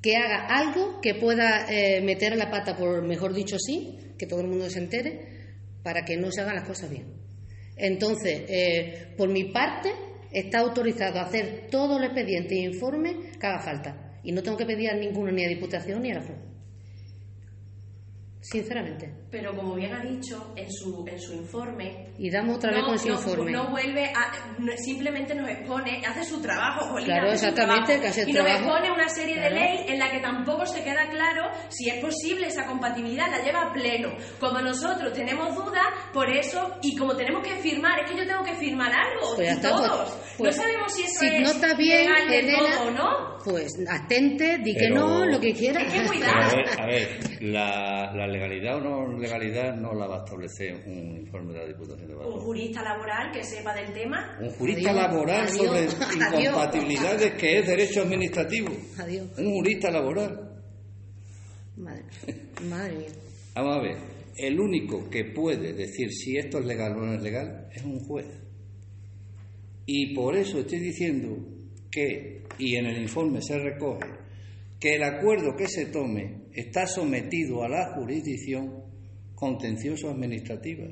que 0.03 0.17
haga 0.17 0.47
algo 0.47 1.01
que 1.01 1.15
pueda 1.15 1.67
eh, 1.69 2.01
meter 2.01 2.37
la 2.37 2.51
pata, 2.51 2.77
por 2.77 3.03
mejor 3.07 3.35
dicho 3.35 3.57
sí, 3.59 4.13
que 4.19 4.27
todo 4.27 4.41
el 4.41 4.49
mundo 4.49 4.69
se 4.71 4.79
entere, 4.79 5.39
para 5.83 6.05
que 6.05 6.17
no 6.17 6.31
se 6.31 6.41
hagan 6.41 6.57
las 6.57 6.67
cosas 6.67 6.91
bien. 6.91 7.07
Entonces, 7.77 8.43
eh, 8.49 9.15
por 9.17 9.29
mi 9.29 9.45
parte, 9.53 9.91
está 10.33 10.61
autorizado 10.61 11.19
a 11.19 11.23
hacer 11.23 11.69
todo 11.71 11.99
el 11.99 12.05
expediente 12.05 12.55
e 12.55 12.65
informe 12.65 13.17
que 13.39 13.47
haga 13.47 13.61
falta. 13.61 13.97
Y 14.23 14.33
no 14.33 14.43
tengo 14.43 14.57
que 14.57 14.67
pedir 14.67 14.91
a 14.91 14.95
ninguno, 14.95 15.31
ni 15.33 15.45
a 15.45 15.49
Diputación 15.49 16.03
ni 16.03 16.11
a 16.11 16.15
la 16.17 16.23
FRO. 16.23 16.48
Sinceramente. 18.51 19.13
Pero 19.31 19.55
como 19.55 19.75
bien 19.75 19.93
ha 19.95 20.03
dicho 20.03 20.55
en 20.57 20.73
su, 20.73 21.05
en 21.07 21.21
su 21.21 21.35
informe, 21.35 22.07
Y 22.19 22.31
damos 22.31 22.57
otra 22.57 22.71
vez 22.71 22.81
no, 22.81 22.87
con 22.89 22.99
su 22.99 23.09
no- 23.09 23.15
informe. 23.15 23.53
no 23.53 23.71
vuelve 23.71 24.07
a. 24.07 24.57
no- 24.59 24.73
simplemente 24.79 25.35
nos 25.35 25.49
expone, 25.51 26.01
hace 26.07 26.25
su 26.25 26.41
trabajo, 26.41 26.87
Jolín, 26.93 27.07
Claro, 27.07 27.31
exactamente, 27.31 27.85
trabajo, 27.99 28.01
que 28.03 28.09
hace 28.09 28.23
el 28.23 28.29
y 28.31 28.33
nos 28.33 28.47
expone 28.47 28.91
una 28.91 29.09
serie 29.11 29.35
Claro. 29.35 29.55
de 29.55 29.61
ley 29.61 29.85
en 29.89 29.99
la 29.99 30.11
que 30.11 30.21
tampoco 30.21 30.65
se 30.65 30.83
queda 30.83 31.09
claro 31.11 31.51
si 31.69 31.91
es 31.91 32.03
posible 32.03 32.47
esa 32.47 32.65
compatibilidad, 32.67 33.27
la 33.31 33.43
lleva 33.45 33.63
a 33.65 33.73
pleno. 33.73 34.09
Como 34.41 34.61
nosotros 34.63 35.13
tenemos 35.13 35.55
dudas, 35.55 35.85
por 36.15 36.31
eso, 36.31 36.77
y 36.83 36.97
como 36.97 37.15
tenemos 37.17 37.47
que 37.47 37.55
firmar, 37.57 38.01
es 38.01 38.11
que 38.11 38.17
yo 38.17 38.27
tengo 38.27 38.43
que 38.45 38.55
firmar 38.55 38.91
algo, 38.93 39.37
Pues 39.37 39.47
y 39.49 39.53
está, 39.53 39.69
todos. 39.69 40.11
pues- 40.11 40.35
pues, 40.39 40.57
no 40.57 40.63
sabemos 40.63 40.93
si 40.95 41.03
eso 41.03 41.21
si 41.21 41.27
es 41.27 41.41
no 41.43 41.51
está 41.51 41.75
bien, 41.75 42.07
legal 42.11 42.33
Elena, 42.33 42.59
todo 42.79 42.89
o 42.89 42.91
no. 42.93 43.39
Pues 43.45 43.73
atente, 43.89 44.59
di 44.59 44.75
que 44.75 44.89
no, 44.91 45.25
lo 45.25 45.39
que 45.41 45.53
quieras. 45.53 45.85
Es 45.85 45.93
que 46.03 46.09
cuidado. 46.09 46.35
a 46.39 46.55
ver, 46.55 46.81
a 46.81 46.87
ver, 46.87 47.43
la, 47.43 48.13
la 48.15 48.27
legalidad 48.39 48.77
o 48.77 48.81
no 48.81 49.19
legalidad 49.19 49.75
no 49.77 49.93
la 49.95 50.07
va 50.07 50.17
a 50.21 50.25
establecer 50.25 50.75
un 50.87 51.17
informe 51.19 51.53
de 51.53 51.59
la 51.61 51.67
Diputación 51.67 52.07
de 52.09 52.15
Un 52.15 52.19
Badajoz. 52.21 52.45
jurista 52.45 52.83
laboral 52.83 53.33
que 53.33 53.43
sepa 53.45 53.75
del 53.75 53.93
tema. 53.93 54.39
Un 54.41 54.51
jurista 54.51 54.91
Adiós, 54.91 55.03
laboral 55.03 55.43
adiós, 55.43 55.57
sobre 55.57 55.79
adiós. 56.25 56.43
incompatibilidades 56.45 57.33
que 57.35 57.59
es 57.59 57.67
derecho 57.67 58.03
administrativo. 58.03 58.69
Adiós. 58.99 59.27
Un 59.39 59.51
jurista 59.53 59.91
laboral. 59.91 60.61
Madre, 61.77 62.03
madre 62.69 62.97
mía. 62.97 63.09
Vamos 63.55 63.77
a 63.77 63.81
ver, 63.83 63.97
el 64.37 64.59
único 64.61 65.09
que 65.11 65.25
puede 65.27 65.73
decir 65.73 66.11
si 66.13 66.37
esto 66.37 66.59
es 66.59 66.67
legal 66.67 66.93
o 66.97 67.07
no 67.07 67.15
es 67.15 67.23
legal 67.23 67.69
es 67.75 67.83
un 67.85 67.99
juez. 68.01 68.27
Y 69.87 70.15
por 70.15 70.37
eso 70.37 70.59
estoy 70.61 70.81
diciendo 70.81 71.37
que, 71.91 72.45
y 72.59 72.77
en 72.77 72.87
el 72.87 73.01
informe 73.03 73.41
se 73.43 73.59
recoge, 73.59 74.07
que 74.79 74.95
el 74.97 75.03
acuerdo 75.03 75.57
que 75.57 75.67
se 75.67 75.87
tome 75.87 76.38
está 76.61 76.87
sometido 76.87 77.63
a 77.63 77.69
la 77.69 77.95
jurisdicción 77.95 78.83
contencioso 79.35 80.11
administrativa. 80.11 80.87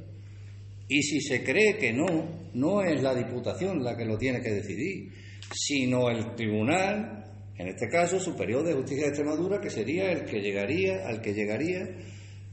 Y 0.88 1.02
si 1.02 1.20
se 1.20 1.42
cree 1.42 1.76
que 1.76 1.92
no, 1.92 2.50
no 2.54 2.82
es 2.82 3.02
la 3.02 3.14
Diputación 3.14 3.82
la 3.82 3.96
que 3.96 4.04
lo 4.04 4.16
tiene 4.16 4.40
que 4.40 4.50
decidir, 4.50 5.12
sino 5.52 6.08
el 6.10 6.34
Tribunal, 6.36 7.24
en 7.58 7.68
este 7.68 7.88
caso 7.88 8.20
Superior 8.20 8.64
de 8.64 8.74
Justicia 8.74 9.04
de 9.04 9.08
Extremadura, 9.08 9.60
que 9.60 9.70
sería 9.70 10.12
el 10.12 10.24
que 10.24 10.40
llegaría, 10.40 11.06
al 11.08 11.20
que 11.20 11.32
llegaría 11.32 11.88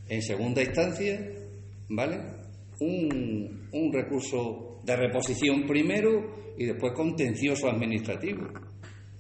en 0.09 0.22
segunda 0.22 0.64
instancia, 0.64 1.20
¿vale? 1.89 2.18
Un, 2.80 3.70
un 3.72 3.93
recurso 3.93 4.80
de 4.84 4.95
reposición 4.95 5.68
primero 5.68 6.55
y 6.57 6.66
después 6.66 6.93
contencioso 6.93 7.70
administrativo. 7.70 8.47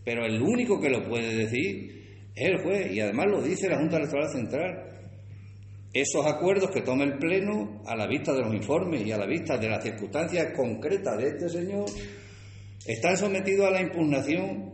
Pero 0.03 0.25
el 0.25 0.41
único 0.41 0.79
que 0.79 0.89
lo 0.89 1.07
puede 1.07 1.35
decir 1.35 2.01
es 2.01 2.02
el 2.35 2.61
juez, 2.61 2.91
y 2.91 2.99
además 2.99 3.27
lo 3.27 3.41
dice 3.41 3.69
la 3.69 3.77
Junta 3.77 3.97
Electoral 3.97 4.29
Central 4.31 4.93
esos 5.93 6.25
acuerdos 6.25 6.71
que 6.71 6.81
tome 6.81 7.03
el 7.03 7.19
Pleno 7.19 7.83
a 7.85 7.95
la 7.95 8.07
vista 8.07 8.33
de 8.33 8.41
los 8.41 8.53
informes 8.53 9.05
y 9.05 9.11
a 9.11 9.17
la 9.17 9.27
vista 9.27 9.57
de 9.57 9.69
las 9.69 9.83
circunstancias 9.83 10.47
concretas 10.55 11.17
de 11.17 11.27
este 11.27 11.49
señor 11.49 11.85
están 12.85 13.15
sometidos 13.15 13.67
a 13.67 13.71
la 13.71 13.81
impugnación 13.81 14.73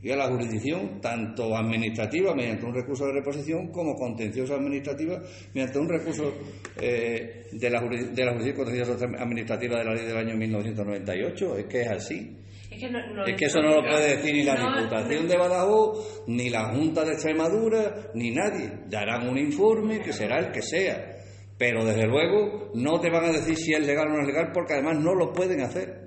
y 0.00 0.10
a 0.10 0.16
la 0.16 0.28
jurisdicción 0.28 1.00
tanto 1.02 1.54
administrativa 1.54 2.34
mediante 2.34 2.64
un 2.64 2.74
recurso 2.74 3.06
de 3.06 3.12
reposición 3.12 3.68
como 3.70 3.94
contencioso 3.94 4.54
administrativa 4.54 5.20
mediante 5.52 5.78
un 5.78 5.88
recurso 5.88 6.32
eh, 6.80 7.46
de, 7.52 7.70
la, 7.70 7.80
de 7.80 8.24
la 8.24 8.32
jurisdicción 8.32 8.56
contencioso 8.56 9.04
administrativa 9.18 9.78
de 9.78 9.84
la 9.84 9.94
ley 9.94 10.06
del 10.06 10.16
año 10.16 10.34
1998. 10.34 11.58
Es 11.58 11.66
que 11.66 11.82
es 11.82 11.88
así. 11.88 12.36
Es 12.72 12.78
que, 12.80 12.90
no, 12.90 13.06
no- 13.14 13.24
Es 13.26 13.36
que 13.36 13.44
eso 13.44 13.60
no 13.60 13.74
lo 13.76 13.82
puede 13.82 14.16
decir 14.16 14.32
ni 14.34 14.42
la 14.44 14.54
no- 14.54 14.76
Diputación 14.78 15.28
de 15.28 15.36
Badajoz, 15.36 16.24
ni 16.26 16.48
la 16.50 16.72
Junta 16.74 17.04
de 17.04 17.12
Extremadura, 17.12 18.10
ni 18.14 18.30
nadie. 18.30 18.70
Darán 18.88 19.28
un 19.28 19.38
informe 19.38 20.00
que 20.00 20.12
será 20.12 20.38
el 20.38 20.50
que 20.50 20.62
sea. 20.62 21.16
Pero 21.58 21.84
desde 21.84 22.06
luego 22.06 22.70
no 22.74 22.98
te 23.00 23.10
van 23.10 23.24
a 23.26 23.32
decir 23.32 23.56
si 23.56 23.72
es 23.74 23.86
legal 23.86 24.08
o 24.08 24.14
no 24.14 24.20
es 24.22 24.26
legal 24.26 24.50
porque 24.52 24.72
además 24.74 24.98
no 24.98 25.14
lo 25.14 25.32
pueden 25.32 25.60
hacer. 25.60 26.02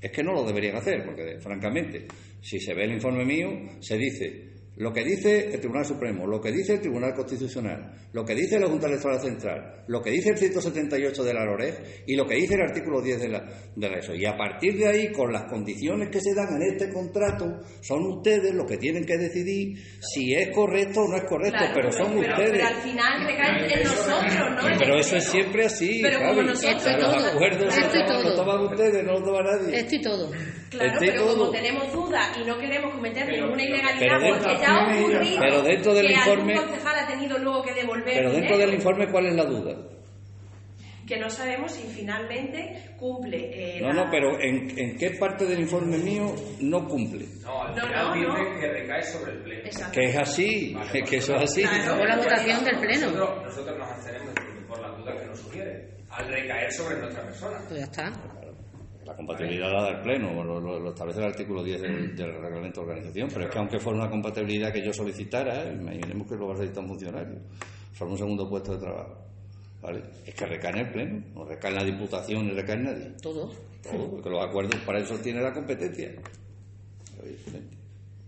Es 0.00 0.10
que 0.12 0.22
no 0.22 0.32
lo 0.32 0.44
deberían 0.44 0.76
hacer 0.76 1.04
porque, 1.04 1.38
francamente, 1.40 2.06
si 2.40 2.58
se 2.60 2.74
ve 2.74 2.84
el 2.84 2.92
informe 2.92 3.24
mío, 3.24 3.48
se 3.80 3.96
dice 3.96 4.47
lo 4.78 4.92
que 4.92 5.04
dice 5.04 5.52
el 5.52 5.58
Tribunal 5.60 5.84
Supremo, 5.84 6.26
lo 6.26 6.40
que 6.40 6.50
dice 6.52 6.74
el 6.74 6.80
Tribunal 6.80 7.12
Constitucional, 7.14 7.92
lo 8.12 8.24
que 8.24 8.34
dice 8.34 8.58
la 8.58 8.68
Junta 8.68 8.86
Electoral 8.86 9.20
Central, 9.20 9.84
lo 9.88 10.00
que 10.00 10.10
dice 10.10 10.30
el 10.30 10.38
178 10.38 11.24
de 11.24 11.34
la 11.34 11.44
LOREG 11.44 12.04
y 12.06 12.16
lo 12.16 12.26
que 12.26 12.36
dice 12.36 12.54
el 12.54 12.62
artículo 12.62 13.00
10 13.02 13.20
de 13.20 13.28
la, 13.28 13.44
de 13.74 13.90
la 13.90 13.98
ESO. 13.98 14.14
Y 14.14 14.24
a 14.24 14.36
partir 14.36 14.76
de 14.78 14.86
ahí, 14.88 15.12
con 15.12 15.32
las 15.32 15.44
condiciones 15.44 16.08
que 16.10 16.20
se 16.20 16.32
dan 16.34 16.48
en 16.62 16.72
este 16.72 16.92
contrato, 16.92 17.58
son 17.80 18.06
ustedes 18.06 18.54
los 18.54 18.66
que 18.66 18.76
tienen 18.78 19.04
que 19.04 19.16
decidir 19.18 19.76
si 20.00 20.32
es 20.34 20.54
correcto 20.54 21.00
o 21.02 21.08
no 21.08 21.16
es 21.16 21.24
correcto, 21.24 21.58
Claro, 21.58 21.72
pero 21.74 21.92
son 21.92 22.18
pero, 22.20 22.32
ustedes. 22.34 22.50
Pero 22.52 22.66
al 22.66 22.74
final 22.82 23.26
recae 23.26 23.72
en 23.74 23.82
nosotros, 23.84 24.34
¿no? 24.62 24.78
Pero 24.78 24.98
eso 25.00 25.16
es 25.16 25.24
siempre 25.24 25.64
así, 25.66 26.00
Pero 26.02 26.18
como 26.20 26.34
Javi. 26.34 26.46
nosotros- 26.46 26.76
Esto 26.86 26.90
y 26.90 26.92
Los 27.02 27.16
todo. 27.16 27.26
acuerdos 27.32 27.76
Esto 27.78 27.96
y 27.98 28.06
todo. 28.06 28.22
lo 28.22 28.34
toman 28.36 28.60
ustedes, 28.60 29.04
no 29.04 29.12
lo 29.14 29.22
toma 29.24 29.42
nadie. 29.42 29.76
Esto 29.80 29.94
y 29.96 30.02
todo. 30.02 30.30
Claro, 30.70 30.92
Esto 30.92 31.04
y 31.04 31.08
pero 31.08 31.26
como 31.26 31.50
tenemos 31.50 31.92
dudas 31.92 32.36
y 32.38 32.44
no 32.44 32.58
queremos 32.58 32.94
cometer 32.94 33.24
Pero- 33.26 33.44
ninguna 33.46 33.62
ilegalidad 33.64 34.18
porque 34.38 34.60
ya 34.60 34.67
ha 34.68 34.84
ocurrido 34.84 35.40
pero 35.40 35.62
dentro 35.62 35.94
del 35.94 36.06
que 36.06 36.14
informe- 36.14 36.52
algún 36.58 36.68
concejal 36.68 36.98
ha 36.98 37.06
tenido 37.06 37.38
luego 37.38 37.62
que 37.62 37.74
devolver 37.74 38.14
Pero 38.14 38.30
dentro 38.32 38.40
dinero, 38.56 38.58
del 38.58 38.74
informe, 38.74 39.10
¿cuál 39.10 39.26
es 39.26 39.34
la 39.34 39.44
duda? 39.44 39.76
que 41.06 41.18
no 41.18 41.30
sabemos 41.30 41.72
si 41.72 41.84
finalmente 41.88 42.94
cumple 42.98 43.78
eh, 43.78 43.80
No, 43.80 43.88
la- 43.94 44.04
no, 44.04 44.10
pero 44.10 44.38
¿en, 44.38 44.78
en 44.78 44.94
qué 44.98 45.12
parte 45.12 45.46
del 45.46 45.60
informe 45.60 45.96
mío 45.96 46.34
no 46.60 46.86
cumple? 46.86 47.24
No, 47.44 47.62
al 47.62 47.74
No, 47.74 47.80
final 47.86 48.08
no, 48.08 48.14
dice 48.14 48.50
no. 48.54 48.60
que 48.60 48.66
recae 48.68 49.02
sobre 49.04 49.32
el 49.32 49.38
pleno. 49.42 49.64
Exacto. 49.64 49.92
Que 49.98 50.04
es 50.06 50.16
así, 50.18 50.74
Vale, 50.74 51.02
que 51.04 51.16
eso 51.16 51.34
es 51.36 51.42
así. 51.44 51.62
Claro. 51.62 52.04
La 52.04 52.16
votación 52.18 52.62
del 52.62 52.78
Pleno. 52.78 53.06
Nosotros, 53.06 53.42
nosotros 53.42 53.78
nos 53.78 53.88
abstenemos 53.90 54.34
por 54.68 54.80
las 54.82 54.98
dudas 54.98 55.18
que 55.22 55.26
nos 55.28 55.38
sugiere, 55.40 55.88
al 56.10 56.28
recaer 56.28 56.72
sobre 56.72 56.96
nuestra 56.98 57.22
persona. 57.24 57.58
Pues 57.68 57.80
ya 57.80 57.84
está. 57.86 58.12
La 59.08 59.16
compatibilidad 59.16 59.72
la 59.72 59.82
da 59.82 59.88
el 59.90 60.00
Pleno, 60.02 60.44
lo, 60.44 60.60
lo- 60.60 60.78
lo 60.78 60.88
establece 60.90 61.20
el 61.20 61.26
artículo 61.26 61.62
10 61.64 61.80
del, 61.80 62.14
del 62.16 62.32
reglamento 62.42 62.82
de 62.82 62.86
organización, 62.88 63.28
pero 63.32 63.46
es 63.46 63.50
que 63.50 63.58
aunque 63.58 63.78
fuera 63.80 63.98
una 64.00 64.10
compatibilidad 64.10 64.70
que 64.72 64.84
yo 64.84 64.92
solicitara, 64.92 65.64
¿eh? 65.64 65.72
imaginemos 65.80 66.28
que 66.28 66.36
lo 66.36 66.46
va 66.48 66.52
a 66.52 66.56
solicitar 66.58 66.82
un 66.84 66.90
funcionario, 66.90 67.38
forma 67.94 68.12
un 68.12 68.18
segundo 68.18 68.48
puesto 68.48 68.72
de 68.74 68.78
trabajo, 68.78 69.16
¿vale? 69.80 70.02
Es 70.26 70.34
que 70.34 70.44
recae 70.46 70.70
en 70.72 70.78
el 70.78 70.92
Pleno, 70.92 71.22
no 71.34 71.44
recae 71.46 71.70
en 71.70 71.76
la 71.78 71.84
Diputación 71.84 72.46
ni 72.46 72.52
recae 72.52 72.76
en 72.76 72.84
nadie. 72.84 73.10
Todo. 73.22 73.50
Todo, 73.82 74.10
porque 74.10 74.28
los 74.28 74.44
acuerdos 74.44 74.74
para 74.84 74.98
eso 74.98 75.16
tiene 75.18 75.40
la 75.40 75.52
competencia. 75.54 76.12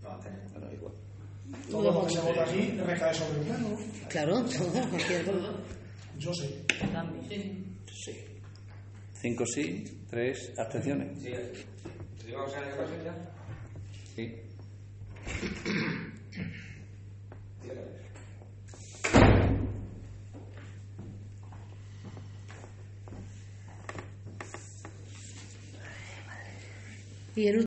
Abstenemos. 0.03 0.51
Bueno, 0.53 0.67
igual. 0.73 0.93
Todo 1.69 1.91
lo 1.91 2.05
que 2.07 2.13
se 2.13 2.21
vota 2.21 2.43
aquí 2.43 2.71
recae 2.85 3.13
sobre 3.13 3.39
el 3.39 3.45
plano. 3.45 3.77
Claro, 4.09 4.43
todo. 4.45 4.89
cualquier 4.89 5.25
cosa. 5.25 5.53
Yo 6.17 6.33
sé. 6.33 6.65
Sí. 8.03 8.25
Cinco 9.13 9.45
sí, 9.45 9.83
tres 10.11 10.51
abstenciones. 10.59 11.17
Sí, 11.19 11.31
¿te 12.19 12.27
digo 12.27 12.45
que 12.45 12.51
sea 12.51 12.61
de 12.61 12.71
cosa 12.71 12.91
ya? 13.03 13.15
Sí. 14.13 14.35
Y 27.33 27.47
el 27.47 27.57